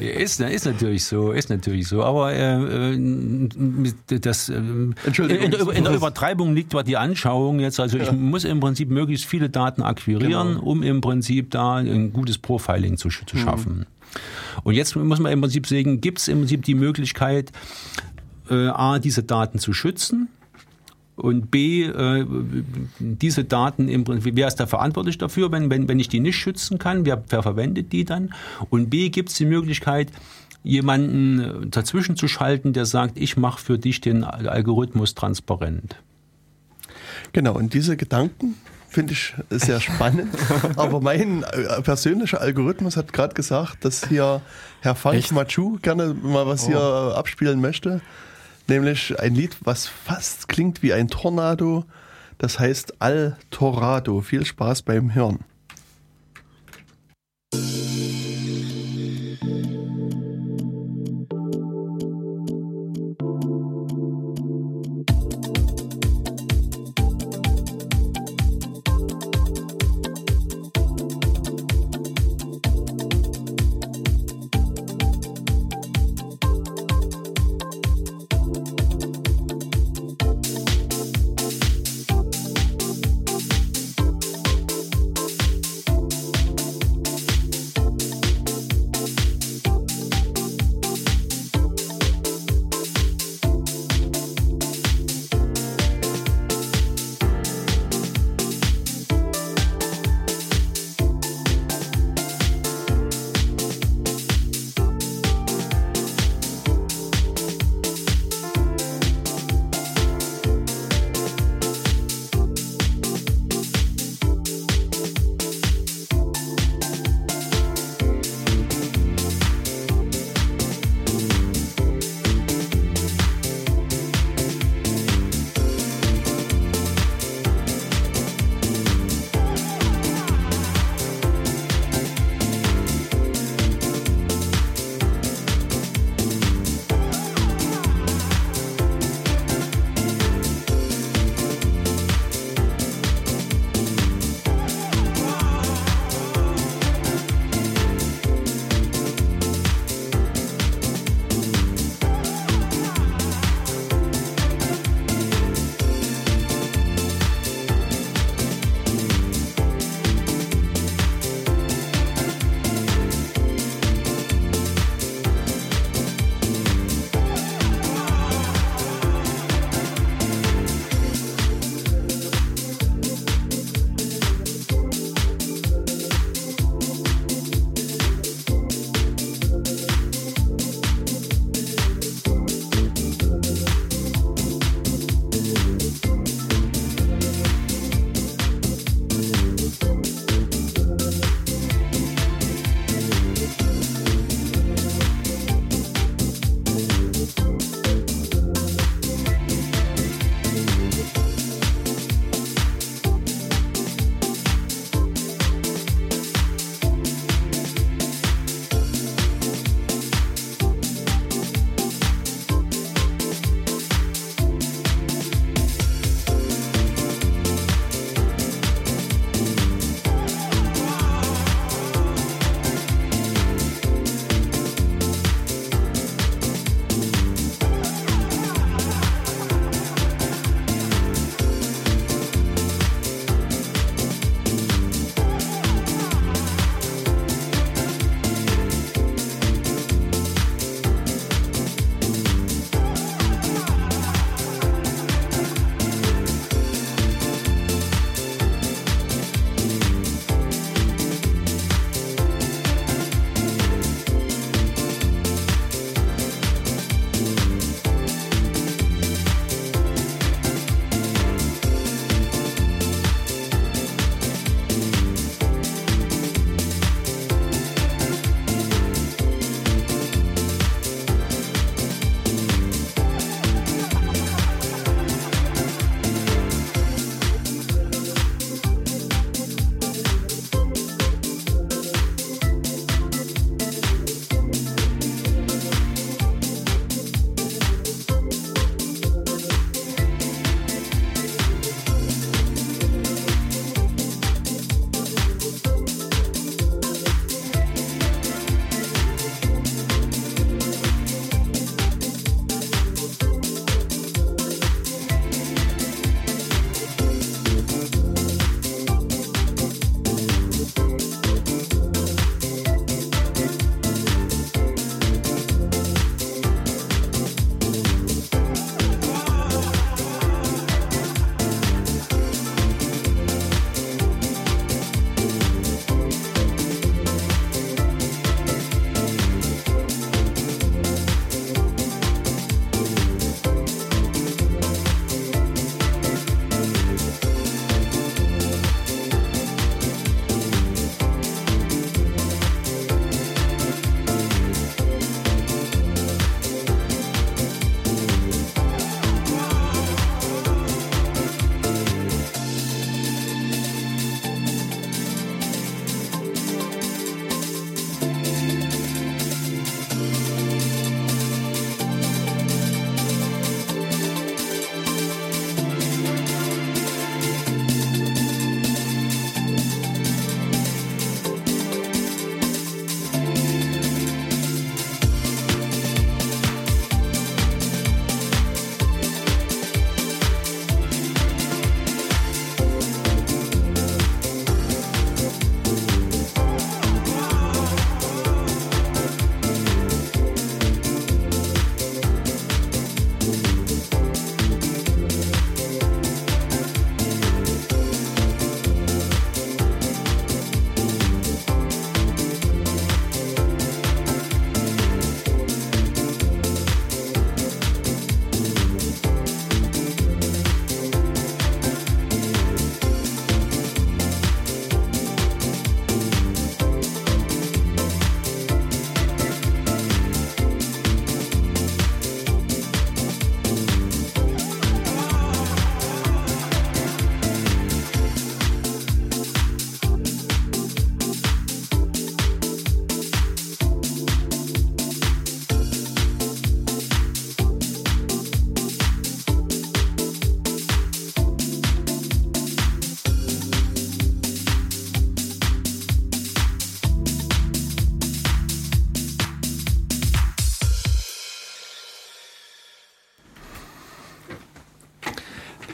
[0.00, 2.04] ist, ist natürlich so, ist natürlich so.
[2.04, 2.60] Aber äh,
[4.20, 5.50] das äh, in, in,
[5.82, 7.80] der Übertreibung liegt die Anschauung jetzt.
[7.80, 8.12] Also ich ja.
[8.12, 10.62] muss im Prinzip möglichst viele Daten akquirieren, genau.
[10.62, 13.40] um im Prinzip da ein gutes Profiling zu, zu mhm.
[13.40, 13.78] schaffen.
[13.78, 13.86] Mhm.
[14.62, 17.50] Und jetzt muss man im Prinzip sagen, gibt es im Prinzip die Möglichkeit,
[18.50, 20.28] äh, A, diese Daten zu schützen
[21.16, 22.26] und B, äh,
[22.98, 26.36] diese Daten im Prinzip, wer ist da verantwortlich dafür, wenn, wenn, wenn ich die nicht
[26.36, 28.34] schützen kann, wer, wer verwendet die dann?
[28.70, 30.10] Und B, gibt es die Möglichkeit,
[30.64, 35.96] jemanden dazwischen zu schalten, der sagt, ich mache für dich den Algorithmus transparent.
[37.32, 38.54] Genau, und diese Gedanken
[38.88, 40.34] finde ich sehr spannend.
[40.76, 44.40] Aber mein äh, persönlicher Algorithmus hat gerade gesagt, dass hier
[44.80, 46.68] Herr Funk Machu gerne mal was oh.
[46.68, 48.00] hier abspielen möchte.
[48.66, 51.84] Nämlich ein Lied, was fast klingt wie ein Tornado.
[52.38, 54.20] Das heißt Al Torado.
[54.20, 55.40] Viel Spaß beim Hören.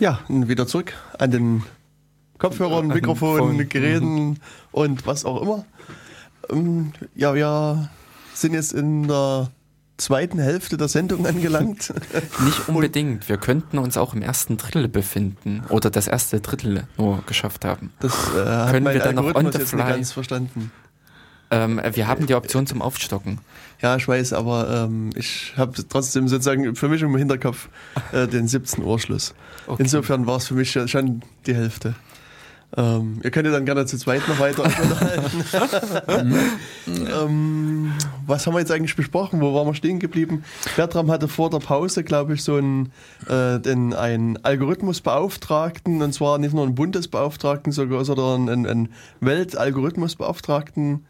[0.00, 1.62] Ja, wieder zurück an den
[2.38, 4.38] Kopfhörern, Mikrofonen, Geräten
[4.72, 5.66] und was auch immer.
[6.48, 7.90] Ähm, ja, wir
[8.32, 9.50] sind jetzt in der
[9.98, 11.92] zweiten Hälfte der Sendung angelangt.
[12.44, 13.28] Nicht unbedingt.
[13.28, 17.92] Wir könnten uns auch im ersten Drittel befinden oder das erste Drittel nur geschafft haben.
[18.00, 19.82] Das äh, Können wir dann noch on the fly?
[19.82, 20.72] nicht ganz verstanden.
[21.50, 23.38] Ähm, wir haben die Option zum Aufstocken.
[23.82, 27.68] Ja, ich weiß, aber ähm, ich habe trotzdem sozusagen für mich im Hinterkopf
[28.12, 29.34] äh, den 17 Uhr Schluss.
[29.66, 29.82] Okay.
[29.82, 31.94] Insofern war es für mich schon die Hälfte.
[32.76, 35.44] Ähm, ihr könnt ja dann gerne zu zweit noch weiter unterhalten.
[36.86, 37.92] ähm,
[38.26, 39.40] was haben wir jetzt eigentlich besprochen?
[39.40, 40.44] Wo waren wir stehen geblieben?
[40.76, 42.92] Bertram hatte vor der Pause, glaube ich, so einen,
[43.28, 48.88] äh, den, einen Algorithmusbeauftragten, und zwar nicht nur einen Bundesbeauftragten, sogar, sondern einen, einen
[49.20, 51.06] Weltalgorithmusbeauftragten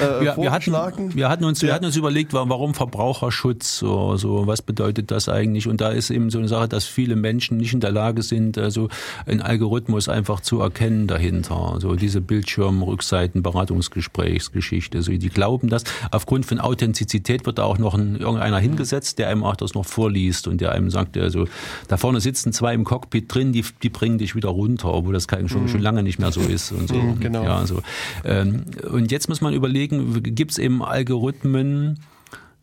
[0.00, 0.72] äh, Wir, wir, hatten,
[1.14, 5.28] wir, hatten uns, wir hatten uns überlegt, wa- warum Verbraucherschutz, so, so, was bedeutet das
[5.28, 5.68] eigentlich?
[5.68, 8.58] Und da ist eben so eine Sache, dass viele Menschen nicht in der Lage sind,
[8.58, 8.88] also
[9.26, 11.76] einen Algorithmus einfach zu erkennen dahinter.
[11.80, 15.02] So diese Bildschirmrückseiten, Beratungsgesprächsgeschichte.
[15.02, 15.84] So, die glauben das.
[16.10, 19.84] Aufgrund von Authentizität wird da auch noch ein, irgendeiner hingesetzt, der einem auch das noch
[19.86, 21.46] vorliest und der einem sagt, also
[21.88, 25.26] da vorne sitzen zwei im Cockpit drin, die, die bringen dich wieder runter, obwohl das
[25.46, 26.94] schon, schon lange nicht mehr so ist und so.
[26.94, 27.44] Mhm, genau.
[27.44, 27.80] Ja, so.
[28.24, 32.00] Ähm, und jetzt muss man überlegen, gibt es eben Algorithmen,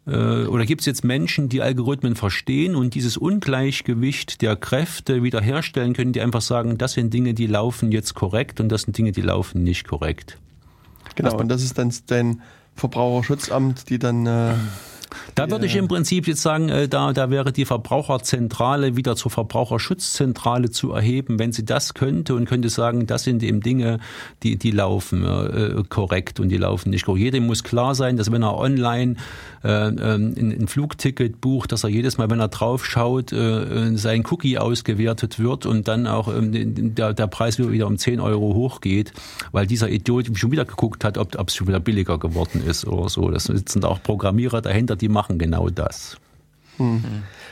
[0.07, 5.93] äh, oder gibt es jetzt Menschen, die Algorithmen verstehen und dieses Ungleichgewicht der Kräfte wiederherstellen
[5.93, 9.11] können, die einfach sagen, das sind Dinge, die laufen jetzt korrekt und das sind Dinge,
[9.11, 10.37] die laufen nicht korrekt.
[11.15, 12.41] Genau, und das ist dann dein
[12.75, 14.53] Verbraucherschutzamt, die dann äh,
[15.35, 19.31] Da würde ich im Prinzip jetzt sagen, äh, da, da wäre die Verbraucherzentrale wieder zur
[19.31, 23.99] Verbraucherschutzzentrale zu erheben, wenn sie das könnte und könnte sagen, das sind eben Dinge,
[24.43, 27.21] die, die laufen äh, korrekt und die laufen nicht korrekt.
[27.21, 29.15] Jedem muss klar sein, dass wenn er online
[29.63, 33.95] äh, ähm, ein, ein Flugticket bucht, dass er jedes Mal, wenn er drauf schaut, äh,
[33.95, 38.53] sein Cookie ausgewertet wird und dann auch ähm, der, der Preis wieder um 10 Euro
[38.53, 39.13] hochgeht,
[39.51, 43.09] weil dieser Idiot schon wieder geguckt hat, ob es schon wieder billiger geworden ist oder
[43.09, 43.29] so.
[43.29, 46.17] Das sitzen auch Programmierer dahinter, die machen genau das.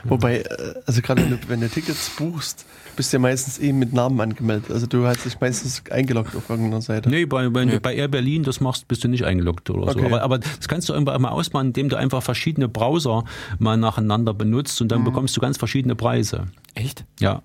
[0.06, 3.78] Wobei, äh, also gerade wenn du, wenn du Tickets buchst, bist du ja meistens eben
[3.78, 4.72] mit Namen angemeldet.
[4.72, 7.10] Also du hast dich meistens eingeloggt auf irgendeiner Seite.
[7.10, 10.00] Nee, bei, bei, bei Air Berlin, das machst, bist du nicht eingeloggt oder so.
[10.00, 10.08] Okay.
[10.08, 13.24] Aber, aber das kannst du einfach mal ausmachen, indem du einfach verschiedene Browser
[13.60, 16.46] mal nacheinander benutzt und dann bekommst du ganz verschiedene Preise.
[16.74, 17.06] Echt?
[17.20, 17.44] Ja.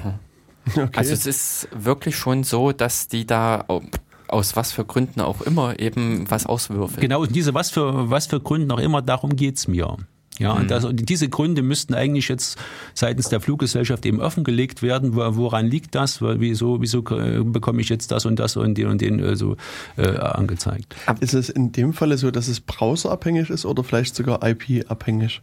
[0.67, 0.89] Okay.
[0.95, 3.83] Also es ist wirklich schon so, dass die da au-
[4.27, 7.01] aus was für Gründen auch immer eben was auswürfeln.
[7.01, 9.97] Genau, und diese was für, was für Gründen auch immer, darum geht's mir.
[10.37, 12.57] Ja, und, das, und diese Gründe müssten eigentlich jetzt
[12.93, 15.15] seitens der Fluggesellschaft eben offengelegt werden.
[15.15, 16.21] Wo- Woran liegt das?
[16.21, 19.55] Wieso, wieso äh, bekomme ich jetzt das und das und den und den äh, so
[19.95, 20.93] äh, angezeigt?
[21.21, 25.41] ist es in dem Falle so, dass es browserabhängig ist oder vielleicht sogar IP-abhängig?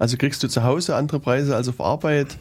[0.00, 2.38] Also kriegst du zu Hause andere Preise als auf Arbeit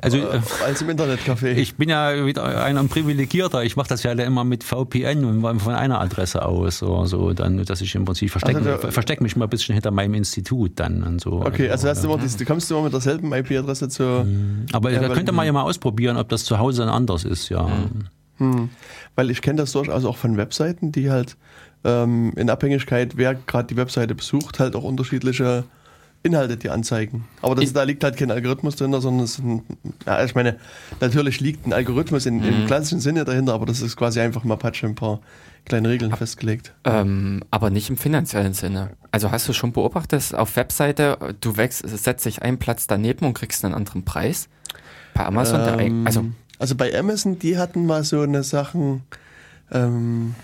[0.00, 1.48] Also äh, äh, als im Internetcafé?
[1.56, 3.64] Ich bin ja wieder einer Privilegierter.
[3.64, 7.64] Ich mache das ja immer mit VPN und von einer Adresse aus oder so, dann,
[7.64, 10.72] dass ich im Prinzip verstecke Also da- versteck mich mal ein bisschen hinter meinem Institut
[10.76, 11.40] dann und so.
[11.44, 14.24] okay, also du, immer, du kommst immer mit derselben IP-Adresse zu.
[14.72, 17.48] Aber Ja, da könnte man ja mal ausprobieren, ob das zu Hause dann anders ist,
[17.48, 17.68] ja.
[18.38, 18.68] Hm.
[19.16, 21.36] Weil ich kenne das durchaus auch von Webseiten, die halt
[21.84, 25.64] ähm, in Abhängigkeit, wer gerade die Webseite besucht, halt auch unterschiedliche
[26.22, 27.24] Inhalte die anzeigen.
[27.40, 29.62] Aber das, da liegt halt kein Algorithmus dahinter, sondern es ist ein,
[30.06, 30.58] ja, ich meine,
[31.00, 34.56] natürlich liegt ein Algorithmus in, im klassischen Sinne dahinter, aber das ist quasi einfach mal
[34.56, 35.20] Patsch ein paar
[35.64, 36.72] kleine Regeln festgelegt.
[36.84, 38.90] Ähm, aber nicht im finanziellen Sinne.
[39.10, 43.26] Also hast du schon beobachtet, dass auf Webseite, du wächst, setzt dich einen Platz daneben
[43.26, 44.48] und kriegst einen anderen Preis?
[45.14, 46.24] Bei Amazon, der, Ähm, also
[46.62, 49.02] also bei Amazon, die hatten mal so eine Sachen,
[49.72, 50.36] ähm,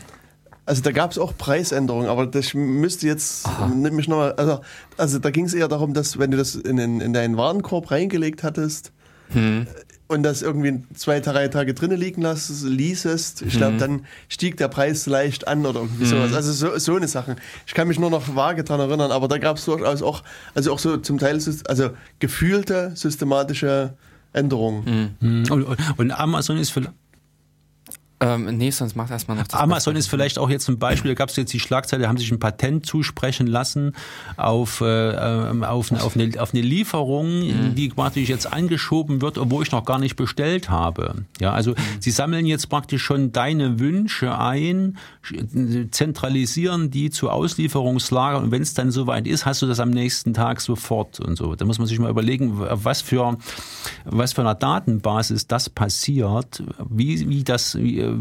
[0.69, 4.61] also da gab es auch Preisänderungen, aber das müsste jetzt, nimm mich nochmal, also,
[4.99, 7.91] also da ging es eher darum, dass wenn du das in, den, in deinen Warenkorb
[7.91, 8.93] reingelegt hattest
[10.09, 14.69] und das irgendwie zwei, drei Tage drinnen liegen lass, ließest, ich glaube, dann stieg der
[14.69, 16.33] Preis leicht an oder irgendwie sowas.
[16.35, 17.37] Also so, so eine Sachen.
[17.67, 20.23] Ich kann mich nur noch vage dran erinnern, aber da gab es durchaus auch,
[20.55, 23.95] also auch so zum Teil, also gefühlte systematische
[24.35, 25.17] Änderungen.
[25.51, 26.93] Und, und, und Amazon ist vielleicht.
[28.21, 30.07] Ähm, nee, sonst macht erstmal noch das Amazon Beste.
[30.07, 32.41] ist vielleicht auch jetzt ein Beispiel, da gab es jetzt die Schlagzeile, haben sich ein
[32.41, 33.95] Patent zusprechen lassen
[34.37, 39.39] auf, äh, ähm, auf, eine, auf, eine, auf eine Lieferung, die quasi jetzt angeschoben wird,
[39.39, 41.15] obwohl ich noch gar nicht bestellt habe.
[41.41, 44.99] Ja, also sie sammeln jetzt praktisch schon deine Wünsche ein,
[45.91, 50.35] zentralisieren die zu Auslieferungslagern und wenn es dann soweit ist, hast du das am nächsten
[50.35, 51.55] Tag sofort und so.
[51.55, 53.37] Da muss man sich mal überlegen, was für,
[54.05, 58.15] was für eine Datenbasis das passiert, wie, wie das, wie, äh,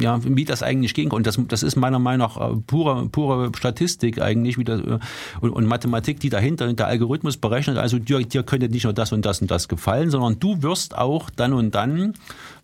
[0.00, 1.10] ja, wie das eigentlich ging.
[1.10, 4.98] Und das, das ist meiner Meinung nach äh, pure, pure Statistik eigentlich wieder äh,
[5.40, 7.78] und, und Mathematik, die dahinter, der Algorithmus berechnet.
[7.78, 10.96] Also dir, dir könnte nicht nur das und das und das gefallen, sondern du wirst
[10.96, 12.14] auch dann und dann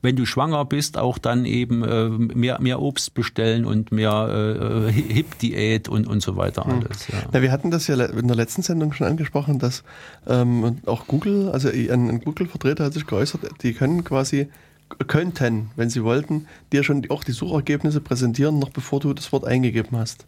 [0.01, 4.92] wenn du schwanger bist, auch dann eben äh, mehr, mehr Obst bestellen und mehr äh,
[4.92, 6.72] Hip-Diät und, und so weiter hm.
[6.72, 7.09] alles.
[7.09, 7.18] Ja.
[7.32, 9.82] Na, wir hatten das ja in der letzten Sendung schon angesprochen, dass
[10.26, 14.49] ähm, auch Google, also ein, ein Google-Vertreter hat sich geäußert, die können quasi
[15.07, 19.44] könnten, wenn sie wollten, dir schon auch die Suchergebnisse präsentieren, noch bevor du das Wort
[19.44, 20.26] eingegeben hast.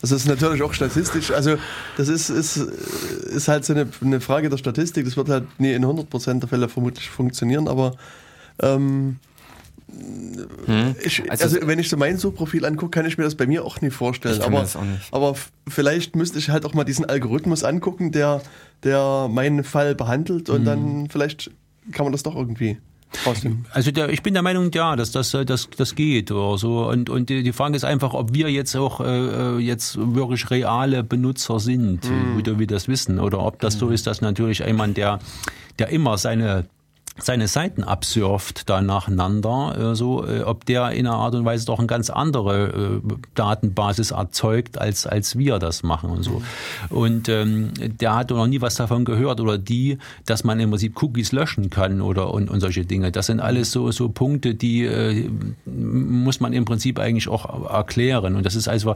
[0.00, 1.56] Das ist natürlich auch statistisch, also
[1.96, 5.72] das ist, ist, ist halt so eine, eine Frage der Statistik, das wird halt nie
[5.72, 7.96] in 100% der Fälle vermutlich funktionieren, aber
[8.62, 9.16] ähm,
[10.66, 10.94] hm.
[11.02, 13.64] ich, also, also, wenn ich so mein Suchprofil angucke, kann ich mir das bei mir
[13.64, 14.42] auch nicht vorstellen.
[14.42, 14.76] aber, nicht.
[15.12, 15.34] aber
[15.66, 18.42] vielleicht müsste ich halt auch mal diesen Algorithmus angucken, der,
[18.84, 20.64] der meinen Fall behandelt und hm.
[20.64, 21.50] dann vielleicht
[21.92, 22.78] kann man das doch irgendwie.
[23.24, 23.64] Rausnehmen.
[23.72, 26.88] Also der, ich bin der Meinung, ja, dass das, das, das geht oder so.
[26.88, 31.58] Und, und die Frage ist einfach, ob wir jetzt auch äh, jetzt wirklich reale Benutzer
[31.58, 32.36] sind, mm.
[32.36, 33.78] wie wir das wissen, oder ob das mm.
[33.78, 35.20] so ist, dass natürlich jemand, der,
[35.78, 36.66] der immer seine
[37.20, 41.66] seine Seiten absurft da nacheinander, äh, so, äh, ob der in einer Art und Weise
[41.66, 46.42] doch eine ganz andere äh, Datenbasis erzeugt, als, als wir das machen und so.
[46.90, 51.02] Und ähm, der hat noch nie was davon gehört oder die, dass man im Prinzip
[51.02, 53.12] Cookies löschen kann oder und, und solche Dinge.
[53.12, 55.28] Das sind alles so, so Punkte, die äh,
[55.66, 58.36] muss man im Prinzip eigentlich auch erklären.
[58.36, 58.94] Und das ist also,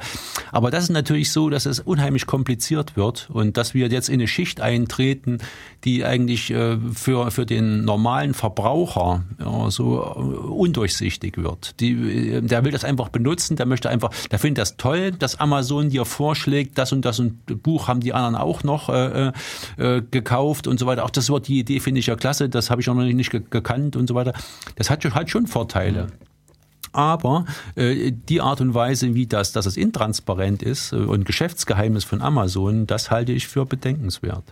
[0.50, 4.14] aber das ist natürlich so, dass es unheimlich kompliziert wird und dass wir jetzt in
[4.14, 5.38] eine Schicht eintreten,
[5.84, 9.24] die eigentlich äh, für, für den normalen Verbraucher
[9.68, 11.80] so äh, undurchsichtig wird.
[11.80, 11.92] Die,
[12.34, 15.90] äh, der will das einfach benutzen, der möchte einfach, der findet das toll, dass Amazon
[15.90, 19.32] dir vorschlägt, das und das und Buch haben die anderen auch noch äh,
[19.76, 21.04] äh, gekauft und so weiter.
[21.04, 23.16] Auch das Wort, die Idee finde ich ja klasse, das habe ich auch noch nicht,
[23.16, 24.32] nicht gekannt und so weiter.
[24.76, 26.08] Das hat, hat schon Vorteile.
[26.92, 32.20] Aber äh, die Art und Weise, wie das, dass es intransparent ist und Geschäftsgeheimnis von
[32.20, 34.44] Amazon, das halte ich für bedenkenswert.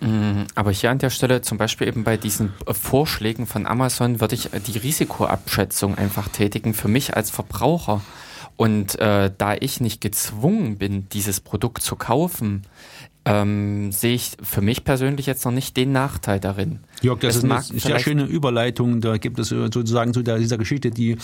[0.00, 0.46] Mhm.
[0.54, 4.50] Aber hier an der Stelle, zum Beispiel eben bei diesen Vorschlägen von Amazon, würde ich
[4.66, 8.00] die Risikoabschätzung einfach tätigen für mich als Verbraucher.
[8.56, 12.62] Und äh, da ich nicht gezwungen bin, dieses Produkt zu kaufen,
[13.24, 16.80] ähm, sehe ich für mich persönlich jetzt noch nicht den Nachteil darin.
[17.02, 19.00] Jörg, das es ist eine sehr schöne Überleitung.
[19.00, 21.16] Da gibt es sozusagen zu dieser Geschichte, die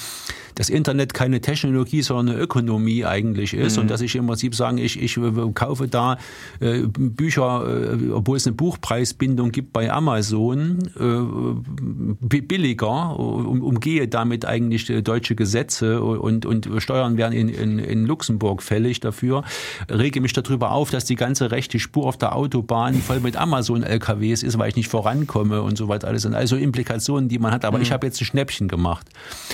[0.55, 3.77] das Internet keine Technologie, sondern eine Ökonomie eigentlich ist.
[3.77, 3.83] Mhm.
[3.83, 5.19] Und dass ich im Prinzip sagen, ich, ich
[5.55, 6.19] kaufe da
[6.61, 14.45] äh, Bücher, äh, obwohl es eine Buchpreisbindung gibt bei Amazon, äh, billiger, um, umgehe damit
[14.45, 19.43] eigentlich deutsche Gesetze und, und Steuern werden in, in, in Luxemburg fällig dafür.
[19.91, 24.43] Rege mich darüber auf, dass die ganze rechte Spur auf der Autobahn voll mit Amazon-LKWs
[24.43, 26.35] ist, weil ich nicht vorankomme und so weiter alles sind.
[26.35, 27.65] Also Implikationen, die man hat.
[27.65, 27.83] Aber mhm.
[27.83, 29.09] ich habe jetzt ein Schnäppchen gemacht.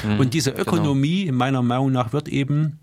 [0.04, 0.20] Mhm.
[0.20, 0.62] Und diese genau.
[0.62, 1.38] Ökonomie, genau.
[1.38, 2.78] meiner Meinung nach, wird eben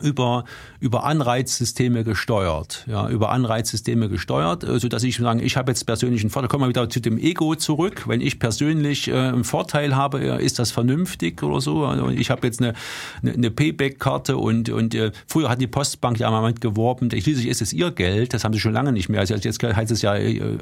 [0.00, 0.44] über,
[0.80, 6.22] über Anreizsysteme gesteuert, ja, über Anreizsysteme gesteuert, so dass ich sagen, ich habe jetzt persönlich
[6.22, 6.48] einen Vorteil.
[6.48, 8.04] Kommen wir wieder zu dem Ego zurück.
[8.06, 11.84] Wenn ich persönlich äh, einen Vorteil habe, ist das vernünftig oder so?
[11.84, 12.74] Also ich habe jetzt eine,
[13.22, 17.46] eine, eine Payback-Karte und, und äh, früher hat die Postbank ja mal mit geworben, schließlich
[17.48, 19.20] ist es ihr Geld, das haben sie schon lange nicht mehr.
[19.20, 20.58] Also jetzt heißt es ja, äh,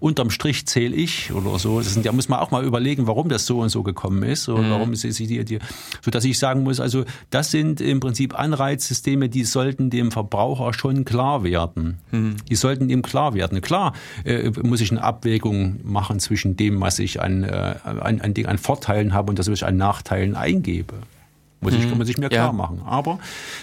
[0.00, 1.78] unterm Strich zähle ich oder so.
[1.78, 4.48] Das sind, da muss man auch mal überlegen, warum das so und so gekommen ist
[4.48, 4.70] und mhm.
[4.70, 5.58] warum sie die, die,
[6.02, 10.10] so dass ich sagen muss, also das sind im Prinzip Anreize, Sicherheitssysteme, die sollten dem
[10.10, 11.98] Verbraucher schon klar werden.
[12.10, 12.36] Mhm.
[12.48, 13.60] Die sollten ihm klar werden.
[13.60, 13.92] Klar
[14.24, 18.58] äh, muss ich eine Abwägung machen zwischen dem, was ich an, äh, an, an, an
[18.58, 20.94] Vorteilen habe und das, was ich an Nachteilen eingebe.
[21.60, 21.98] Muss ich, mhm.
[21.98, 22.52] muss ich mir klar ja.
[22.52, 22.82] machen.
[22.84, 23.18] Aber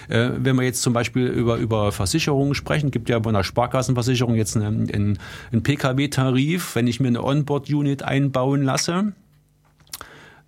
[0.10, 4.36] äh, wenn wir jetzt zum Beispiel über, über Versicherungen sprechen, gibt ja bei einer Sparkassenversicherung
[4.36, 5.20] jetzt einen, einen,
[5.52, 9.14] einen Pkw-Tarif, wenn ich mir eine Onboard-Unit einbauen lasse,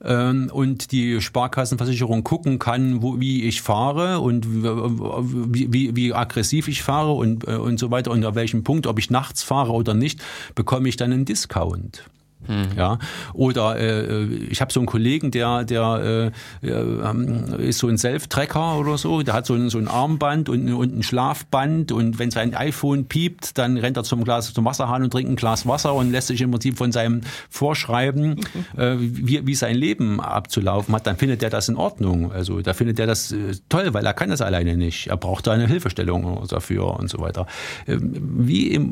[0.03, 6.67] ähm, und die Sparkassenversicherung gucken kann, wo, wie ich fahre und wie, wie, wie aggressiv
[6.67, 9.73] ich fahre und, äh, und so weiter und an welchem Punkt, ob ich nachts fahre
[9.73, 10.21] oder nicht,
[10.55, 12.03] bekomme ich dann einen Discount.
[12.47, 12.77] Mhm.
[12.77, 12.99] Ja,
[13.33, 16.31] oder äh, ich habe so einen Kollegen, der der
[16.63, 20.47] äh, äh, ist so ein Self-Tracker oder so, der hat so ein, so ein Armband
[20.47, 24.65] und, und ein Schlafband und wenn sein iPhone piept, dann rennt er zum Glas zum
[24.65, 28.39] Wasserhahn und trinkt ein Glas Wasser und lässt sich im Prinzip von seinem vorschreiben,
[28.77, 32.31] äh, wie, wie sein Leben abzulaufen hat, dann findet er das in Ordnung.
[32.31, 35.07] Also da findet er das äh, toll, weil er kann das alleine nicht.
[35.07, 37.47] Er braucht da eine Hilfestellung dafür und so weiter.
[37.87, 38.83] Äh, wie im,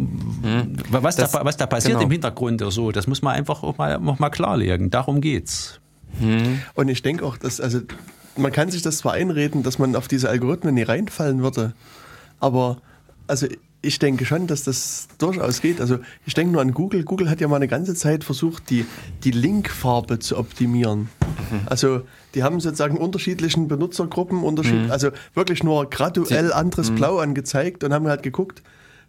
[0.42, 0.78] mhm.
[0.90, 2.06] was, das, da, was da passiert genau.
[2.06, 4.90] im Hintergrund oder so, das muss man einfach auch mal, auch mal klarlegen.
[4.90, 5.80] Darum geht's.
[6.20, 6.62] Hm.
[6.74, 7.82] Und ich denke auch, dass, also,
[8.36, 11.74] man kann sich das zwar einreden, dass man auf diese Algorithmen nie reinfallen würde,
[12.40, 12.78] aber,
[13.28, 13.48] also,
[13.82, 15.80] ich denke schon, dass das durchaus geht.
[15.80, 17.04] Also ich denke nur an Google.
[17.04, 18.84] Google hat ja mal eine ganze Zeit versucht, die,
[19.24, 21.10] die Linkfarbe zu optimieren.
[21.68, 22.02] Also
[22.34, 28.08] die haben sozusagen unterschiedlichen Benutzergruppen, unterschied also wirklich nur graduell anderes Blau angezeigt und haben
[28.08, 28.64] halt geguckt,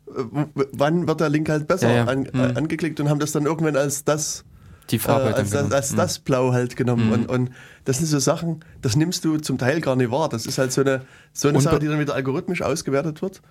[0.06, 2.04] wann wird der Link halt besser Ja, ja.
[2.04, 4.44] An, äh, angeklickt und haben das dann irgendwann als das
[4.90, 6.06] Die äh, Farbe als, dann das, als genommen.
[6.06, 7.12] das Blau halt genommen.
[7.12, 7.50] Und, und
[7.84, 10.28] das sind so Sachen, das nimmst du zum Teil gar nicht wahr.
[10.28, 11.02] Das ist halt so eine,
[11.32, 13.42] so eine Und Sache, die dann wieder algorithmisch ausgewertet wird.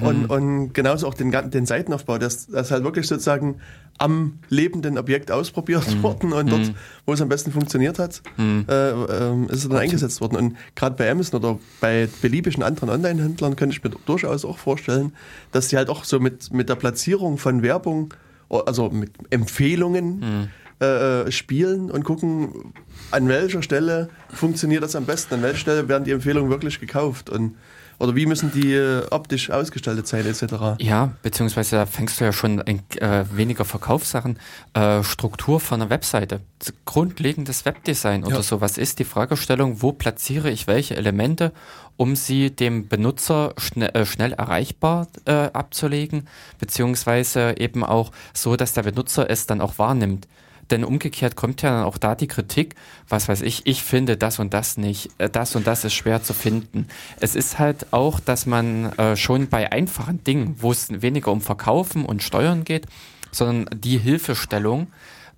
[0.00, 3.60] Und, und genauso auch den, den Seitenaufbau, das, das ist halt wirklich sozusagen
[3.98, 6.72] am lebenden Objekt ausprobiert worden und dort,
[7.06, 8.22] wo es am besten funktioniert hat,
[8.68, 10.36] äh, ähm, ist es dann eingesetzt worden.
[10.36, 15.12] Und gerade bei Amazon oder bei beliebigen anderen Online-Händlern könnte ich mir durchaus auch vorstellen,
[15.52, 18.12] dass die halt auch so mit, mit der Platzierung von Werbung,
[18.48, 20.50] also mit Empfehlungen,
[20.80, 22.74] äh, spielen und gucken,
[23.12, 27.30] an welcher Stelle funktioniert das am besten, an welcher Stelle werden die Empfehlungen wirklich gekauft.
[27.30, 27.54] Und
[27.98, 30.80] oder wie müssen die äh, optisch ausgestaltet sein etc.
[30.80, 34.38] Ja, beziehungsweise da fängst du ja schon in äh, weniger Verkaufssachen,
[34.74, 36.40] äh, Struktur von einer Webseite,
[36.84, 38.42] grundlegendes Webdesign oder Ja.
[38.42, 38.60] so.
[38.60, 41.52] Was ist die Fragestellung, wo platziere ich welche Elemente,
[41.96, 46.26] um sie dem Benutzer schne äh, schnell erreichbar äh, abzulegen,
[46.58, 50.26] beziehungsweise eben auch so, dass der Benutzer es dann auch wahrnimmt.
[50.70, 52.74] Denn umgekehrt kommt ja dann auch da die Kritik,
[53.08, 56.22] was weiß ich, ich finde das und das nicht, äh, das und das ist schwer
[56.22, 56.88] zu finden.
[57.20, 61.40] Es ist halt auch, dass man äh, schon bei einfachen Dingen, wo es weniger um
[61.40, 62.86] Verkaufen und Steuern geht,
[63.30, 64.88] sondern die Hilfestellung,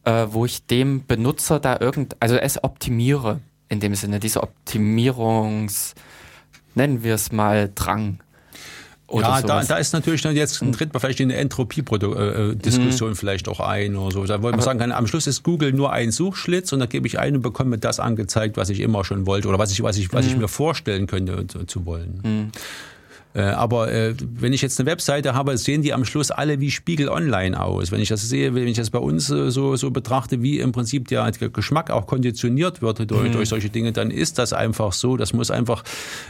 [0.05, 5.95] äh, wo ich dem Benutzer da irgend, also es optimiere, in dem Sinne, diese Optimierungs,
[6.75, 8.21] nennen wir es mal Drang.
[9.09, 13.49] Oder ja, da, da ist natürlich dann jetzt tritt man vielleicht in eine Entropie-Diskussion vielleicht
[13.49, 14.25] auch ein oder so.
[14.25, 17.07] Da wollte man sagen kann, am Schluss ist Google nur ein Suchschlitz und da gebe
[17.07, 19.97] ich ein und bekomme das angezeigt, was ich immer schon wollte oder was ich, was
[19.97, 22.51] ich, was ich mir vorstellen könnte zu, zu wollen.
[22.53, 22.59] Äh,
[23.41, 27.09] Aber äh, wenn ich jetzt eine Webseite habe, sehen die am Schluss alle wie Spiegel
[27.09, 27.93] Online aus.
[27.93, 30.73] Wenn ich das sehe, wenn ich das bei uns äh, so, so betrachte, wie im
[30.73, 33.07] Prinzip der, Geschmack auch konditioniert wird Mhm.
[33.09, 35.17] durch, durch solche Dinge, dann ist das einfach so.
[35.17, 35.85] Das muss einfach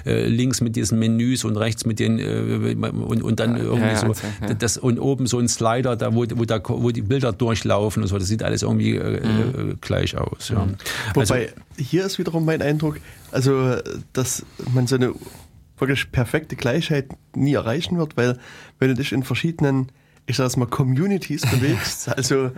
[0.05, 3.97] äh, links mit diesen Menüs und rechts mit den äh, und, und dann irgendwie ja,
[3.97, 4.55] so also, ja.
[4.55, 8.09] das und oben so ein Slider, da wo, wo, da, wo die Bilder durchlaufen und
[8.09, 8.19] so.
[8.19, 9.70] Das sieht alles irgendwie äh, Mhm.
[9.70, 10.49] äh, gleich aus.
[10.49, 10.66] Ja.
[11.15, 12.99] Also, Wobei, hier ist wiederum mein Eindruck,
[13.31, 13.77] also,
[14.12, 15.12] dass man so eine
[15.78, 18.39] wirklich perfekte Gleichheit nie erreichen wird, weil
[18.78, 19.93] wenn du dich in verschiedenen,
[20.27, 22.51] ich sag mal, Communities bewegst, also,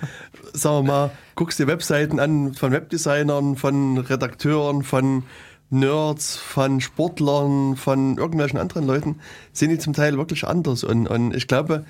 [0.53, 5.25] sagen wir mal, guckst dir Webseiten an von Webdesignern, von Redakteuren, von
[5.71, 9.17] Nerds, von Sportlern, von irgendwelchen anderen Leuten,
[9.53, 10.83] sind die zum Teil wirklich anders.
[10.83, 11.85] Und, und ich glaube,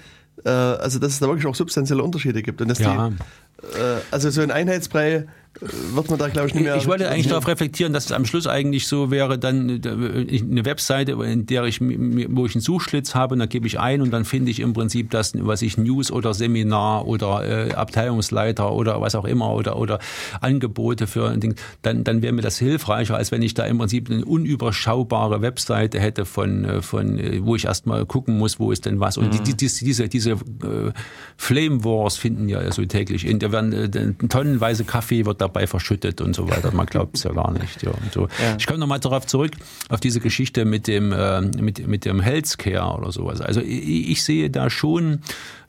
[0.45, 2.61] äh, also dass es da wirklich auch substanzielle Unterschiede gibt.
[2.61, 3.11] Und dass Ja.
[3.11, 3.17] die,
[4.11, 5.27] also so ein Einheitsbrei
[5.61, 6.77] äh, wird man da, glaube ich, nicht mehr.
[6.77, 10.65] Ich wollte eigentlich darauf reflektieren, dass es am Schluss eigentlich so wäre, dann äh, eine
[10.65, 14.11] Webseite, in der ich, wo ich einen Suchschlitz habe, und da gebe ich ein und
[14.11, 19.01] dann finde ich im Prinzip das, was ich News oder Seminar oder äh, Abteilungsleiter oder
[19.01, 19.99] was auch immer oder, oder
[20.41, 23.79] Angebote für ein Ding, dann, dann wäre mir das hilfreicher, als wenn ich da im
[23.79, 28.71] Prinzip eine unüberschaubare Webseite hätte von, äh, von äh, wo ich erstmal gucken muss, wo
[28.71, 29.17] ist denn was.
[29.17, 30.37] Und die, die, die, diese, diese äh,
[31.37, 33.39] Flame Wars finden ja so täglich in.
[33.39, 36.73] Da werden äh, tonnenweise Kaffee wird dabei verschüttet und so weiter.
[36.73, 37.83] Man glaubt es ja gar nicht.
[37.83, 38.23] Ja, so.
[38.23, 38.57] Ja.
[38.59, 39.53] Ich komme nochmal darauf zurück,
[39.89, 43.41] auf diese Geschichte mit dem, äh, mit, mit dem Healthcare oder sowas.
[43.41, 45.21] Also ich, ich sehe da schon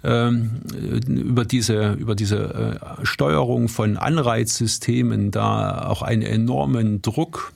[0.04, 0.62] ähm,
[1.08, 7.52] über diese, über diese äh, Steuerung von Anreizsystemen da auch einen enormen Druck.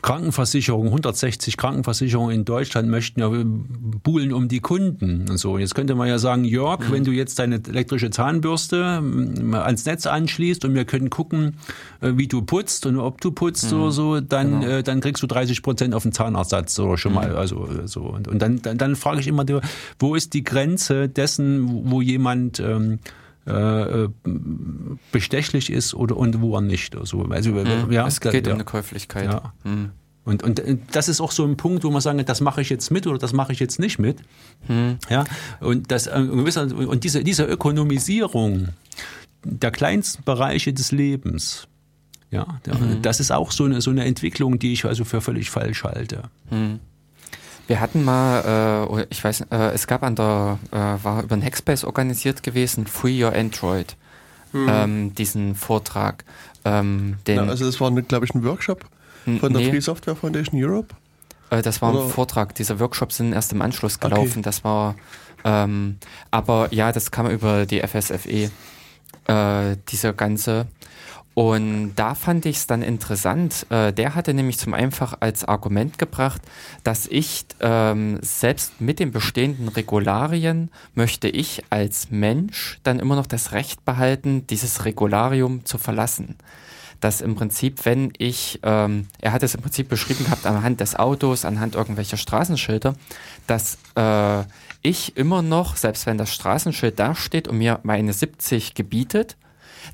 [0.00, 5.58] Krankenversicherung, 160 Krankenversicherungen in Deutschland möchten ja buhlen um die Kunden und so.
[5.58, 10.06] Jetzt könnte man ja sagen, Jörg, wenn du jetzt deine elektrische Zahnbürste ähm, ans Netz
[10.06, 11.54] anschließt und wir können gucken,
[12.00, 15.26] äh, wie du putzt und ob du putzt oder so, dann, äh, dann kriegst du
[15.26, 18.02] 30 Prozent auf den Zahnersatz oder schon mal, also äh, so.
[18.02, 19.44] Und, und dann, dann, dann frage ich immer,
[19.98, 23.00] wo ist die Grenze dessen, wo jemand ähm,
[23.48, 24.08] äh,
[25.10, 26.96] bestechlich ist oder und wo er nicht.
[26.96, 27.56] Also, also
[27.90, 28.52] ja, es geht ja.
[28.52, 29.24] um eine Käuflichkeit.
[29.24, 29.52] Ja.
[29.64, 29.90] Hm.
[30.24, 32.68] Und, und äh, das ist auch so ein Punkt, wo man sagen, das mache ich
[32.68, 34.18] jetzt mit oder das mache ich jetzt nicht mit.
[35.08, 35.24] Ja,
[35.60, 38.68] und, das, äh, und diese, diese Ökonomisierung
[39.44, 41.66] der kleinsten Bereiche des Lebens,
[42.30, 45.48] ja, der, das ist auch so eine, so eine Entwicklung, die ich also für völlig
[45.48, 46.24] falsch halte.
[47.68, 51.44] Wir hatten mal, äh, ich weiß, äh, es gab an der, äh, war über den
[51.44, 53.94] Hackspace organisiert gewesen, Free Your Android,
[54.54, 56.24] ähm, diesen Vortrag.
[56.64, 58.84] Ähm, den, Ja, also das war, glaube ich, ein Workshop
[59.24, 59.70] von der nee.
[59.70, 60.94] Free Software Foundation Europe.
[61.50, 62.54] Äh, das war ein Oder- Vortrag.
[62.54, 64.08] Diese Workshops sind erst im Anschluss Okay.
[64.08, 64.42] gelaufen.
[64.42, 64.94] Das war,
[65.44, 65.98] ähm,
[66.30, 68.50] aber ja, das kam über die FSFE,
[69.26, 70.66] äh, dieser ganze.
[71.38, 73.64] Und da fand ich es dann interessant.
[73.70, 76.42] Äh, der hatte nämlich zum einfach als Argument gebracht,
[76.82, 83.28] dass ich ähm, selbst mit den bestehenden Regularien möchte ich als Mensch dann immer noch
[83.28, 86.34] das Recht behalten, dieses Regularium zu verlassen.
[86.98, 90.96] dass im Prinzip, wenn ich, ähm, er hat es im Prinzip beschrieben gehabt anhand des
[90.96, 92.96] Autos, anhand irgendwelcher Straßenschilder,
[93.46, 94.42] dass äh,
[94.82, 99.36] ich immer noch, selbst wenn das Straßenschild da steht und mir meine 70 gebietet,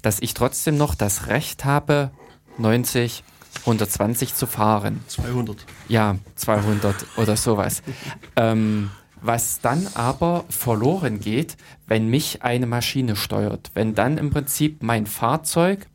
[0.02, 2.10] dass ich trotzdem noch das Recht habe,
[2.58, 3.24] 90,
[3.60, 5.02] 120 zu fahren.
[5.08, 5.64] 200.
[5.88, 7.82] Ja, 200 oder sowas.
[8.36, 8.90] ähm,
[9.20, 11.56] was dann aber verloren geht,
[11.86, 13.70] wenn mich eine Maschine steuert.
[13.72, 15.86] Wenn dann im Prinzip mein Fahrzeug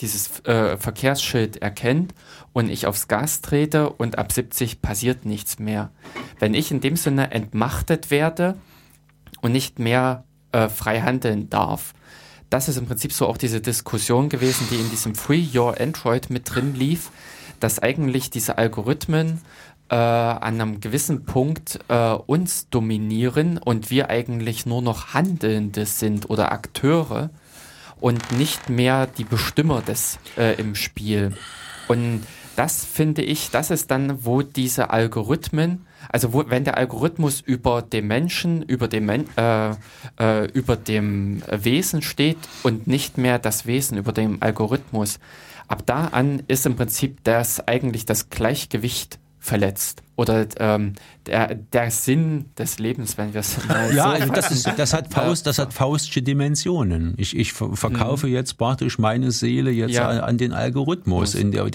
[0.00, 2.14] dieses äh, Verkehrsschild erkennt
[2.52, 5.90] und ich aufs Gas trete und ab 70 passiert nichts mehr.
[6.38, 8.56] Wenn ich in dem Sinne entmachtet werde
[9.40, 11.94] und nicht mehr äh, frei handeln darf.
[12.50, 16.30] Das ist im Prinzip so auch diese Diskussion gewesen, die in diesem Free Your Android
[16.30, 17.10] mit drin lief,
[17.60, 19.40] dass eigentlich diese Algorithmen
[19.88, 26.30] äh, an einem gewissen Punkt äh, uns dominieren und wir eigentlich nur noch Handelnde sind
[26.30, 27.30] oder Akteure
[28.00, 31.36] und nicht mehr die Bestimmer des äh, im Spiel.
[31.88, 37.40] Und das finde ich, das ist dann, wo diese Algorithmen, also wo, wenn der Algorithmus
[37.40, 39.70] über dem Menschen, über dem, äh,
[40.18, 45.18] äh, über dem Wesen steht und nicht mehr das Wesen über dem Algorithmus,
[45.68, 50.94] ab da an ist im Prinzip das eigentlich das Gleichgewicht verletzt oder ähm,
[51.26, 54.94] der, der Sinn des Lebens, wenn wir es mal ja, so also das, ist, das
[54.94, 57.14] hat Faust, das hat Faustsche Dimensionen.
[57.18, 58.32] Ich, ich verkaufe mhm.
[58.32, 60.08] jetzt praktisch meine Seele jetzt ja.
[60.08, 61.34] an, den Algorithmus.
[61.34, 61.68] In der,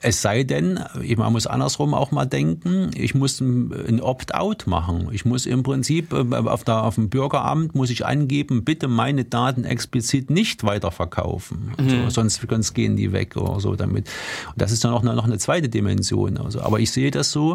[0.00, 0.80] es sei denn,
[1.16, 5.08] man muss andersrum auch mal denken, ich muss ein Opt-out machen.
[5.12, 9.24] Ich muss im Prinzip äh, auf, der, auf dem Bürgeramt muss ich angeben, bitte meine
[9.24, 11.72] Daten explizit nicht weiterverkaufen.
[11.78, 11.88] Mhm.
[11.88, 14.08] So, sonst, sonst gehen die weg oder so damit.
[14.52, 16.36] Und das ist dann auch noch eine zweite Dimension.
[16.36, 17.53] Also, aber ich sehe das so,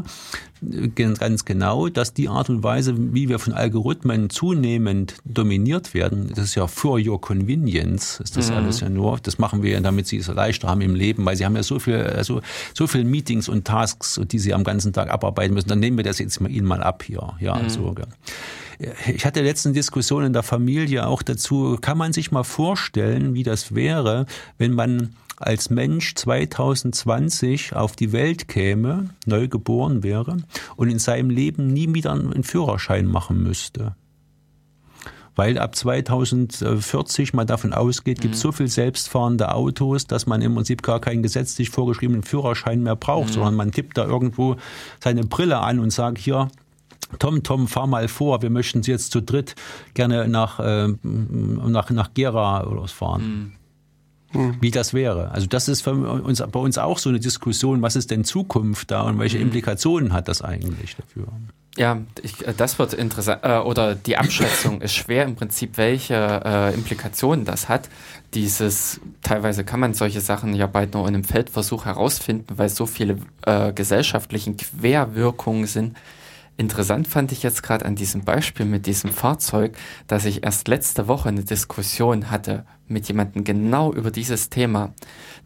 [0.95, 6.45] ganz genau, dass die Art und Weise, wie wir von Algorithmen zunehmend dominiert werden, das
[6.45, 8.57] ist ja for your convenience, ist das mhm.
[8.57, 9.19] alles ja nur.
[9.21, 11.80] Das machen wir, damit sie es leichter haben im Leben, weil sie haben ja so
[11.80, 12.41] viel, also
[12.73, 15.69] so viel Meetings und Tasks, die sie am ganzen Tag abarbeiten müssen.
[15.69, 17.69] Dann nehmen wir das jetzt mal ihnen mal ab hier, ja, mhm.
[17.69, 17.95] so.
[19.13, 21.77] Ich hatte letzten Diskussionen in der Familie auch dazu.
[21.81, 24.26] Kann man sich mal vorstellen, wie das wäre,
[24.57, 30.38] wenn man als Mensch 2020 auf die Welt käme, neu geboren wäre
[30.76, 33.95] und in seinem Leben nie wieder einen Führerschein machen müsste
[35.40, 38.48] weil ab 2040 man davon ausgeht, gibt es mhm.
[38.48, 43.30] so viel selbstfahrende Autos, dass man im Prinzip gar keinen gesetzlich vorgeschriebenen Führerschein mehr braucht,
[43.30, 43.34] mhm.
[43.36, 44.57] sondern man tippt da irgendwo
[45.02, 46.49] seine Brille an und sagt, hier,
[47.20, 49.56] Tom, Tom, fahr mal vor, wir möchten Sie jetzt zu dritt
[49.94, 53.53] gerne nach, äh, nach, nach Gera oder was fahren.
[54.34, 55.31] Mhm wie das wäre.
[55.31, 59.01] Also das ist uns, bei uns auch so eine Diskussion, was ist denn Zukunft da
[59.01, 59.43] und welche mhm.
[59.43, 61.27] Implikationen hat das eigentlich dafür?
[61.77, 66.41] Ja, ich, äh, das wird interessant, äh, oder die Abschätzung ist schwer im Prinzip, welche
[66.43, 67.89] äh, Implikationen das hat.
[68.34, 72.85] Dieses, teilweise kann man solche Sachen ja bald nur in einem Feldversuch herausfinden, weil so
[72.85, 75.95] viele äh, gesellschaftlichen Querwirkungen sind,
[76.60, 79.77] Interessant fand ich jetzt gerade an diesem Beispiel mit diesem Fahrzeug,
[80.07, 84.94] dass ich erst letzte Woche eine Diskussion hatte mit jemandem genau über dieses Thema.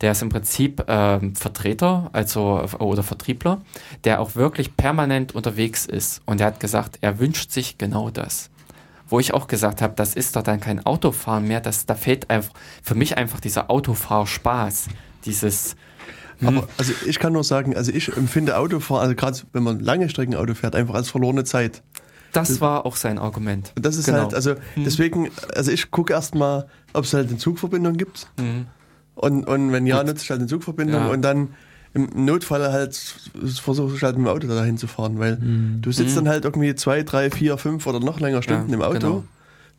[0.02, 3.62] Der ist im Prinzip äh, Vertreter, also oder Vertriebler,
[4.06, 6.24] der auch wirklich permanent unterwegs ist.
[6.26, 8.50] Und er hat gesagt, er wünscht sich genau das.
[9.08, 12.32] Wo ich auch gesagt habe, das ist doch dann kein Autofahren mehr, das, da fehlt
[12.32, 14.88] einfach für mich einfach dieser Autofahrspaß,
[15.26, 15.76] dieses
[16.42, 16.68] aber hm.
[16.78, 20.36] also ich kann nur sagen, also ich empfinde Autofahren, also gerade wenn man lange Strecken
[20.36, 21.82] Auto fährt, einfach als verlorene Zeit.
[22.32, 23.74] Das, war auch sein Argument.
[23.76, 24.20] Das ist genau.
[24.20, 24.84] halt, also hm.
[24.84, 28.28] deswegen, also ich gucke erstmal, ob es halt eine Zugverbindung gibt.
[28.40, 28.66] Hm.
[29.16, 31.12] Und, und wenn ja, nutze ich halt eine Zugverbindung ja.
[31.12, 31.50] und dann
[31.94, 32.96] im Notfall halt
[33.62, 35.80] versuche ich halt mit dem Auto dahin zu fahren, weil hm.
[35.82, 36.26] du sitzt hm.
[36.26, 39.00] dann halt irgendwie zwei, drei, vier, fünf oder noch länger Stunden ja, im Auto.
[39.00, 39.24] Genau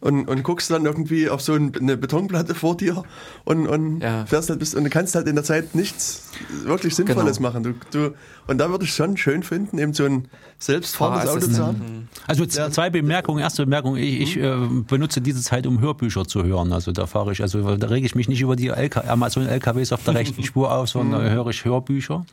[0.01, 3.05] und, und guckst dann irgendwie auf so eine Betonplatte vor dir
[3.45, 4.27] und, und ja.
[4.27, 6.31] fährst halt bis und du kannst halt in der Zeit nichts
[6.65, 7.49] wirklich Sinnvolles genau.
[7.49, 7.63] machen.
[7.63, 8.15] Du, du,
[8.47, 12.09] und da würde ich schon schön finden, eben so ein selbstfahrendes Auto zu haben.
[12.27, 13.41] Also zwei Bemerkungen.
[13.41, 14.55] Erste Bemerkung, ich, ich äh,
[14.87, 16.73] benutze diese Zeit, um Hörbücher zu hören.
[16.75, 19.93] Also da fahre ich, also da rege ich mich nicht über die LK, Amazon LKWs
[19.93, 22.27] auf der rechten Spur auf, sondern da höre ich Hörbücher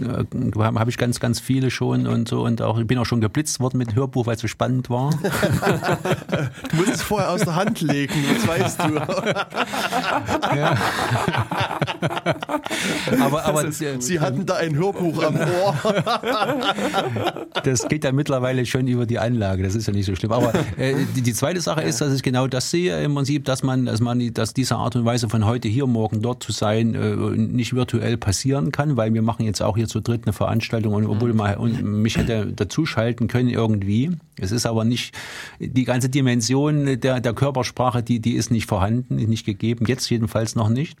[0.00, 0.24] äh,
[0.58, 3.60] habe ich ganz, ganz viele schon und so und auch ich bin auch schon geblitzt
[3.60, 5.10] worden mit Hörbuch, weil es so spannend war.
[6.70, 8.94] du musst es vorher aus der Hand legen, das weißt du.
[10.56, 10.76] ja.
[13.20, 15.74] aber, aber ist, Sie hatten da ein Hörbuch am Ohr.
[17.64, 20.32] das geht ja mittlerweile schon über die Anlage, das ist ja nicht so schlimm.
[20.32, 23.62] Aber äh, die, die, zweite Sache ist, dass ich genau das sehe im Prinzip, dass
[23.62, 26.94] man, dass man, dass diese Art und Weise von heute hier, morgen dort zu sein,
[26.94, 30.94] äh, nicht virtuell passieren kann, weil wir machen jetzt auch hier zu dritt eine Veranstaltung
[30.94, 31.36] und obwohl mhm.
[31.36, 34.10] man mich hätte dazuschalten können irgendwie.
[34.38, 35.14] Es ist aber nicht,
[35.58, 40.54] die ganze Dimension der, der Körpersprache, die, die ist nicht vorhanden, nicht gegeben, jetzt jedenfalls
[40.54, 40.98] noch nicht.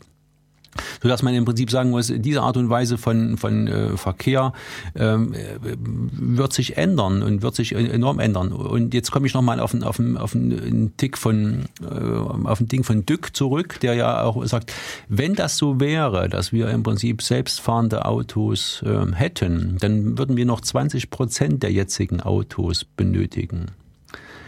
[1.02, 4.52] Sodass man im Prinzip sagen muss, diese Art und Weise von, von äh, Verkehr
[4.94, 8.52] ähm, äh, wird sich ändern und wird sich enorm ändern.
[8.52, 12.84] Und jetzt komme ich nochmal auf, auf, auf einen Tick von, äh, auf ein Ding
[12.84, 14.72] von Dück zurück, der ja auch sagt,
[15.08, 20.46] wenn das so wäre, dass wir im Prinzip selbstfahrende Autos äh, hätten, dann würden wir
[20.46, 23.66] noch 20 Prozent der jetzigen Autos benötigen.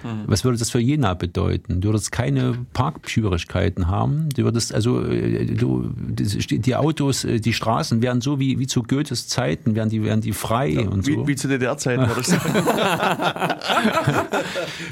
[0.03, 0.25] Mhm.
[0.27, 1.81] Was würde das für Jena bedeuten?
[1.81, 4.29] Du würdest keine Parkschwierigkeiten haben.
[4.31, 8.83] Du würdest also äh, du, die Autos, äh, die Straßen wären so wie, wie zu
[8.83, 11.13] Goethes Zeiten, wären die, wären die frei ja, und so.
[11.13, 12.55] Wie, wie zu DDR-Zeiten, würde ich sagen.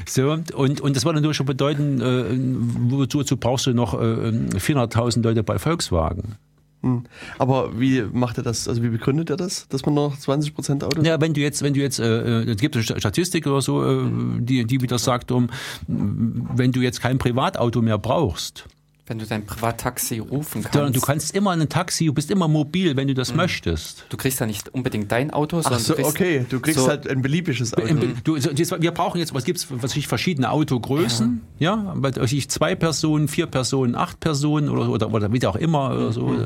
[0.07, 5.23] so, und, und das würde natürlich schon bedeuten, äh, wozu, wozu brauchst du noch 400.000
[5.23, 6.35] Leute bei Volkswagen?
[6.81, 7.03] Hm.
[7.37, 8.67] Aber wie macht er das?
[8.67, 11.05] Also wie begründet er das, dass man noch 20 Prozent Autos?
[11.05, 14.09] Ja, wenn du jetzt, wenn du jetzt, äh, es gibt eine Statistik oder so, äh,
[14.39, 15.49] die, die wieder sagt, um,
[15.87, 18.65] wenn du jetzt kein Privatauto mehr brauchst,
[19.09, 20.95] wenn du dein Privattaxi rufen kannst.
[20.95, 23.37] Du kannst immer ein Taxi, du bist immer mobil, wenn du das mhm.
[23.37, 24.05] möchtest.
[24.09, 26.79] Du kriegst ja nicht unbedingt dein Auto, sondern Ach so, du kriegst okay, du kriegst
[26.79, 27.87] so halt ein beliebiges Auto.
[28.23, 33.27] Du, wir brauchen jetzt, was gibt's, was ich verschiedene Autogrößen, ja, ja ich zwei Personen,
[33.27, 36.27] vier Personen, acht Personen oder oder, oder wie auch immer oder so.
[36.27, 36.43] Mhm.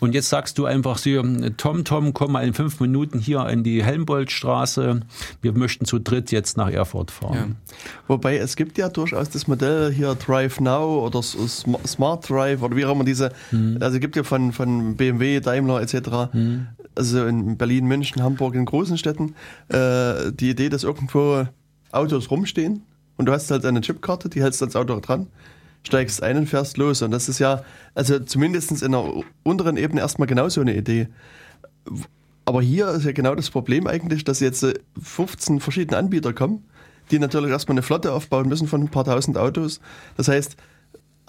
[0.00, 1.22] Und jetzt sagst du einfach so,
[1.56, 5.00] Tom, Tom, komm mal in fünf Minuten hier in die Helmboldstraße.
[5.42, 7.56] Wir möchten zu dritt jetzt nach Erfurt fahren.
[7.70, 7.76] Ja.
[8.08, 12.76] Wobei es gibt ja durchaus das Modell hier Drive Now oder Smart Smart Drive oder
[12.76, 13.76] wie auch immer diese, mhm.
[13.80, 16.68] also gibt ja von, von BMW, Daimler etc., mhm.
[16.94, 19.34] also in Berlin, München, Hamburg, in großen Städten,
[19.68, 21.46] äh, die Idee, dass irgendwo
[21.92, 22.82] Autos rumstehen
[23.18, 25.26] und du hast halt eine Chipkarte, die hältst ans Auto dran,
[25.82, 27.02] steigst ein und fährst los.
[27.02, 27.64] Und das ist ja,
[27.94, 29.04] also zumindest in der
[29.42, 31.08] unteren Ebene erstmal genauso eine Idee.
[32.46, 34.66] Aber hier ist ja genau das Problem eigentlich, dass jetzt
[35.02, 36.64] 15 verschiedene Anbieter kommen,
[37.10, 39.80] die natürlich erstmal eine Flotte aufbauen müssen von ein paar tausend Autos.
[40.16, 40.56] Das heißt,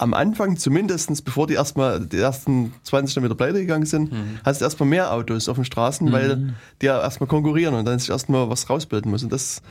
[0.01, 4.39] am Anfang zumindest, bevor die erstmal die ersten 20 dann wieder pleite gegangen sind, mhm.
[4.43, 6.11] hast du erstmal mehr Autos auf den Straßen, mhm.
[6.11, 9.29] weil die ja erstmal konkurrieren und dann sich erstmal was rausbilden müssen.
[9.29, 9.61] Das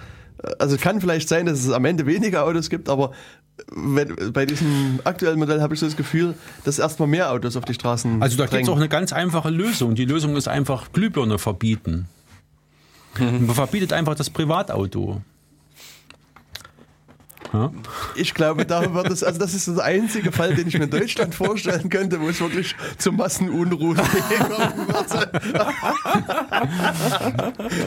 [0.59, 3.13] also kann vielleicht sein, dass es am Ende weniger Autos gibt, aber
[3.75, 6.35] wenn, bei diesem aktuellen Modell habe ich so das Gefühl,
[6.65, 8.23] dass erstmal mehr Autos auf die Straßen.
[8.23, 9.95] Also da gibt es auch eine ganz einfache Lösung.
[9.95, 12.07] Die Lösung ist einfach Glühbirne verbieten.
[13.19, 13.47] Mhm.
[13.47, 15.21] Man verbietet einfach das Privatauto.
[17.53, 17.73] Ja?
[18.15, 20.91] Ich glaube, da wird es, also das ist der einzige Fall, den ich mir in
[20.91, 23.97] Deutschland vorstellen könnte, wo es wirklich zu Massenunruhen
[24.49, 25.31] kommen wird.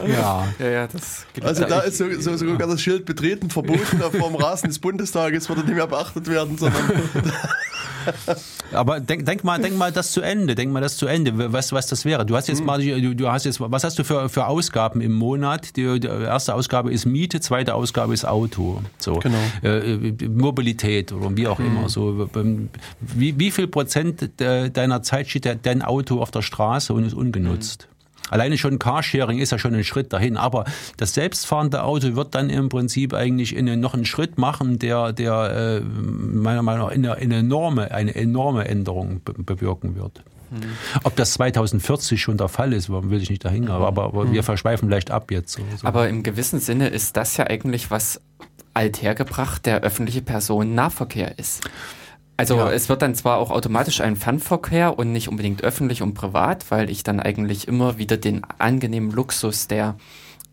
[0.08, 0.48] ja.
[0.58, 4.34] ja, ja, das Also da ist so, so, sogar das Schild betreten verboten auf dem
[4.36, 6.92] Rasen des Bundestages, würde nicht mehr beachtet werden, sondern
[8.72, 11.72] Aber denk, denk, mal, denk mal das zu Ende, denk mal das zu Ende, was,
[11.72, 12.26] was das wäre.
[12.26, 12.66] Du hast jetzt hm.
[12.66, 15.76] mal, du, du hast jetzt, was hast du für, für Ausgaben im Monat?
[15.76, 18.80] Die, die erste Ausgabe ist Miete, zweite Ausgabe ist Auto.
[18.98, 19.14] So.
[19.14, 19.38] Genau.
[19.62, 21.66] Äh, Mobilität oder wie auch mhm.
[21.66, 21.88] immer.
[21.88, 22.68] So, ähm,
[23.00, 27.88] wie, wie viel Prozent deiner Zeit steht dein Auto auf der Straße und ist ungenutzt?
[27.88, 27.94] Mhm.
[28.30, 30.64] Alleine schon Carsharing ist ja schon ein Schritt dahin, aber
[30.96, 35.80] das selbstfahrende Auto wird dann im Prinzip eigentlich in, noch einen Schritt machen, der, der
[35.80, 40.22] äh, meiner Meinung nach eine, eine, enorme, eine enorme Änderung bewirken wird.
[40.50, 40.62] Mhm.
[41.02, 44.32] Ob das 2040 schon der Fall ist, will ich nicht dahin, aber, aber mhm.
[44.32, 45.52] wir verschweifen vielleicht ab jetzt.
[45.52, 45.62] So.
[45.82, 48.20] Aber im gewissen Sinne ist das ja eigentlich was
[48.74, 51.62] althergebracht der öffentliche Personennahverkehr ist.
[52.36, 52.70] Also ja.
[52.70, 56.90] es wird dann zwar auch automatisch ein Fernverkehr und nicht unbedingt öffentlich und privat, weil
[56.90, 59.96] ich dann eigentlich immer wieder den angenehmen Luxus der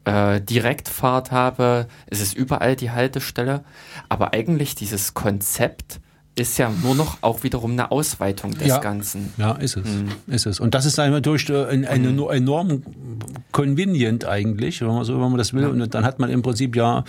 [0.05, 1.87] äh, Direktfahrt habe.
[2.07, 3.63] Es ist überall die Haltestelle.
[4.09, 5.99] Aber eigentlich dieses Konzept
[6.35, 8.77] ist ja nur noch auch wiederum eine Ausweitung des ja.
[8.77, 9.33] Ganzen.
[9.37, 9.87] Ja, ist es.
[9.87, 10.11] Mhm.
[10.27, 10.59] Ist es.
[10.59, 12.29] Und das ist einmal durch äh, ein, eine mhm.
[12.29, 12.83] enorm
[13.51, 15.65] convenient eigentlich, wenn man so, wenn man das will.
[15.65, 17.03] Und dann hat man im Prinzip ja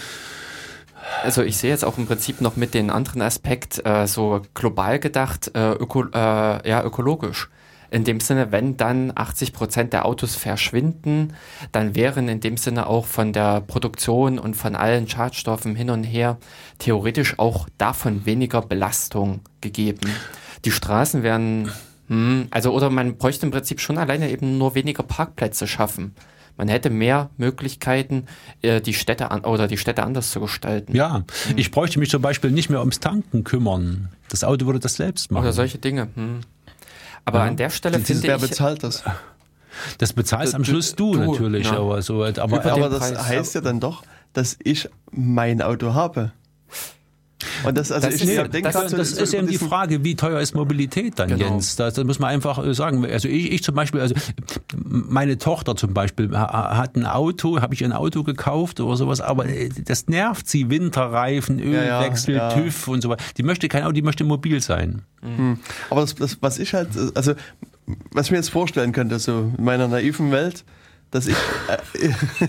[1.23, 4.99] also ich sehe jetzt auch im Prinzip noch mit den anderen Aspekt äh, so global
[4.99, 7.49] gedacht, äh, öko, äh, ja, ökologisch.
[7.91, 11.35] In dem Sinne, wenn dann 80 Prozent der Autos verschwinden,
[11.73, 16.05] dann wären in dem Sinne auch von der Produktion und von allen Schadstoffen hin und
[16.05, 16.39] her
[16.79, 20.11] theoretisch auch davon weniger Belastung gegeben.
[20.65, 21.71] Die Straßen wären,
[22.09, 26.15] hm, also oder man bräuchte im Prinzip schon alleine eben nur weniger Parkplätze schaffen.
[26.57, 28.27] Man hätte mehr Möglichkeiten,
[28.61, 30.95] äh, die Städte an, oder die Städte anders zu gestalten.
[30.95, 31.57] Ja, hm.
[31.57, 34.11] ich bräuchte mich zum Beispiel nicht mehr ums Tanken kümmern.
[34.29, 35.45] Das Auto würde das selbst machen.
[35.45, 36.09] Oder solche Dinge.
[36.15, 36.41] Hm.
[37.25, 37.45] Aber ja.
[37.47, 38.29] an der Stelle finde ich.
[38.29, 39.03] Wer bezahlt das?
[39.99, 41.79] Das bezahlst am Schluss du, du natürlich, ja.
[41.79, 42.25] aber so.
[42.25, 44.03] Aber, aber das Preis, heißt ja dann doch,
[44.33, 46.33] dass ich mein Auto habe.
[47.65, 50.41] Und das, also das ist, ja, denke das, das ist eben die Frage, wie teuer
[50.41, 51.45] ist Mobilität dann, genau.
[51.45, 51.77] Jens?
[51.77, 53.05] Das, das muss man einfach äh, sagen.
[53.05, 54.15] Also ich, ich zum Beispiel, also
[54.77, 59.47] meine Tochter zum Beispiel hat ein Auto, habe ich ein Auto gekauft oder sowas, aber
[59.47, 63.25] äh, das nervt sie, Winterreifen, Ölwechsel, ja, ja, TÜV und so weiter.
[63.37, 65.03] Die möchte kein Auto, die möchte mobil sein.
[65.23, 65.59] Mhm.
[65.91, 67.35] Aber das, das, was ich halt, also
[68.13, 70.65] was ich mir jetzt vorstellen könnte, so in meiner naiven Welt,
[71.13, 71.37] dass ich,
[71.69, 72.09] äh,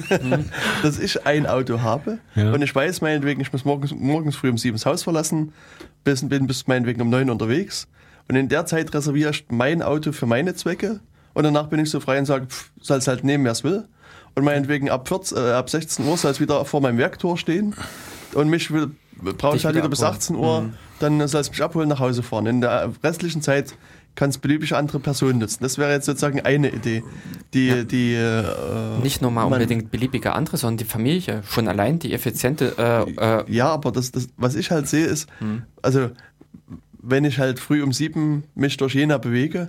[0.81, 2.52] dass ich ein Auto habe Ja.
[2.52, 5.53] und ich weiß meinetwegen, ich muss morgens, morgens früh um sieben das Haus verlassen,
[6.03, 7.88] bis, bin bis meinetwegen um neun unterwegs
[8.27, 10.99] und in der Zeit reserviere ich mein Auto für meine Zwecke
[11.34, 12.48] und danach bin ich so frei und sage,
[12.81, 13.88] soll es halt nehmen, wer es will.
[14.35, 17.76] Und meinetwegen ab, 14, äh, ab 16 Uhr soll es wieder vor meinem Werktor stehen
[18.34, 18.90] und mich will,
[19.22, 20.18] brauche ich halt wieder wieder bis abholen.
[20.18, 20.69] 18 Uhr,
[20.99, 22.48] dann soll es mich abholen, nach Hause fahren.
[22.48, 23.76] In der restlichen Zeit
[24.15, 25.60] kann es beliebige andere Personen nutzen.
[25.61, 27.03] Das wäre jetzt sozusagen eine Idee,
[27.53, 28.44] die, die äh,
[29.02, 31.41] Nicht nur mal unbedingt beliebige andere, sondern die Familie.
[31.49, 35.27] Schon allein die effiziente, äh, äh, Ja, aber das, das, was ich halt sehe, ist,
[35.81, 36.11] also
[37.02, 39.68] wenn ich halt früh um sieben mich durch Jena bewege,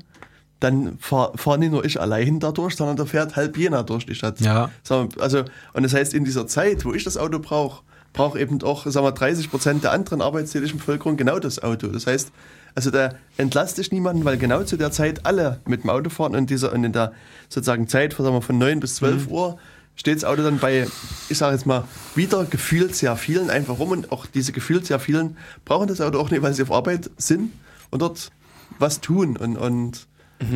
[0.61, 4.15] dann fahre fahr nicht nur ich allein dadurch, sondern da fährt halb Jena durch die
[4.15, 4.41] Stadt.
[4.41, 4.71] Ja.
[5.19, 8.87] Also, und das heißt, in dieser Zeit, wo ich das Auto brauche, braucht eben auch,
[8.87, 11.89] sagen wir, 30 Prozent der anderen arbeitstätigen Bevölkerung genau das Auto.
[11.89, 12.31] Das heißt,
[12.75, 16.35] also da entlaste ich niemanden, weil genau zu der Zeit alle mit dem Auto fahren
[16.35, 17.13] und, dieser, und in der
[17.49, 19.59] sozusagen Zeit sagen wir, von 9 bis 12 Uhr
[19.97, 20.87] steht das Auto dann bei,
[21.29, 23.91] ich sage jetzt mal, wieder gefühlt sehr vielen einfach rum.
[23.91, 27.11] Und auch diese gefühlt sehr vielen brauchen das Auto auch nicht, weil sie auf Arbeit
[27.17, 27.53] sind
[27.91, 28.31] und dort
[28.79, 29.37] was tun.
[29.37, 30.09] Und, und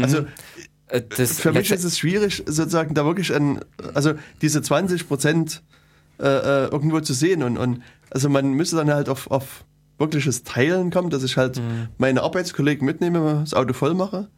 [0.03, 0.27] also
[0.89, 3.61] äh, das für mich ist es schwierig, sozusagen da wirklich ein,
[3.95, 5.63] also diese 20 Prozent
[6.19, 7.45] äh, äh, irgendwo zu sehen.
[7.45, 9.65] Und, und also man müsste dann halt auf, auf
[9.99, 11.61] wirkliches Teilen kommen, dass ich halt
[11.99, 14.29] meine Arbeitskollegen mitnehme, das Auto voll mache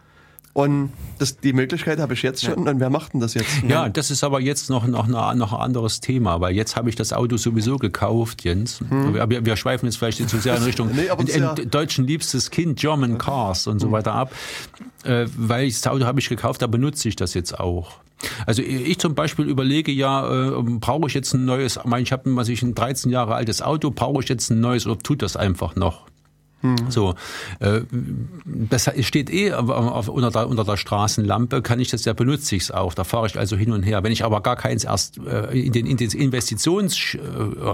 [0.53, 3.63] und das, die Möglichkeit habe ich jetzt schon und wer macht denn das jetzt?
[3.69, 6.97] Ja, das ist aber jetzt noch, noch, noch, ein anderes Thema, weil jetzt habe ich
[6.97, 8.81] das Auto sowieso gekauft, Jens.
[8.91, 11.71] Wir, wir, wir schweifen jetzt vielleicht zu sehr in Richtung Nee, in, ist ja- in
[11.71, 14.33] deutschen liebstes Kind, German Cars und so weiter ab.
[15.05, 17.93] Äh, weil ich, das Auto habe ich gekauft, da benutze ich das jetzt auch.
[18.45, 22.49] Also ich zum Beispiel überlege ja, äh, brauche ich jetzt ein neues, ich habe was
[22.49, 25.77] ich ein 13 Jahre altes Auto, brauche ich jetzt ein neues oder tut das einfach
[25.77, 26.07] noch?
[26.89, 27.15] So,
[27.61, 27.81] äh,
[28.45, 32.71] das steht eh unter, der, unter der Straßenlampe, kann ich das ja benutze ich es
[32.71, 32.93] auch.
[32.93, 34.03] Da fahre ich also hin und her.
[34.03, 37.19] Wenn ich aber gar keins erst äh, in den in den Investitions äh,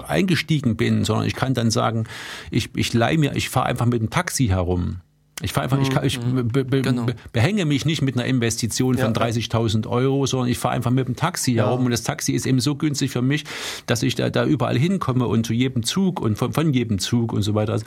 [0.07, 2.05] eingestiegen bin, sondern ich kann dann sagen,
[2.51, 5.01] ich ich leih mir, ich fahre einfach mit dem Taxi herum.
[5.43, 7.05] Ich fahre einfach, ich, kann, ich be, be, Genau.
[7.05, 9.21] be, behänge mich nicht mit einer Investition von Ja.
[9.21, 12.59] 30.000 Euro, sondern ich fahre einfach mit dem Taxi herum und das Taxi ist eben
[12.59, 13.45] so günstig für mich,
[13.87, 17.35] dass ich da, da überall hinkomme und zu jedem Zug und von, von jedem Zug
[17.35, 17.73] und so weiter.
[17.75, 17.85] Also,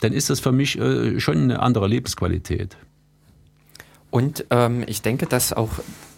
[0.00, 2.76] dann ist das für mich äh, schon eine andere Lebensqualität.
[4.10, 5.70] Und ähm, ich denke, dass auch,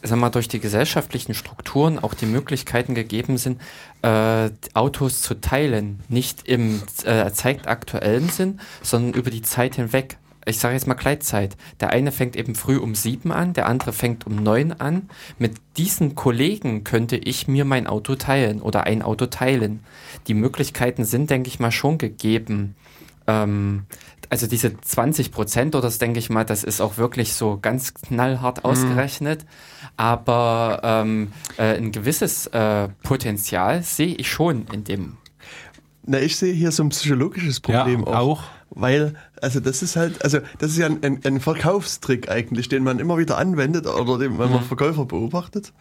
[0.02, 3.60] sag mal, durch die gesellschaftlichen Strukturen auch die Möglichkeiten gegeben sind,
[4.02, 6.00] äh, Autos zu teilen.
[6.08, 10.18] Nicht im äh, zeitaktuellen Sinn, sondern über die Zeit hinweg.
[10.46, 11.56] Ich sage jetzt mal Gleitzeit.
[11.80, 15.08] Der eine fängt eben früh um sieben an, der andere fängt um neun an.
[15.38, 19.80] Mit diesen Kollegen könnte ich mir mein Auto teilen oder ein Auto teilen.
[20.26, 22.76] Die Möglichkeiten sind, denke ich mal, schon gegeben.
[23.26, 23.86] Ähm,
[24.30, 27.94] also diese 20 Prozent, oder das denke ich mal, das ist auch wirklich so ganz
[27.94, 29.46] knallhart ausgerechnet.
[29.96, 35.16] Aber ähm, äh, ein gewisses äh, Potenzial sehe ich schon in dem.
[36.06, 38.42] Na, ich sehe hier so ein psychologisches Problem Ja, auch.
[38.70, 42.82] Weil, also das ist halt, also das ist ja ein, ein, ein Verkaufstrick eigentlich, den
[42.82, 45.72] man immer wieder anwendet oder den, wenn man Verkäufer beobachtet.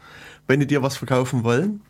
[0.48, 1.82] Wenn die dir was verkaufen wollen,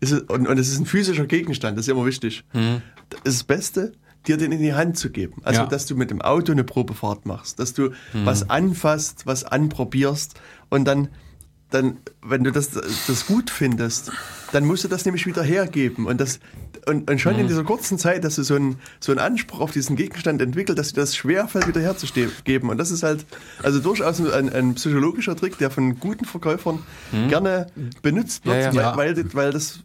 [0.00, 2.44] ist es, und, und es ist ein physischer Gegenstand, das ist immer wichtig.
[2.52, 3.92] Das ist das Beste,
[4.26, 5.40] dir den in die Hand zu geben.
[5.42, 5.66] Also, Ja.
[5.66, 10.34] dass du mit dem Auto eine Probefahrt machst, dass du was anfasst, was anprobierst
[10.68, 11.08] und dann,
[11.72, 14.12] dann, wenn du das, das gut findest,
[14.52, 16.06] dann musst du das nämlich wieder hergeben.
[16.06, 16.38] Und, das,
[16.86, 19.70] und, und schon in dieser kurzen Zeit, dass du so einen, so einen Anspruch auf
[19.72, 22.68] diesen Gegenstand entwickelt, dass dir das schwerfällt, wieder herzugeben.
[22.68, 23.24] Und das ist halt
[23.62, 26.80] also durchaus ein, ein psychologischer Trick, der von guten Verkäufern
[27.28, 27.66] gerne
[28.02, 28.96] benutzt wird, Ja, ja.
[28.96, 29.16] Weil, Ja.
[29.16, 29.80] weil, weil das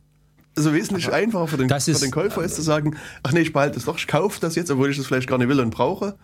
[0.55, 3.41] so wesentlich einfacher für den, das für ist- den Käufer ist zu sagen, ach nee,
[3.41, 5.59] ich behalte es doch, ich kaufe das jetzt, obwohl ich das vielleicht gar nicht will
[5.59, 6.17] und brauche,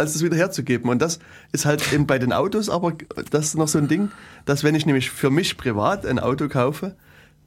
[0.00, 0.90] als das wieder herzugeben.
[0.90, 1.20] Und das
[1.52, 2.94] ist halt eben bei den Autos, aber
[3.30, 4.10] das ist noch so ein Ding,
[4.46, 6.96] dass wenn ich nämlich für mich privat ein Auto kaufe,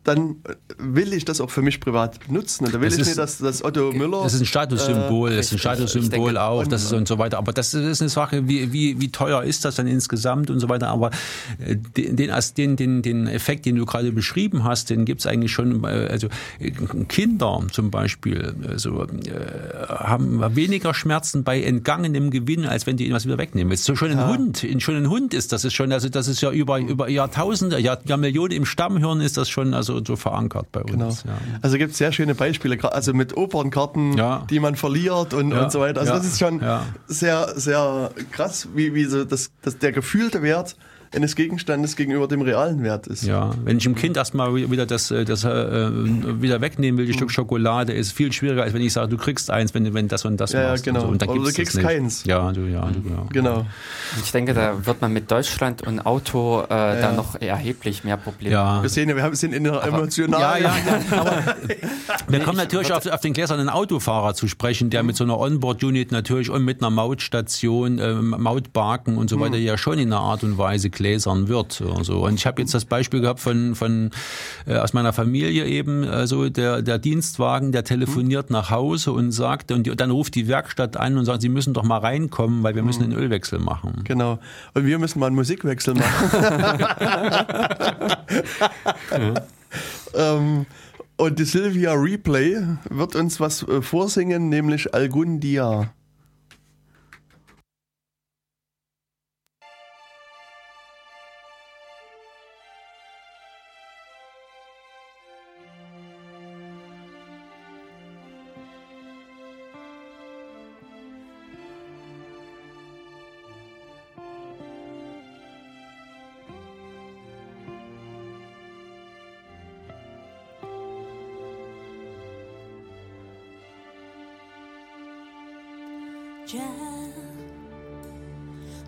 [0.04, 0.38] dann
[0.78, 2.66] will ich das auch für mich privat benutzen.
[2.66, 4.24] Und da will Das ich ist- nicht, dass das Otto Müller.
[4.24, 5.60] Das ist ein Statussymbol, das ist ein.
[5.60, 7.38] Statussymbol auch, das ist und so weiter.
[7.38, 10.70] Aber das ist eine Sache, wie, wie, wie teuer ist das dann insgesamt und so
[10.70, 10.90] weiter.
[10.90, 11.12] Aber
[11.60, 15.84] äh, den, den, den, den, Effekt, den du gerade beschrieben hast, den gibt's eigentlich schon,
[15.84, 16.28] äh, also
[16.60, 16.72] äh,
[17.08, 19.08] Kinder zum Beispiel also, äh,
[19.88, 23.72] haben weniger Schmerzen bei entgangenem Gewinn, als wenn die ihnen was wieder wegnehmen.
[23.72, 26.42] Jetzt so schon ein Hund, schon ein Hund ist das ist schon, also das ist
[26.42, 30.82] ja über, über Jahrtausende, Jahr, Jahrmillionen im Stammhirn ist das schon also so verankert bei
[30.82, 30.92] uns.
[30.92, 31.10] Genau.
[31.10, 31.40] Ja.
[31.62, 34.46] Also gibt es sehr schöne Beispiele, also mit Opernkarten, Ja.
[34.50, 35.64] die man verliert und, Ja.
[35.64, 36.02] und so weiter.
[36.02, 36.62] Also das ist schon
[37.08, 40.76] sehr, sehr krass, wie, wie so das, das, der gefühlte Wert
[41.16, 43.24] eines Gegenstandes gegenüber dem realen Wert ist.
[43.24, 45.50] Ja, wenn ich dem Kind erstmal wieder das, äh, das äh,
[46.42, 49.50] wieder wegnehmen will, die Stück Schokolade, ist viel schwieriger, als wenn ich sage, du kriegst
[49.52, 50.84] eins, wenn, wenn das und das Ja, ja, machst.
[50.84, 51.06] genau.
[51.08, 51.30] Und, so.
[51.30, 52.24] und Oder du kriegst keins.
[52.26, 53.26] Ja, du, ja, du, ja.
[53.32, 53.66] Genau.
[54.24, 57.12] Ich denke, da wird man mit Deutschland und Auto äh, da Ja.
[57.14, 58.82] noch erheblich mehr Probleme Ja.
[58.82, 60.64] Wir sehen ja, wir haben- sind in einer emotionalen.
[60.64, 61.18] Ja, ja, ja.
[61.20, 61.56] Aber
[62.28, 66.12] wir kommen natürlich auf, auf den gläsernen Autofahrer zu sprechen, der mit so einer Onboard-Unit
[66.12, 70.44] natürlich und mit einer Mautstation, ähm, Mautbarken und so weiter ja schon in einer Art
[70.44, 71.84] und Weise gläsern wird.
[71.96, 72.24] Also.
[72.26, 74.12] Und ich habe jetzt das Beispiel gehabt von, von
[74.66, 79.72] äh, aus meiner Familie eben, also der, der Dienstwagen, der telefoniert nach Hause und sagt,
[79.72, 82.76] und die, dann ruft die Werkstatt an und sagt, sie müssen doch mal reinkommen, weil
[82.76, 84.02] wir müssen den Ölwechsel machen.
[84.06, 84.40] Genau.
[84.74, 86.86] Und wir müssen mal einen Musikwechsel machen.
[90.16, 90.66] ähm,
[91.18, 92.58] und die Sylvia Replay
[92.90, 95.92] wird uns was äh, vorsingen, nämlich Algundia.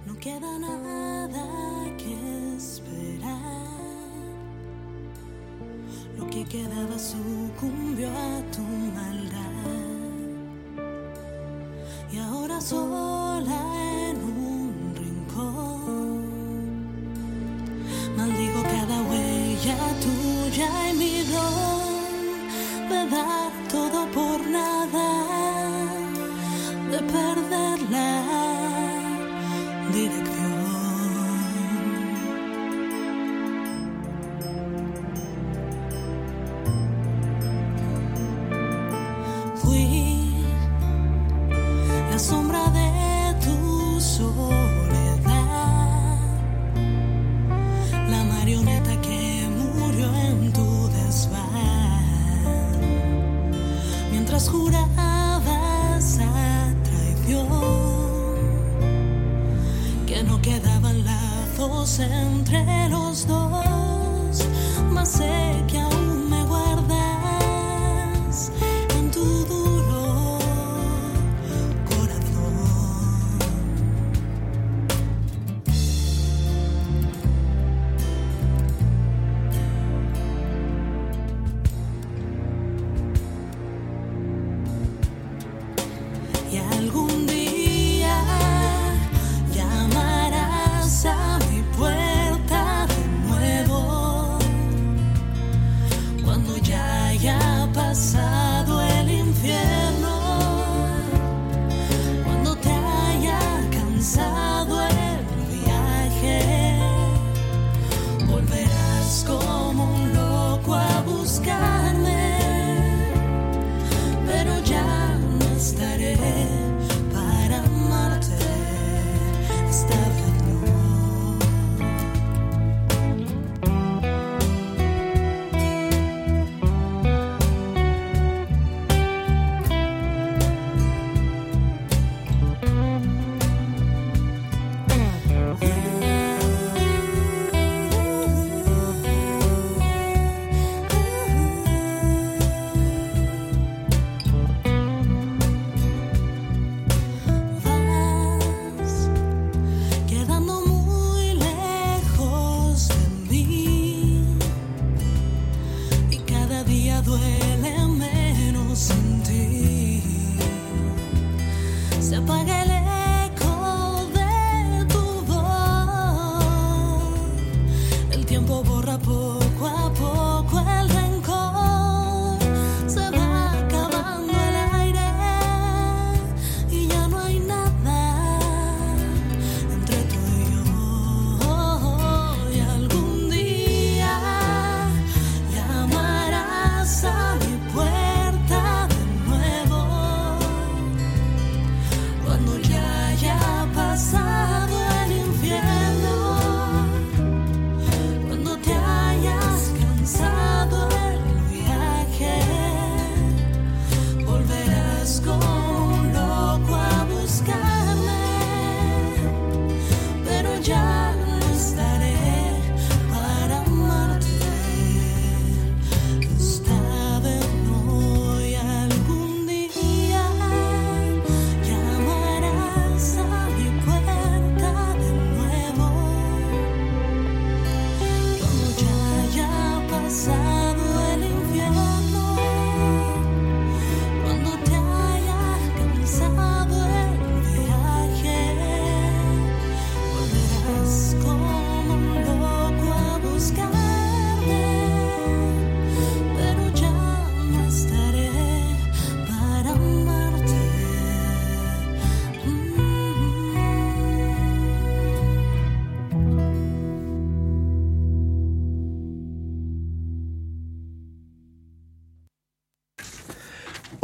[0.06, 3.82] No queda nada que esperar.
[6.16, 9.25] Lo que quedaba sucumbió a tu maldad.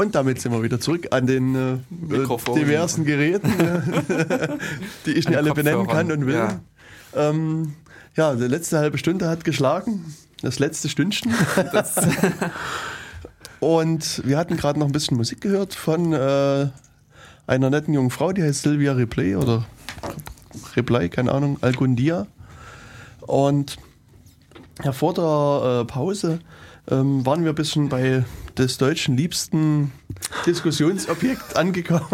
[0.01, 1.77] Und damit sind wir wieder zurück an den äh,
[2.55, 4.57] diversen Geräten, äh,
[5.05, 6.33] die ich nicht alle benennen kann und will.
[6.33, 6.59] ja.
[7.15, 7.75] Ähm,
[8.15, 10.03] ja, die letzte halbe Stunde hat geschlagen.
[10.41, 11.35] Das letzte Stündchen.
[13.59, 16.69] und wir hatten gerade noch ein bisschen Musik gehört von äh,
[17.45, 19.67] einer netten jungen Frau, die heißt Sylvia Replay oder
[20.75, 22.25] Reply, keine Ahnung, Algundia.
[23.19, 23.77] Und
[24.83, 26.39] ja, vor der äh, Pause
[26.89, 28.23] ähm, waren wir ein bisschen bei
[28.61, 29.91] des deutschen liebsten
[30.45, 32.05] Diskussionsobjekt angekommen.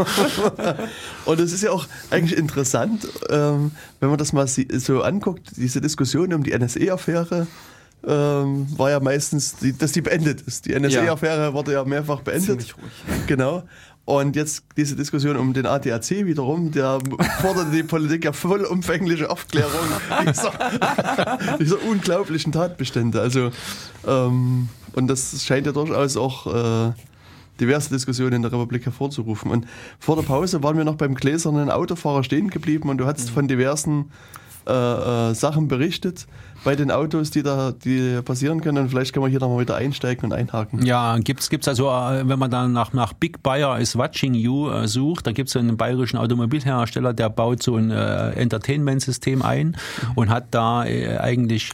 [1.26, 5.82] Und es ist ja auch eigentlich interessant, ähm, wenn man das mal so anguckt, diese
[5.82, 7.48] Diskussion um die NSE-Affäre
[8.06, 10.66] ähm, war ja meistens, dass die beendet ist.
[10.66, 12.46] Die NSE-Affäre wurde ja mehrfach beendet.
[12.46, 13.28] Ziemlich ruhig.
[13.28, 13.64] Genau.
[14.06, 17.00] Und jetzt diese Diskussion um den ADAC wiederum, der
[17.42, 19.86] fordert die Politik ja vollumfängliche Aufklärung
[20.26, 20.54] dieser,
[21.60, 23.20] dieser unglaublichen Tatbestände.
[23.20, 23.52] Also,
[24.08, 26.92] ähm, und das scheint ja durchaus auch äh,
[27.60, 29.52] diverse Diskussionen in der Republik hervorzurufen.
[29.52, 29.68] Und
[30.00, 33.48] vor der Pause waren wir noch beim gläsernen Autofahrer stehen geblieben und du hast von
[33.48, 34.12] diversen
[34.68, 36.28] äh, äh, Sachen berichtet
[36.64, 38.80] bei den Autos, die da die passieren können.
[38.80, 40.84] Und vielleicht können wir hier nochmal wieder einsteigen und einhaken.
[40.84, 44.70] Ja, gibt's gibt's also, äh, wenn man dann nach, nach Big Bayer is watching you
[44.70, 49.78] äh, sucht, da gibt's so einen bayerischen Automobilhersteller, der baut so ein äh, Entertainment-System ein
[50.16, 51.72] und hat da äh, eigentlich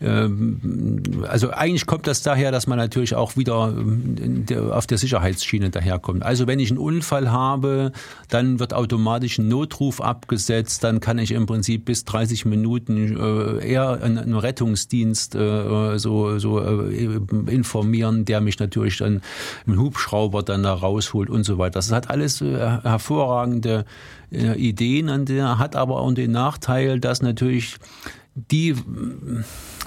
[0.00, 6.22] also eigentlich kommt das daher, dass man natürlich auch wieder ähm, auf der Sicherheitsschiene daherkommt.
[6.22, 7.90] Also wenn ich einen Unfall habe,
[8.28, 13.66] dann wird automatisch ein Notruf abgesetzt, dann kann ich im Prinzip bis 30 Minuten äh,
[13.68, 17.18] eher einen, Rettungsdienst äh, so, so äh,
[17.48, 19.20] informieren, der mich natürlich dann
[19.66, 21.74] im Hubschrauber dann da rausholt und so weiter.
[21.74, 23.84] Das hat alles hervorragende
[24.30, 27.78] Ideen, an der hat aber auch den Nachteil, dass natürlich
[28.50, 28.74] die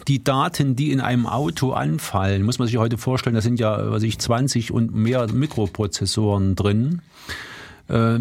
[0.08, 3.92] die Daten, die in einem Auto anfallen, muss man sich heute vorstellen, da sind ja,
[3.92, 7.02] was ich, 20 und mehr Mikroprozessoren drin,
[7.88, 8.20] äh,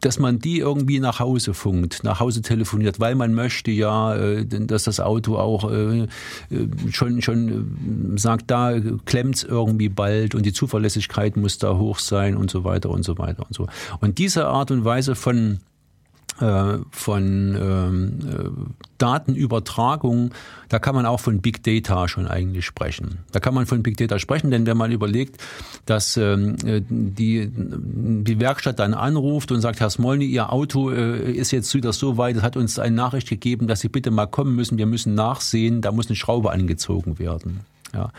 [0.00, 4.44] dass man die irgendwie nach Hause funkt, nach Hause telefoniert, weil man möchte ja, äh,
[4.46, 6.06] dass das Auto auch äh,
[6.90, 8.74] schon, schon sagt, da
[9.06, 13.16] klemmt's irgendwie bald und die Zuverlässigkeit muss da hoch sein und so weiter und so
[13.16, 13.66] weiter und so.
[14.00, 15.60] Und diese Art und Weise von
[16.38, 18.50] von ähm, äh,
[18.98, 20.30] Datenübertragung,
[20.68, 23.18] da kann man auch von Big Data schon eigentlich sprechen.
[23.32, 25.42] Da kann man von Big Data sprechen, denn wenn man überlegt,
[25.86, 31.32] dass ähm, äh, die, die Werkstatt dann anruft und sagt, Herr Smolny, Ihr Auto äh,
[31.32, 34.26] ist jetzt wieder so weit, es hat uns eine Nachricht gegeben, dass Sie bitte mal
[34.26, 37.60] kommen müssen, wir müssen nachsehen, da muss eine Schraube angezogen werden.
[37.94, 38.10] Ja.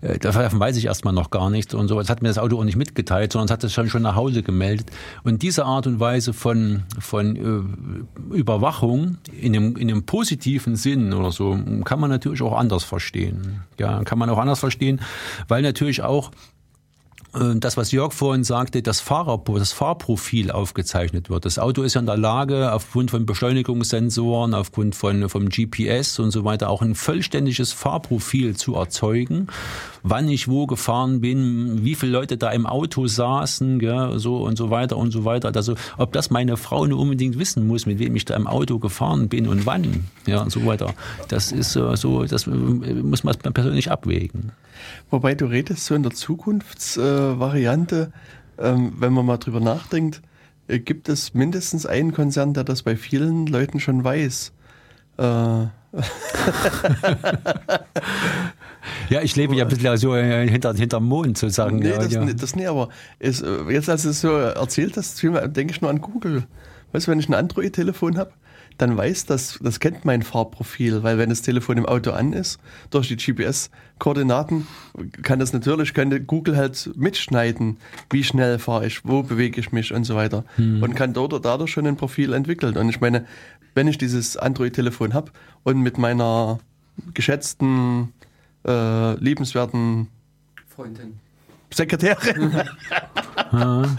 [0.00, 1.98] Äh, Davon weiß ich erstmal noch gar nichts und so.
[1.98, 4.14] Das hat mir das Auto auch nicht mitgeteilt, sondern es hat es schon, schon nach
[4.14, 4.90] Hause gemeldet.
[5.24, 11.12] Und diese Art und Weise von, von äh, Überwachung in einem, in einem positiven Sinn
[11.12, 13.62] oder so kann man natürlich auch anders verstehen.
[13.78, 15.00] Ja, kann man auch anders verstehen,
[15.48, 16.30] weil natürlich auch
[17.32, 21.44] das, was Jörg vorhin sagte, das, Fahrer, das Fahrprofil aufgezeichnet wird.
[21.44, 26.32] Das Auto ist ja in der Lage, aufgrund von Beschleunigungssensoren, aufgrund von vom GPS und
[26.32, 29.46] so weiter, auch ein vollständiges Fahrprofil zu erzeugen.
[30.02, 34.56] Wann ich wo gefahren bin, wie viele Leute da im Auto saßen, gell, so und
[34.56, 35.52] so weiter und so weiter.
[35.54, 38.78] Also, ob das meine Frau nur unbedingt wissen muss, mit wem ich da im Auto
[38.78, 40.94] gefahren bin und wann, ja, und so weiter.
[41.28, 44.52] Das ist äh, so, das äh, muss man persönlich abwägen.
[45.10, 48.12] Wobei du redest so in der Zukunftsvariante, äh, Variante,
[48.58, 50.22] ähm, wenn man mal drüber nachdenkt,
[50.68, 54.52] äh, gibt es mindestens einen Konzern, der das bei vielen Leuten schon weiß.
[55.18, 55.66] Äh,
[59.08, 61.80] Ja, ich lebe ja ein bisschen so äh, hinter, hinterm Mond sozusagen.
[61.80, 62.24] nee, ja, das, ja.
[62.24, 62.88] das nee, aber
[63.18, 66.44] ist, äh, jetzt als du es so erzählt hast, denke ich nur an Google.
[66.92, 68.32] Weißt du, wenn ich ein Android-Telefon habe,
[68.80, 72.58] dann weiß das, das kennt mein Fahrprofil, weil wenn das Telefon im Auto an ist,
[72.90, 74.66] durch die GPS-Koordinaten,
[75.22, 77.76] kann das natürlich, könnte Google halt mitschneiden,
[78.10, 80.44] wie schnell fahre ich, wo bewege ich mich und so weiter.
[80.82, 82.76] Und kann dort oder dadurch schon ein Profil entwickeln.
[82.76, 83.26] Und ich meine,
[83.74, 85.30] wenn ich dieses Android-Telefon habe
[85.62, 86.58] und mit meiner
[87.14, 88.12] geschätzten,
[88.66, 90.08] äh, liebenswerten
[90.68, 91.18] Freundin.
[91.72, 92.52] Sekretärin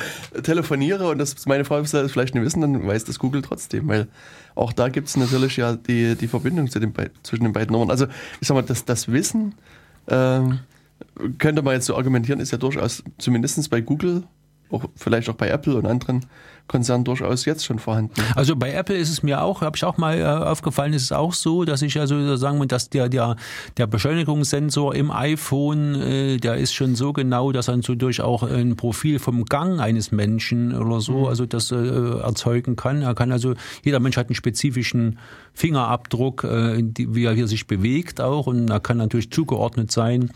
[0.43, 4.07] telefoniere und das meine Frau das vielleicht nicht wissen, dann weiß das Google trotzdem, weil
[4.55, 6.93] auch da gibt es natürlich ja die, die Verbindung zu den,
[7.23, 7.89] zwischen den beiden Nummern.
[7.89, 8.07] Also
[8.39, 9.55] ich sag mal, das, das Wissen
[10.07, 10.59] ähm,
[11.37, 14.23] könnte man jetzt so argumentieren, ist ja durchaus zumindest bei Google,
[14.71, 16.25] auch vielleicht auch bei Apple und anderen
[16.71, 18.13] Konzernen durchaus jetzt schon vorhanden.
[18.35, 21.11] Also bei Apple ist es mir auch, habe ich auch mal äh, aufgefallen, ist es
[21.11, 23.35] auch so, dass ich also sagen muss, dass der der
[23.77, 28.43] der Beschleunigungssensor im iPhone, äh, der ist schon so genau, dass er so durch auch
[28.43, 33.01] ein Profil vom Gang eines Menschen oder so, also das äh, erzeugen kann.
[33.01, 33.53] Er kann also
[33.83, 35.19] jeder Mensch hat einen spezifischen
[35.53, 40.31] Fingerabdruck, äh, die, wie er hier sich bewegt auch und er kann natürlich zugeordnet sein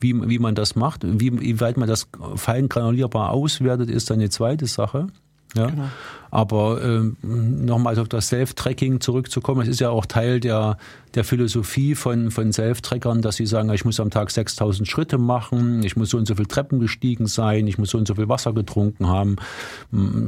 [0.00, 4.18] Wie, wie man das macht, wie, wie weit man das fein granulierbar auswertet, ist dann
[4.18, 5.06] eine zweite Sache.
[5.54, 5.66] Ja?
[5.66, 5.88] Genau.
[6.30, 10.76] Aber ähm, nochmal auf das Self-Tracking zurückzukommen, es ist ja auch Teil der,
[11.14, 15.82] der Philosophie von, von Self-Trackern, dass sie sagen, ich muss am Tag 6000 Schritte machen,
[15.82, 18.28] ich muss so und so viel Treppen gestiegen sein, ich muss so und so viel
[18.28, 19.36] Wasser getrunken haben,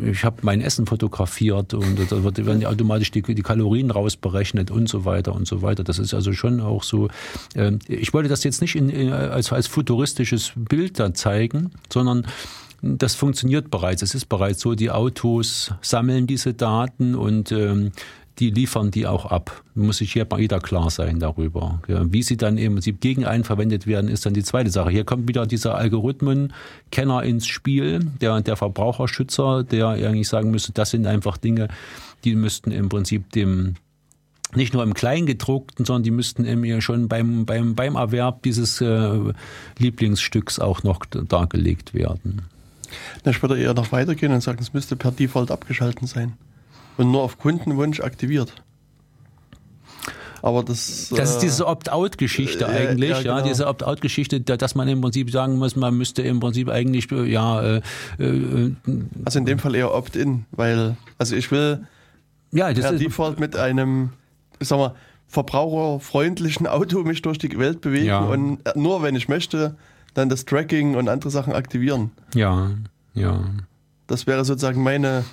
[0.02, 5.04] ich habe mein Essen fotografiert und da werden automatisch die, die Kalorien rausberechnet und so
[5.04, 5.84] weiter und so weiter.
[5.84, 7.08] Das ist also schon auch so,
[7.54, 12.24] äh, ich wollte das jetzt nicht in, als, als futuristisches Bild da zeigen, sondern
[12.82, 14.02] das funktioniert bereits.
[14.02, 17.92] Es ist bereits so, die Autos sammeln diese Daten und ähm,
[18.38, 19.64] die liefern die auch ab.
[19.74, 21.82] Muss sich hier jeder klar sein darüber.
[21.88, 24.90] Ja, wie sie dann eben sie gegen einen verwendet werden, ist dann die zweite Sache.
[24.90, 30.90] Hier kommt wieder dieser Algorithmenkenner ins Spiel, der, der Verbraucherschützer, der eigentlich sagen müsste, das
[30.90, 31.68] sind einfach Dinge,
[32.24, 33.74] die müssten im Prinzip dem
[34.54, 39.32] nicht nur im Kleingedruckten, sondern die müssten eben schon beim, beim, beim Erwerb dieses äh,
[39.78, 42.42] Lieblingsstücks auch noch dargelegt werden.
[43.24, 46.34] Na, ich würde eher noch weitergehen und sagen, es müsste per Default abgeschalten sein
[46.96, 48.52] und nur auf Kundenwunsch aktiviert.
[50.42, 51.12] Aber das.
[51.14, 53.38] Das ist diese Opt-out-Geschichte äh, eigentlich, ja, genau.
[53.38, 57.60] ja, diese Opt-out-Geschichte, dass man im Prinzip sagen muss, man müsste im Prinzip eigentlich, ja.
[57.60, 57.80] Äh,
[58.18, 58.72] äh,
[59.24, 61.86] also in dem Fall eher Opt-in, weil, also ich will
[62.52, 64.10] ja, das per ist, Default mit einem,
[64.58, 64.94] ich sag mal,
[65.26, 68.20] verbraucherfreundlichen Auto mich durch die Welt bewegen ja.
[68.20, 69.76] und nur wenn ich möchte,
[70.14, 72.10] dann das Tracking und andere Sachen aktivieren.
[72.34, 72.70] Ja,
[73.14, 73.44] ja.
[74.06, 75.24] Das wäre sozusagen meine,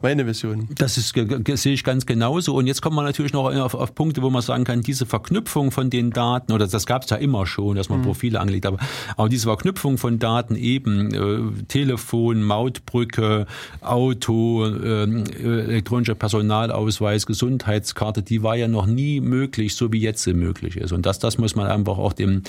[0.00, 0.68] meine Vision.
[0.76, 2.54] Das ist, sehe ich ganz genauso.
[2.54, 5.70] Und jetzt kommt man natürlich noch auf, auf Punkte, wo man sagen kann, diese Verknüpfung
[5.70, 8.04] von den Daten, oder das gab es ja immer schon, dass man mhm.
[8.04, 8.82] Profile angelegt hat, aber,
[9.16, 13.46] aber diese Verknüpfung von Daten eben, äh, Telefon, Mautbrücke,
[13.80, 20.34] Auto, äh, elektronischer Personalausweis, Gesundheitskarte, die war ja noch nie möglich, so wie jetzt sie
[20.34, 20.92] möglich ist.
[20.92, 22.42] Und das, das muss man einfach auch dem,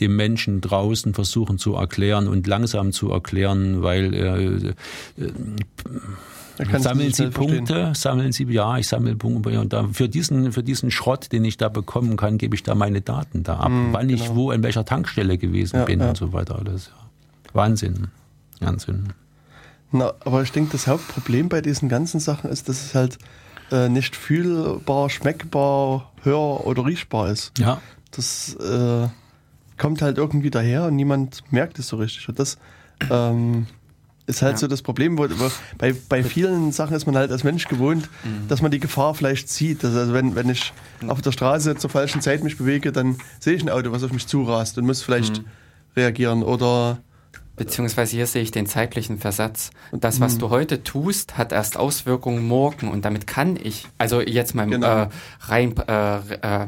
[0.00, 5.32] dem Menschen draußen versuchen zu erklären und langsam zu erklären, weil äh, äh,
[6.78, 7.94] Sammeln Sie Punkte, verstehen.
[7.94, 11.56] sammeln Sie, ja, ich sammle Punkte und da, für diesen, für diesen Schrott, den ich
[11.56, 14.22] da bekommen kann, gebe ich da meine Daten da ab, mm, wann genau.
[14.22, 16.08] ich wo, in welcher Tankstelle gewesen ja, bin ja.
[16.10, 16.56] und so weiter.
[16.56, 17.52] Alles, ja.
[17.54, 18.08] Wahnsinn.
[18.60, 19.12] Wahnsinn.
[19.90, 23.18] Na, aber ich denke, das Hauptproblem bei diesen ganzen Sachen ist, dass es halt
[23.70, 27.58] äh, nicht fühlbar, schmeckbar, hör- oder riechbar ist.
[27.58, 27.80] Ja.
[28.10, 29.08] Das äh,
[29.78, 32.28] kommt halt irgendwie daher und niemand merkt es so richtig.
[32.28, 32.58] Und das
[33.10, 33.66] ähm,
[34.28, 34.58] ist halt ja.
[34.58, 38.08] so das Problem, wo, wo, bei, bei vielen Sachen ist man halt als Mensch gewohnt,
[38.22, 38.46] mhm.
[38.48, 39.84] dass man die Gefahr vielleicht sieht.
[39.84, 41.10] Also wenn, wenn ich mhm.
[41.10, 44.12] auf der Straße zur falschen Zeit mich bewege, dann sehe ich ein Auto, was auf
[44.12, 45.46] mich zurast und muss vielleicht mhm.
[45.96, 46.98] reagieren oder
[47.56, 49.70] Beziehungsweise hier sehe ich den zeitlichen Versatz.
[49.90, 50.38] Das, was mhm.
[50.38, 54.70] du heute tust, hat erst Auswirkungen morgen und damit kann ich, also jetzt mal im
[54.70, 55.02] genau.
[55.02, 55.08] äh,
[55.40, 56.66] rein äh, äh,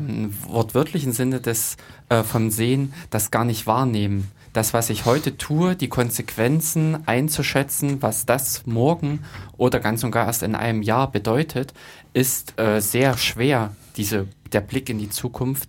[0.49, 1.77] wortwörtlichen Sinne des
[2.09, 8.03] äh, vom Sehen, das gar nicht wahrnehmen das, was ich heute tue, die Konsequenzen einzuschätzen,
[8.03, 9.21] was das morgen
[9.57, 11.73] oder ganz und gar erst in einem Jahr bedeutet,
[12.13, 15.69] ist äh, sehr schwer, diese, der Blick in die Zukunft,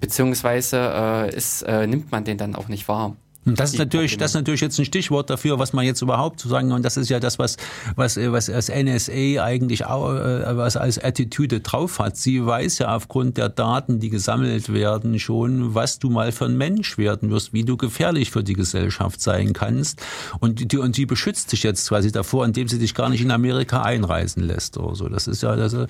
[0.00, 3.16] beziehungsweise äh, ist, äh, nimmt man den dann auch nicht wahr.
[3.46, 6.40] Und das ist natürlich, das ist natürlich jetzt ein Stichwort dafür, was man jetzt überhaupt
[6.40, 7.56] zu sagen, und das ist ja das, was,
[7.94, 12.16] was, was das NSA eigentlich auch, äh, was als Attitüde drauf hat.
[12.16, 16.56] Sie weiß ja aufgrund der Daten, die gesammelt werden, schon, was du mal für ein
[16.56, 20.00] Mensch werden wirst, wie du gefährlich für die Gesellschaft sein kannst.
[20.40, 23.30] Und die, und die beschützt dich jetzt quasi davor, indem sie dich gar nicht in
[23.30, 25.08] Amerika einreisen lässt oder so.
[25.08, 25.86] Das ist ja, das, äh,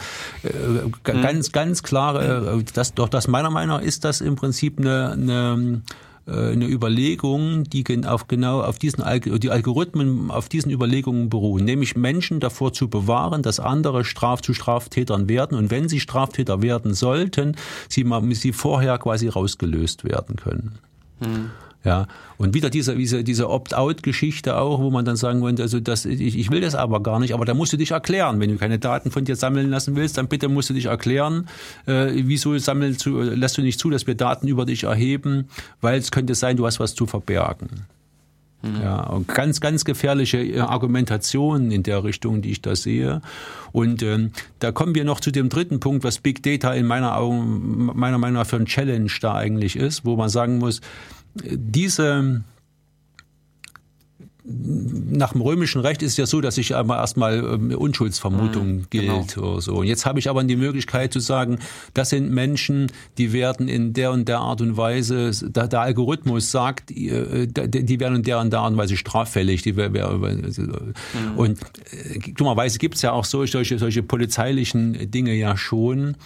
[1.05, 5.13] ganz, ganz klar, äh, das, doch das meiner Meinung nach ist das im Prinzip eine,
[5.13, 5.95] eine äh,
[6.27, 9.05] eine Überlegung, die auf genau auf diesen
[9.39, 14.55] die Algorithmen auf diesen Überlegungen beruhen, nämlich Menschen davor zu bewahren, dass andere Straf zu
[14.55, 17.57] Straftätern werden und wenn sie Straftäter werden sollten,
[17.89, 20.79] sie, sie vorher quasi rausgelöst werden können.
[21.21, 21.51] Hm.
[21.85, 22.07] Ja,
[22.39, 26.39] und wieder diese, diese, diese Opt-out-Geschichte auch, wo man dann sagen könnte, also das, ich,
[26.39, 28.41] ich will das aber gar nicht, aber da musst du dich erklären.
[28.41, 31.47] Wenn du keine Daten von dir sammeln lassen willst, dann bitte musst du dich erklären,
[31.87, 35.49] äh, wieso sammeln zu, lässt du nicht zu, dass wir Daten über dich erheben,
[35.83, 37.85] weil es könnte sein, du hast was zu verbergen.
[38.65, 38.83] Mhm.
[38.83, 43.21] Ja, und ganz, ganz gefährliche äh, Argumentationen in der Richtung, die ich da sehe.
[43.73, 47.17] Und ähm, da kommen wir noch zu dem dritten Punkt, was Big Data in meiner
[47.19, 50.81] Augen, meiner Meinung nach für ein Challenge da eigentlich ist, wo man sagen muss,
[51.35, 52.45] diese
[54.77, 59.35] nach dem römischen Recht ist ja so, dass ich einmal erstmal ähm, Unschuldsvermutung mhm, gilt
[59.35, 59.53] genau.
[59.53, 59.77] oder so.
[59.77, 61.59] Und jetzt habe ich aber die Möglichkeit zu sagen,
[61.95, 66.51] das sind Menschen, die werden in der und der Art und Weise, der, der Algorithmus
[66.51, 69.63] sagt, äh, die werden in der und der Art und Weise straffällig.
[69.63, 70.95] Die, mhm.
[71.37, 71.61] Und
[71.93, 76.17] äh, dummerweise gibt es ja auch solche, solche polizeilichen Dinge ja schon,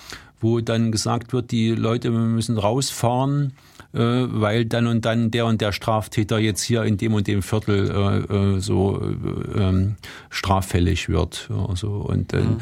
[0.40, 3.52] wo dann gesagt wird, die Leute müssen rausfahren
[4.00, 7.90] weil dann und dann der und der Straftäter jetzt hier in dem und dem Viertel
[7.90, 9.96] äh, äh, so äh, ähm,
[10.30, 11.48] straffällig wird.
[11.50, 11.90] Ja, so.
[11.90, 12.58] Und äh, mhm.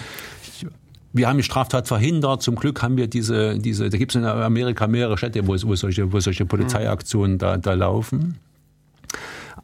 [1.12, 2.42] wir haben die Straftat verhindert.
[2.42, 5.74] Zum Glück haben wir diese, diese da gibt es in Amerika mehrere Städte, wo, wo,
[5.74, 8.38] solche, wo solche Polizeiaktionen da, da laufen.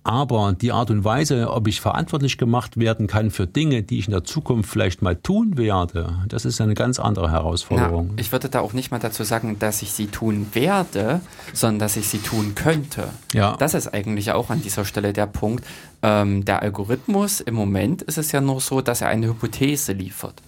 [0.05, 4.07] Aber die Art und Weise, ob ich verantwortlich gemacht werden kann für Dinge, die ich
[4.07, 8.11] in der Zukunft vielleicht mal tun werde, das ist eine ganz andere Herausforderung.
[8.15, 11.21] Na, ich würde da auch nicht mal dazu sagen, dass ich sie tun werde,
[11.53, 13.09] sondern dass ich sie tun könnte.
[13.33, 13.57] Ja.
[13.59, 15.65] Das ist eigentlich auch an dieser Stelle der Punkt.
[16.03, 20.43] Ähm, der Algorithmus, im Moment ist es ja nur so, dass er eine Hypothese liefert.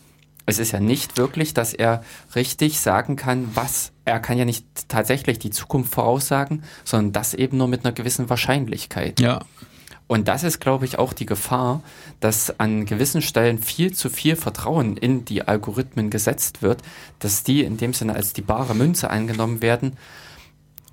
[0.46, 2.02] Es ist ja nicht wirklich, dass er
[2.34, 3.92] richtig sagen kann, was.
[4.04, 8.28] Er kann ja nicht tatsächlich die Zukunft voraussagen, sondern das eben nur mit einer gewissen
[8.28, 9.20] Wahrscheinlichkeit.
[9.20, 9.40] Ja.
[10.06, 11.82] Und das ist, glaube ich, auch die Gefahr,
[12.20, 16.82] dass an gewissen Stellen viel zu viel Vertrauen in die Algorithmen gesetzt wird,
[17.20, 19.96] dass die in dem Sinne als die bare Münze angenommen werden.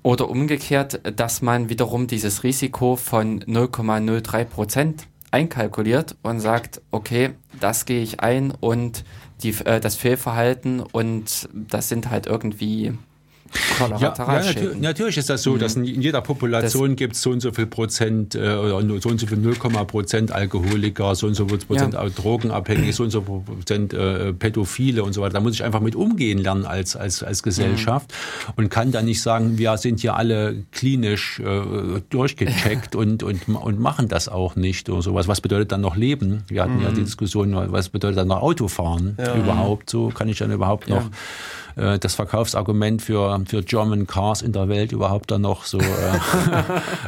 [0.02, 7.30] Oder umgekehrt, dass man wiederum dieses Risiko von 0,03 Prozent einkalkuliert und sagt, okay,
[7.60, 9.04] das gehe ich ein und
[9.42, 12.92] die, äh, das Fehlverhalten und das sind halt irgendwie
[13.78, 15.58] ja, ja natür natürlich ist das so, mhm.
[15.58, 19.20] dass in jeder Population gibt es so und so viel Prozent äh, oder so und
[19.20, 19.54] so viel 0,
[19.86, 22.08] Prozent Alkoholiker, so und so viel Prozent ja.
[22.08, 25.34] Drogenabhängige, so und so Prozent äh, Pädophile und so weiter.
[25.34, 28.12] Da muss ich einfach mit umgehen lernen als, als, als Gesellschaft
[28.46, 28.52] mhm.
[28.56, 33.80] und kann dann nicht sagen, wir sind hier alle klinisch äh, durchgecheckt und, und, und
[33.80, 35.28] machen das auch nicht oder sowas.
[35.28, 36.44] Was bedeutet dann noch Leben?
[36.48, 36.82] Wir hatten mhm.
[36.82, 39.36] ja die Diskussion, was bedeutet dann noch Autofahren ja.
[39.36, 39.90] überhaupt?
[39.90, 41.10] So kann ich dann überhaupt noch
[41.76, 45.82] äh, das Verkaufsargument für, für German Cars in der Welt überhaupt dann noch so äh,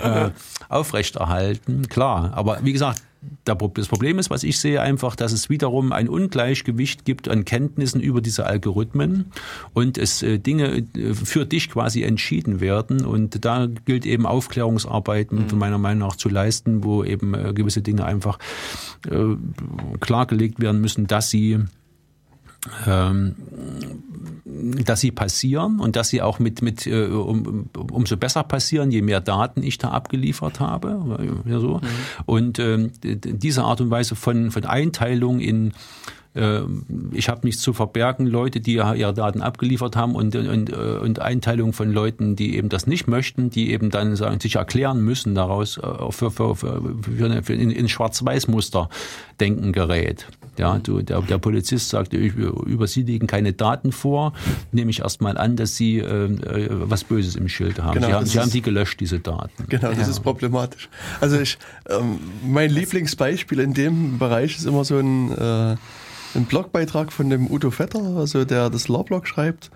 [0.26, 0.30] äh,
[0.68, 1.88] aufrechterhalten.
[1.88, 3.02] Klar, aber wie gesagt,
[3.44, 8.00] das Problem ist, was ich sehe, einfach, dass es wiederum ein Ungleichgewicht gibt an Kenntnissen
[8.00, 9.32] über diese Algorithmen
[9.72, 13.04] und es äh, Dinge äh, für dich quasi entschieden werden.
[13.04, 15.58] Und da gilt eben Aufklärungsarbeiten mhm.
[15.58, 18.38] meiner Meinung nach zu leisten, wo eben gewisse Dinge einfach
[20.00, 21.60] klargelegt werden müssen, dass sie
[24.84, 29.02] dass sie passieren und dass sie auch mit, mit äh, um, umso besser passieren, je
[29.02, 31.42] mehr Daten ich da abgeliefert habe.
[31.46, 31.76] Ja, so.
[31.76, 31.80] Mhm.
[32.24, 35.72] Und ähm, diese Art und Weise von, von Einteilung in äh,
[36.34, 41.72] ich habe nichts zu verbergen, Leute, die ihre Daten abgeliefert haben und, und, und Einteilung
[41.72, 45.78] von Leuten, die eben das nicht möchten, die eben dann sagen, sich erklären müssen daraus
[45.78, 48.88] äh, für, für, für, für, für in, in Schwarz-Weiß-Muster
[49.40, 50.26] denken gerät.
[50.56, 54.32] Ja, du, der, der Polizist sagt, über Sie liegen keine Daten vor,
[54.70, 57.94] nehme ich erstmal an, dass Sie äh, äh, was Böses im Schild haben.
[57.94, 59.64] Genau, Sie, haben, Sie haben die gelöscht, diese Daten.
[59.68, 60.08] Genau, das ja.
[60.08, 60.88] ist problematisch.
[61.20, 61.58] Also ich,
[61.88, 65.76] ähm, mein Lieblingsbeispiel in dem Bereich ist immer so ein äh,
[66.34, 69.70] einen Blogbeitrag von dem Udo Vetter, also der das Lawblog schreibt.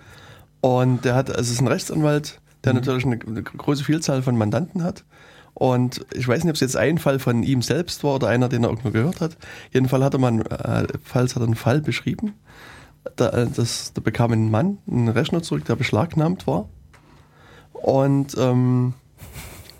[0.61, 2.79] Und der hat, also es ist ein Rechtsanwalt, der mhm.
[2.79, 5.05] natürlich eine, eine, große Vielzahl von Mandanten hat.
[5.53, 8.49] Und ich weiß nicht, ob es jetzt ein Fall von ihm selbst war oder einer,
[8.49, 9.37] den er irgendwo gehört hat.
[9.71, 12.33] Jedenfalls hat er mal äh, falls hat er einen Fall beschrieben.
[13.15, 16.69] Da, äh, das, da bekam ein Mann einen Rechner zurück, der beschlagnahmt war.
[17.73, 18.93] Und ähm,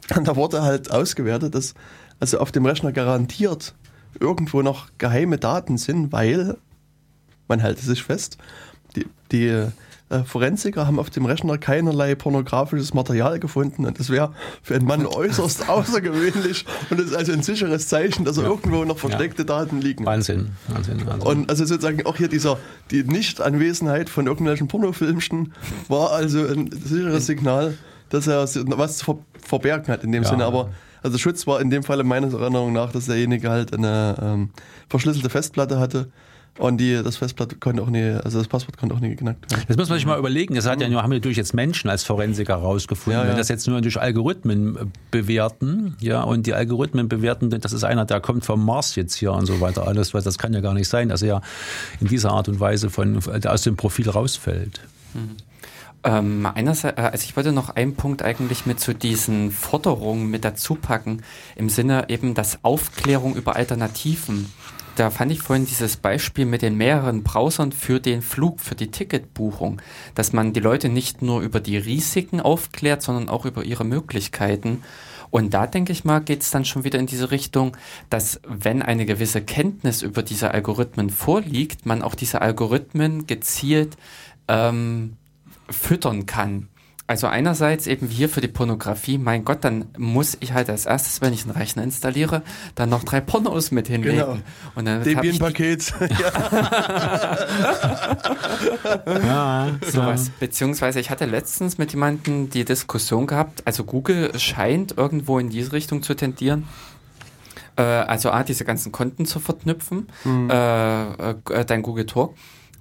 [0.24, 1.74] da wurde halt ausgewertet, dass
[2.20, 3.76] also auf dem Rechner garantiert
[4.20, 6.58] irgendwo noch geheime Daten sind, weil
[7.50, 8.38] man halte sich fest,
[8.96, 9.68] die, die
[10.10, 14.86] äh, Forensiker haben auf dem Rechner keinerlei pornografisches Material gefunden und das wäre für einen
[14.86, 18.44] Mann äußerst außergewöhnlich und das ist also ein sicheres Zeichen, dass ja.
[18.44, 19.48] irgendwo noch versteckte ja.
[19.48, 20.06] Daten liegen.
[20.06, 20.52] Wahnsinn.
[20.68, 21.28] Wahnsinn, Wahnsinn.
[21.28, 22.58] Und also sozusagen auch hier dieser,
[22.90, 25.54] die Nichtanwesenheit von irgendwelchen Pornofilmchen
[25.88, 27.78] war also ein sicheres Signal,
[28.10, 30.30] dass er was zu verbergen hat in dem ja.
[30.30, 30.72] Sinne, aber
[31.04, 34.50] also Schutz war in dem Fall meiner Erinnerung nach, dass derjenige halt eine ähm,
[34.90, 36.10] verschlüsselte Festplatte hatte
[36.58, 39.64] und die, das Festplatte konnte auch nie, also das Passwort konnte auch nie geknackt werden.
[39.68, 40.56] Das muss man sich mal überlegen.
[40.56, 43.20] Das hat ja, haben wir natürlich jetzt Menschen als Forensiker rausgefunden.
[43.20, 43.30] Ja, ja.
[43.30, 44.80] Wenn das jetzt nur durch Algorithmen äh,
[45.12, 49.32] bewerten, ja, und die Algorithmen bewerten, das ist einer, der kommt vom Mars jetzt hier
[49.32, 51.42] und so weiter, alles, weil das kann ja gar nicht sein, dass er
[52.02, 54.82] in dieser Art und Weise von, aus dem Profil rausfällt.
[55.14, 55.38] Mhm.
[56.04, 60.46] Ähm, einerseits, äh, also ich wollte noch einen Punkt eigentlich mit zu diesen Forderungen mit
[60.46, 61.24] dazu packen,
[61.56, 64.52] im Sinne eben, dass Aufklärung über Alternativen
[65.00, 68.92] da fand ich vorhin dieses Beispiel mit den mehreren Browsern für den Flug, für die
[68.92, 69.82] Ticketbuchung,
[70.16, 74.84] dass man die Leute nicht nur über die Risiken aufklärt, sondern auch über ihre Möglichkeiten.
[75.32, 77.78] Und da denke ich mal, geht es dann schon wieder in diese Richtung,
[78.10, 83.96] dass wenn eine gewisse Kenntnis über diese Algorithmen vorliegt, man auch diese Algorithmen gezielt
[84.48, 85.18] ähm,
[85.70, 86.69] füttern kann
[87.10, 91.22] Also einerseits eben hier für die Pornografie, mein Gott, dann muss ich halt als erstes,
[91.22, 92.44] wenn ich einen Rechner installiere,
[92.76, 94.18] dann noch drei Pornos mit hinlegen.
[94.20, 94.38] Genau.
[94.76, 95.92] Und dann Debian-Paket.
[99.26, 100.30] Ja, sowas.
[100.40, 105.72] Beziehungsweise ich hatte letztens mit jemandem die Diskussion gehabt, also Google scheint irgendwo in diese
[105.72, 106.68] Richtung zu tendieren.
[107.76, 112.36] Äh, also A, diese ganzen Konten zu verknüpfen, äh, äh, dein Google Talk.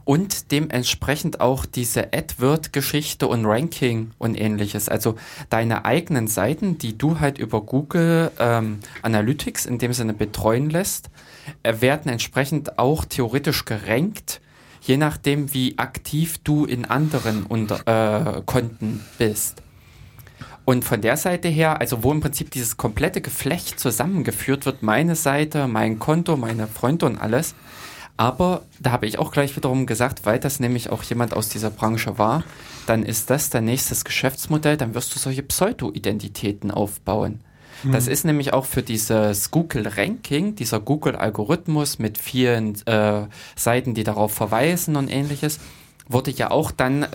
[0.09, 4.89] Und dementsprechend auch diese AdWord-Geschichte und Ranking und ähnliches.
[4.89, 5.17] Also
[5.51, 11.11] deine eigenen Seiten, die du halt über Google ähm, Analytics in dem Sinne betreuen lässt,
[11.63, 14.41] äh, werden entsprechend auch theoretisch gerankt,
[14.81, 19.61] je nachdem, wie aktiv du in anderen unter, äh, Konten bist.
[20.65, 25.17] Und von der Seite her, also wo im Prinzip dieses komplette Geflecht zusammengeführt wird, meine
[25.17, 27.55] Seite, mein Konto, meine Freunde und alles.
[28.19, 31.71] Aber da habe ich auch gleich wiederum gesagt, weil das nämlich auch jemand aus dieser
[31.71, 32.45] Branche war,
[32.87, 37.41] dann ist das dein nächstes Geschäftsmodell, dann wirst du solche Pseudo-Identitäten aufbauen.
[37.85, 44.35] Das ist nämlich auch für dieses Google-Ranking, dieser Google-Algorithmus mit vielen äh, Seiten, die darauf
[44.35, 45.61] verweisen und ähnliches,
[46.09, 47.07] wurde ja auch dann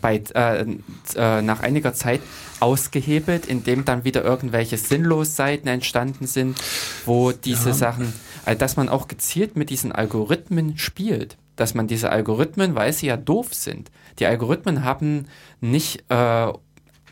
[0.00, 0.64] bei, äh,
[1.16, 2.20] äh, nach einiger Zeit
[2.60, 6.58] ausgehebelt, indem dann wieder irgendwelche Sinnlos-Seiten entstanden sind,
[7.06, 8.12] wo diese Sachen,
[8.44, 11.36] also dass man auch gezielt mit diesen Algorithmen spielt.
[11.56, 15.26] Dass man diese Algorithmen, weil sie ja doof sind, die Algorithmen haben
[15.60, 16.52] nicht, äh,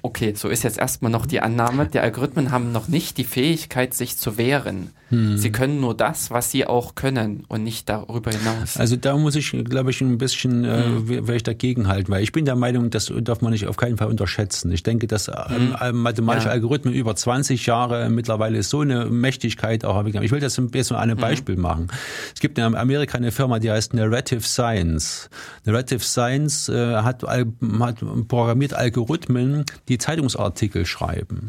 [0.02, 3.92] okay, so ist jetzt erstmal noch die Annahme, die Algorithmen haben noch nicht die Fähigkeit,
[3.92, 4.92] sich zu wehren.
[5.10, 8.76] Sie können nur das, was sie auch können und nicht darüber hinaus.
[8.76, 12.32] Also da muss ich, glaube ich, ein bisschen äh, werde ich dagegen halten, weil ich
[12.32, 14.72] bin der Meinung, das darf man nicht auf keinen Fall unterschätzen.
[14.72, 16.52] Ich denke, dass ähm, ähm, mathematische Ja.
[16.52, 20.08] Algorithmen über 20 Jahre mittlerweile so eine Mächtigkeit auch haben.
[20.22, 21.88] Ich will das jetzt mal an einem Beispiel machen.
[22.34, 25.30] Es gibt in Amerika eine Firma, die heißt Narrative Science.
[25.64, 27.96] Narrative Science äh, hat, hat
[28.28, 31.48] programmiert Algorithmen, die Zeitungsartikel schreiben.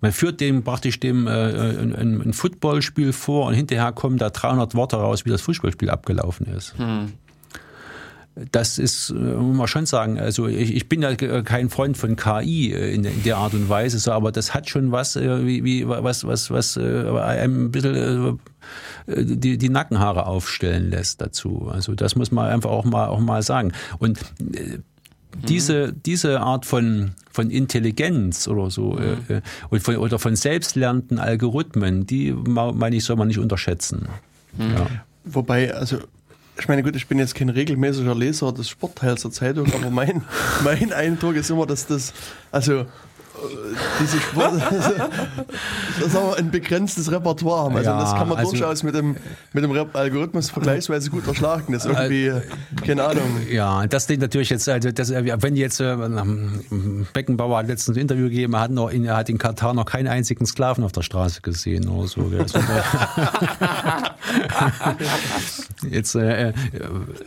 [0.00, 2.32] Man führt dem praktisch dem äh, ein, ein ein
[2.86, 6.74] Footballspiel vor und hinterher kommen da 300 Worte raus, wie das Fußballspiel abgelaufen ist.
[8.50, 11.98] Das ist, äh, muss man schon sagen, also ich, ich bin ja ge- kein Freund
[11.98, 15.16] von KI äh, in, in der Art und Weise, so, aber das hat schon was,
[15.16, 18.38] äh, wie, wie was, was, was äh, einem ein bisschen
[19.06, 21.68] äh, die, die Nackenhaare aufstellen lässt dazu.
[21.70, 23.72] Also das muss man einfach auch mal, auch mal sagen.
[23.98, 24.18] Und
[24.54, 24.78] äh,
[25.36, 29.40] diese, diese Art von, von Intelligenz oder so äh, äh,
[29.70, 34.08] und von, oder von selbstlernenden Algorithmen, die meine ich, soll man nicht unterschätzen.
[34.58, 34.86] Ja.
[35.24, 35.98] Wobei, also,
[36.58, 40.22] ich meine, gut, ich bin jetzt kein regelmäßiger Leser des Sportteils der Zeitung, aber mein,
[40.64, 42.12] mein Eindruck ist immer, dass das,
[42.50, 42.86] also, äh,
[44.00, 44.54] diese Sport,
[46.00, 47.76] das sagen wir, ein begrenztes Repertoire haben.
[47.76, 49.16] Also, Ja, das kann man also- durchaus mit dem,
[49.52, 51.72] mit dem Algorithmus vergleichsweise gut erschlagen.
[51.72, 52.32] Das ist irgendwie,
[52.86, 53.40] keine Ahnung.
[53.50, 55.96] Ja, das klingt natürlich jetzt, also das, wenn jetzt äh,
[57.12, 59.86] Beckenbauer hat letztens ein Interview gegeben, er hat, noch in, er hat in Katar noch
[59.86, 62.30] keinen einzigen Sklaven auf der Straße gesehen oder so.
[62.32, 62.42] war-
[65.90, 66.52] jetzt, äh, äh,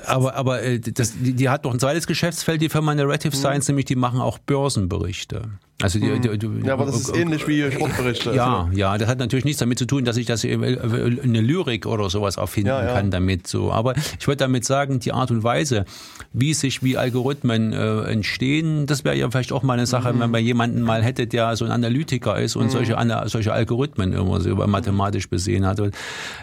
[0.06, 3.68] aber aber äh, das, die, die hat noch ein zweites Geschäftsfeld, die Firma Narrative Science,
[3.68, 5.44] nämlich die machen auch Börsenberichte.
[5.81, 8.34] Also die, die, die, Ja, aber das ist ähnlich wie Sportberichte.
[8.34, 11.41] Ja, ja, das hat natürlich nichts damit zu tun, dass ich das äh, äh, eine
[11.41, 12.93] Lyrik oder sowas erfinden Ja, ja.
[12.93, 13.73] kann damit so.
[13.73, 15.84] Aber ich wollte damit sagen, die Art und Weise,
[16.31, 20.19] wie sich wie Algorithmen äh, entstehen, das wäre ja vielleicht auch mal eine Sache, Mhm.
[20.22, 24.14] wenn man jemanden mal hätte, der so ein Analytiker ist und solche Ana- solche Algorithmen
[24.14, 25.81] immer so über mathematisch besehen hat.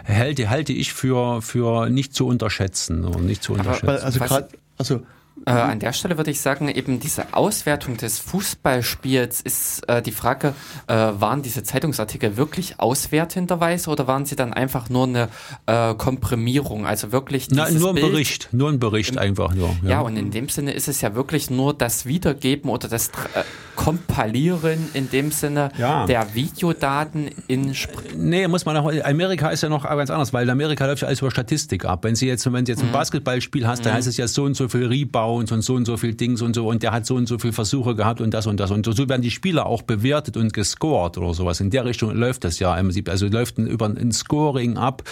[0.06, 3.86] Halte halte ich für für nicht zu unterschätzen und nicht zu unterschätzen.
[3.86, 5.00] Weil, also gerade, also,
[5.44, 10.12] Äh, an der Stelle würde ich sagen, eben diese Auswertung des Fußballspiels ist äh, die
[10.12, 10.54] Frage,
[10.86, 15.28] äh, waren diese Zeitungsartikel wirklich auswertenderweise oder waren sie dann einfach nur eine
[15.66, 16.86] äh, Komprimierung?
[16.86, 19.74] Also wirklich Na, nur ein Bild, Bericht, nur ein Bericht einfach nur.
[19.82, 23.42] Ja, und in dem Sinne ist es ja wirklich nur das Wiedergeben oder das äh,
[23.74, 26.06] Kompilieren in dem Sinne Ja.
[26.06, 30.44] der Videodaten in Spr Nee, muss man auch, Amerika ist ja noch ganz anders, weil
[30.44, 32.04] in Amerika läuft ja alles über Statistik ab.
[32.04, 32.92] Wenn sie jetzt, wenn du jetzt ein Mhm.
[32.92, 34.86] Basketballspiel hast, dann heißt es ja so und so viel
[35.22, 37.38] Rebounds und so und so viel Dings und so und der hat so und so
[37.38, 40.52] viel Versuche gehabt und das und das und so werden die Spieler auch bewertet und
[40.52, 41.60] gescored oder sowas.
[41.60, 45.02] In der Richtung läuft das ja im Prinzip, also läuft ein, über ein Scoring ab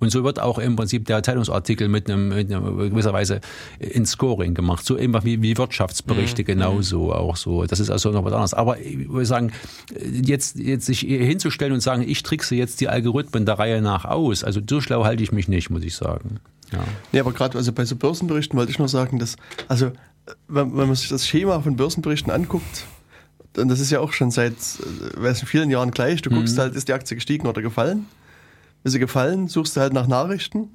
[0.00, 3.40] und so wird auch im Prinzip der Zeitungsartikel mit einem, mit einer gewisser Weise
[3.78, 4.84] in Scoring gemacht.
[4.84, 7.64] So immer wie, wie Wirtschaftsberichte genauso auch so.
[7.64, 8.54] Das ist also noch was anderes.
[8.54, 9.52] Aber ich würde sagen,
[10.22, 14.44] jetzt, jetzt sich hinzustellen und sagen, ich trickse jetzt die Algorithmen der Reihe nach aus.
[14.44, 16.40] Also so schlau halte ich mich nicht, muss ich sagen.
[16.72, 16.84] Ja.
[17.12, 19.36] Nee, aber gerade also bei so Börsenberichten wollte ich nur sagen, dass,
[19.68, 19.92] also
[20.48, 22.86] wenn, wenn man sich das Schema von Börsenberichten anguckt,
[23.54, 26.56] dann das ist ja auch schon seit äh, weiß nicht, vielen Jahren gleich, du guckst
[26.58, 28.06] halt, ist die Aktie gestiegen oder gefallen?
[28.84, 30.70] Ist sie gefallen, suchst du halt nach Nachrichten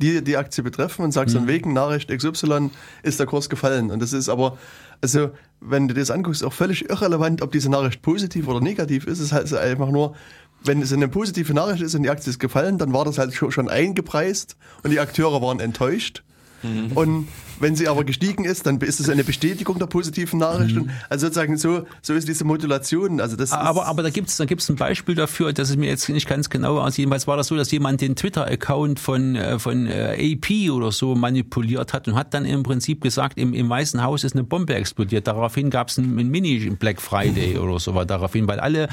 [0.00, 1.48] die die Aktie betreffen und sagst dann Mhm.
[1.48, 2.70] wegen Nachricht XY
[3.02, 3.90] ist der Kurs gefallen.
[3.90, 4.56] Und das ist aber,
[5.00, 5.30] also
[5.60, 9.18] wenn du dir das anguckst, auch völlig irrelevant, ob diese Nachricht positiv oder negativ ist.
[9.18, 10.14] Es ist halt einfach nur,
[10.62, 13.34] wenn es eine positive Nachricht ist und die Aktie ist gefallen, dann war das halt
[13.34, 16.22] schon eingepreist und die Akteure waren enttäuscht.
[16.62, 16.92] Mhm.
[16.92, 17.28] Und
[17.60, 20.76] wenn sie aber gestiegen ist, dann ist es eine Bestätigung der positiven Nachricht.
[20.76, 23.20] Und Also sozusagen so, so ist diese Modulation.
[23.20, 23.56] Also das Mhm.
[23.58, 26.50] Aber, aber da gibt's da gibt's ein Beispiel dafür, das ist mir jetzt nicht ganz
[26.50, 26.96] genau aus.
[26.96, 31.14] Jedenfalls war das so, dass jemand den Twitter-Account von, äh, von äh, AP oder so
[31.14, 34.74] manipuliert hat und hat dann im Prinzip gesagt, im, im Weißen Haus ist eine Bombe
[34.74, 35.26] explodiert.
[35.26, 38.88] Daraufhin gab's ein, ein Mini-Black Friday oder so war daraufhin, weil alle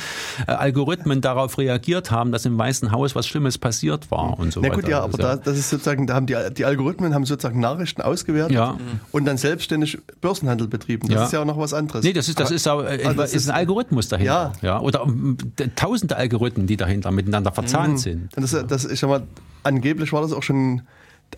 [0.48, 4.62] äh, Algorithmen darauf reagiert haben, dass im Weißen Haus was Schlimmes passiert war und so
[4.62, 4.82] Na weiter.
[4.82, 7.60] gut, ja, aber Also, da, das ist sozusagen, da haben die, die Algorithmen haben sozusagen
[7.60, 8.78] Nachrichten ausgewertet Ja.
[9.12, 11.08] und dann selbstständig Börsenhandel betrieben.
[11.08, 11.24] Das Ja.
[11.26, 12.04] ist ja auch noch was anderes.
[12.04, 14.54] Nee, das ist, das ist, auch, äh, Also das ist ein Algorithmus dahinter.
[14.62, 14.80] Ja.
[14.80, 15.38] Oder ähm,
[15.76, 18.36] tausende Algorithmen, die dahinter miteinander verzahnt sind.
[18.36, 19.24] Und das, das, ich sag mal,
[19.64, 20.82] angeblich war das auch schon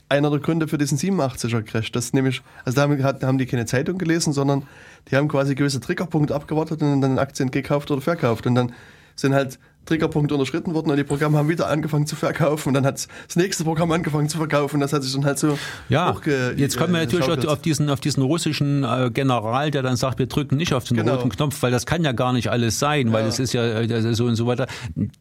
[0.10, 1.92] einer der Gründe für diesen 87er Crash.
[1.92, 4.64] Das nämlich, also da haben, haben die keine Zeitung gelesen, sondern
[5.10, 8.46] die haben quasi gewisse Triggerpunkte abgewartet und dann Aktien gekauft oder verkauft.
[8.46, 8.74] Und dann
[9.16, 12.86] sind halt Triggerpunkte unterschritten worden und die Programme haben wieder angefangen zu verkaufen und dann
[12.86, 15.58] hat das nächste Programm angefangen zu verkaufen und das hat sich dann halt so
[15.90, 16.16] Ja,
[16.56, 20.20] jetzt kommen wir natürlich auf, auf diesen auf diesen russischen äh, General, der dann sagt,
[20.20, 21.16] wir drücken nicht auf den Genau.
[21.16, 24.14] roten Knopf, weil das kann ja gar nicht alles sein, weil es ist ja äh,
[24.14, 24.68] so und so weiter.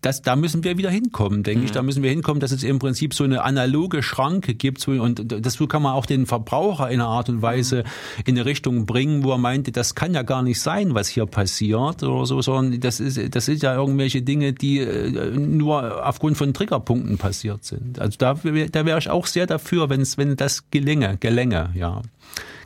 [0.01, 1.73] Das, da müssen wir wieder hinkommen, denke ich.
[1.73, 5.67] Da müssen wir hinkommen, dass es im Prinzip so eine analoge Schranke gibt und so
[5.67, 7.85] kann man auch den Verbraucher in einer Art und Weise
[8.25, 11.27] in eine Richtung bringen, wo er meinte, das kann ja gar nicht sein, was hier
[11.27, 16.37] passiert oder so, sondern das ist das sind ja irgendwelche Dinge, die äh, nur aufgrund
[16.37, 17.99] von Triggerpunkten passiert sind.
[17.99, 22.03] Also da, da wäre ich auch sehr dafür, wenn es, wenn das gelänge, gelänge, ja.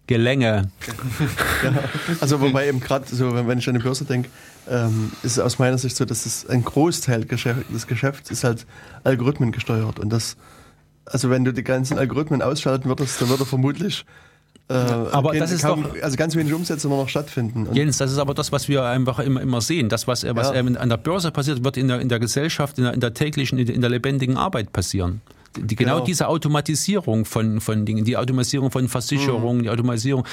[0.06, 0.72] Gelänge.
[2.20, 4.28] Also wobei eben gerade so, wenn ich an die Börse denke,
[4.68, 8.66] ähm, ist es aus meiner Sicht so, dass es ein Großteil des Geschäfts ist halt
[9.04, 10.36] Algorithmen gesteuert und das,
[11.04, 14.04] also wenn du die ganzen Algorithmen ausschalten würdest, dann würde vermutlich
[14.70, 14.72] äh,
[15.12, 17.66] Aber das ist kaum, doch- also ganz wenig Umsätze nur noch stattfinden.
[17.66, 19.88] Und Jens, das ist aber das, was wir einfach immer, immer sehen.
[19.88, 20.60] Das, was, was Ja.
[20.60, 23.58] an der Börse passiert, wird in der, in der Gesellschaft, in der, in der täglichen,
[23.58, 25.20] in der lebendigen Arbeit passieren.
[25.56, 26.04] Die, genau, Genau.
[26.06, 30.24] diese Automatisierung von, von Dingen, die Automatisierung von Versicherungen, die Automatisierung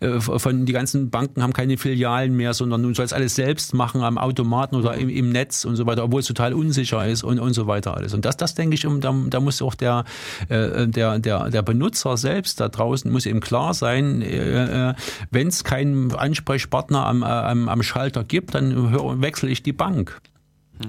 [0.00, 3.72] äh, von, die ganzen Banken haben keine Filialen mehr, sondern nun soll es alles selbst
[3.72, 7.24] machen am Automaten oder im, im Netz und so weiter, obwohl es total unsicher ist
[7.24, 8.12] und, und so weiter alles.
[8.12, 10.04] Und das, das denke ich, um, da, da muss auch der,
[10.48, 14.94] äh, der, der, der Benutzer selbst da draußen, muss eben klar sein, äh, äh,
[15.30, 20.20] wenn es keinen Ansprechpartner am, äh, am, am Schalter gibt, dann wechsle ich die Bank.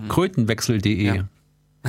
[0.10, 1.02] Krötenwechsel.de.
[1.02, 1.24] Ja.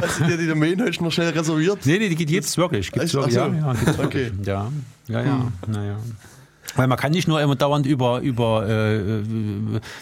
[0.00, 1.84] hast du dir die Domain heute noch schnell reserviert?
[1.84, 2.90] Nee, nee, die gibt's wirklich.
[2.90, 3.34] Gibt's wirklich.
[3.34, 3.40] So.
[3.40, 4.26] Ja, ja, gibt's Okay.
[4.26, 4.46] wirklich.
[4.46, 4.70] Ja,
[5.08, 5.52] ja, ja.
[5.66, 5.96] Naja.
[6.76, 9.22] Weil man kann nicht nur immer dauernd über, über äh,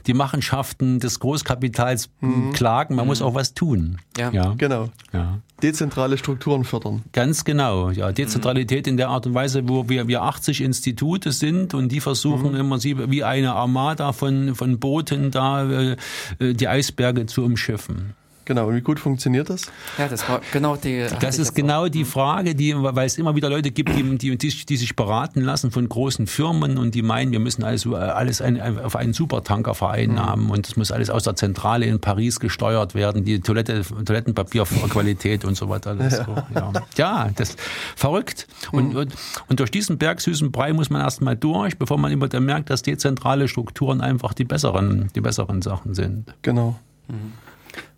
[0.06, 2.10] die Machenschaften des Großkapitals
[2.52, 3.98] klagen, man muss auch was tun.
[4.16, 4.30] Ja.
[4.30, 4.54] ja.
[4.56, 4.90] Genau.
[5.12, 5.38] ja.
[5.62, 7.02] Dezentrale Strukturen fördern.
[7.12, 8.12] Ganz genau, ja.
[8.12, 12.54] Dezentralität in der Art und Weise, wo wir, wir 80 Institute sind und die versuchen
[12.54, 15.96] immer sie wie eine Armada von, von Booten da äh,
[16.38, 18.14] äh, die Eisberge zu umschiffen.
[18.48, 18.68] Genau.
[18.68, 19.70] Und wie gut funktioniert das?
[19.98, 21.06] Ja, das war genau die.
[21.20, 24.76] Das ist genau die Frage, die, weil es immer wieder Leute gibt, die, die, die,
[24.78, 28.96] sich beraten lassen von großen Firmen und die meinen, wir müssen alles, alles ein, auf
[28.96, 33.40] einen Supertanker vereinnahmen und es muss alles aus der Zentrale in Paris gesteuert werden, die
[33.40, 35.90] Toilette, Toilettenpapierqualität und so weiter.
[35.90, 36.72] Alles so, ja.
[36.96, 37.54] ja, das
[37.96, 38.46] verrückt.
[38.72, 39.14] Und, und,
[39.50, 42.80] und durch diesen bergsüßen Brei muss man erstmal durch, bevor man immer dann merkt, dass
[42.80, 46.32] dezentrale Strukturen einfach die besseren, die besseren Sachen sind.
[46.40, 46.78] Genau.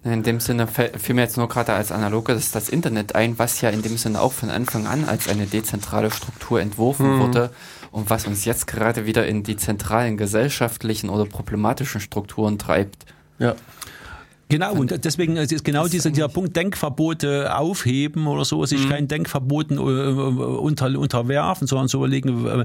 [0.02, 3.60] In dem Sinne fiel mir jetzt nur gerade als Analoge das, das Internet ein, was
[3.60, 7.50] ja in dem Sinne auch von Anfang an als eine dezentrale Struktur entworfen wurde
[7.90, 13.04] und was uns jetzt gerade wieder in die zentralen gesellschaftlichen oder problematischen Strukturen treibt.
[13.38, 13.54] Ja.
[14.50, 19.78] Genau, und deswegen ist genau dieser, dieser Punkt Denkverbote aufheben oder so, sich keinen Denkverboten
[19.78, 22.64] äh, unter, unterwerfen, sondern zu überlegen, äh,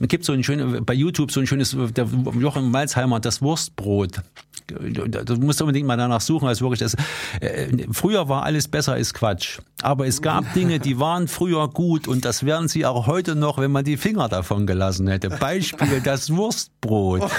[0.00, 2.06] es gibt so ein schönes, bei YouTube so ein schönes, der
[2.38, 4.22] Jochen Malzheimer, das Wurstbrot.
[4.66, 6.94] Du musst unbedingt mal danach suchen, als wirklich das.
[7.40, 9.58] Äh, früher war alles besser ist Quatsch.
[9.82, 13.58] Aber es gab Dinge, die waren früher gut und das wären sie auch heute noch,
[13.58, 15.28] wenn man die Finger davon gelassen hätte.
[15.28, 17.28] Beispiel das Wurstbrot.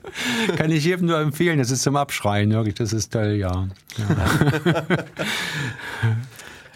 [0.56, 1.58] Kann ich jedem nur empfehlen.
[1.58, 2.74] Das ist zum Abschreien, wirklich.
[2.74, 3.68] Das ist toll, ja.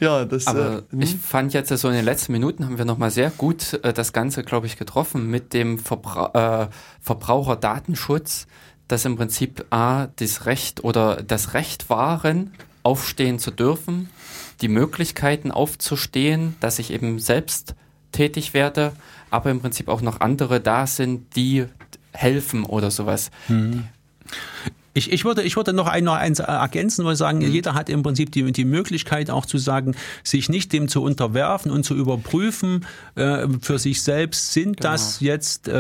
[0.01, 0.47] Ja, das.
[0.47, 3.75] Aber äh, ich fand jetzt so in den letzten Minuten haben wir nochmal sehr gut
[3.83, 8.47] äh, das Ganze, glaube ich, getroffen mit dem Verbra äh, Verbraucherdatenschutz,
[8.89, 12.53] dass im Prinzip A, das Recht oder das Recht waren,
[12.83, 14.11] aufstehen zu dürfen,
[14.61, 17.75] die Möglichkeiten aufzustehen, dass ich eben selbst
[18.13, 18.93] tätig werde,
[19.31, 21.67] aber im Prinzip auch noch andere da sind, die
[22.15, 23.31] helfen oder sowas.
[24.97, 28.05] Ich, ich, würde, ich würde noch ein, noch eins ergänzen, weil sagen, jeder hat im
[28.05, 32.87] Prinzip die, die Möglichkeit auch zu sagen, sich nicht dem zu unterwerfen und zu überprüfen
[33.17, 34.93] äh, für sich selbst, sind Genau.
[34.93, 35.73] das jetzt äh,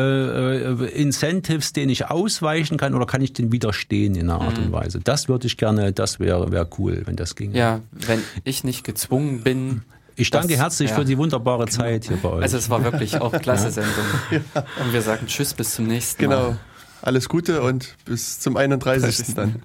[0.73, 4.73] äh, Incentives, denen ich ausweichen kann oder kann ich den widerstehen in einer Art und
[4.73, 4.98] Weise?
[4.98, 7.51] Das würde ich gerne, das wäre wär cool, wenn das ginge.
[7.52, 7.56] Mhm.
[7.56, 9.82] Ja, wenn ich nicht gezwungen bin.
[10.16, 10.97] Ich danke das- herzlich ja.
[10.97, 12.43] für die wunderbare Zeit hier bei euch.
[12.43, 13.93] Also es war wirklich auch klasse Sendung.
[14.31, 16.36] Und wir sagen Tschüss, bis zum nächsten Mal.
[16.36, 16.57] Genau.
[17.03, 19.35] Alles Gute und bis zum 31.
[19.35, 19.62] dann.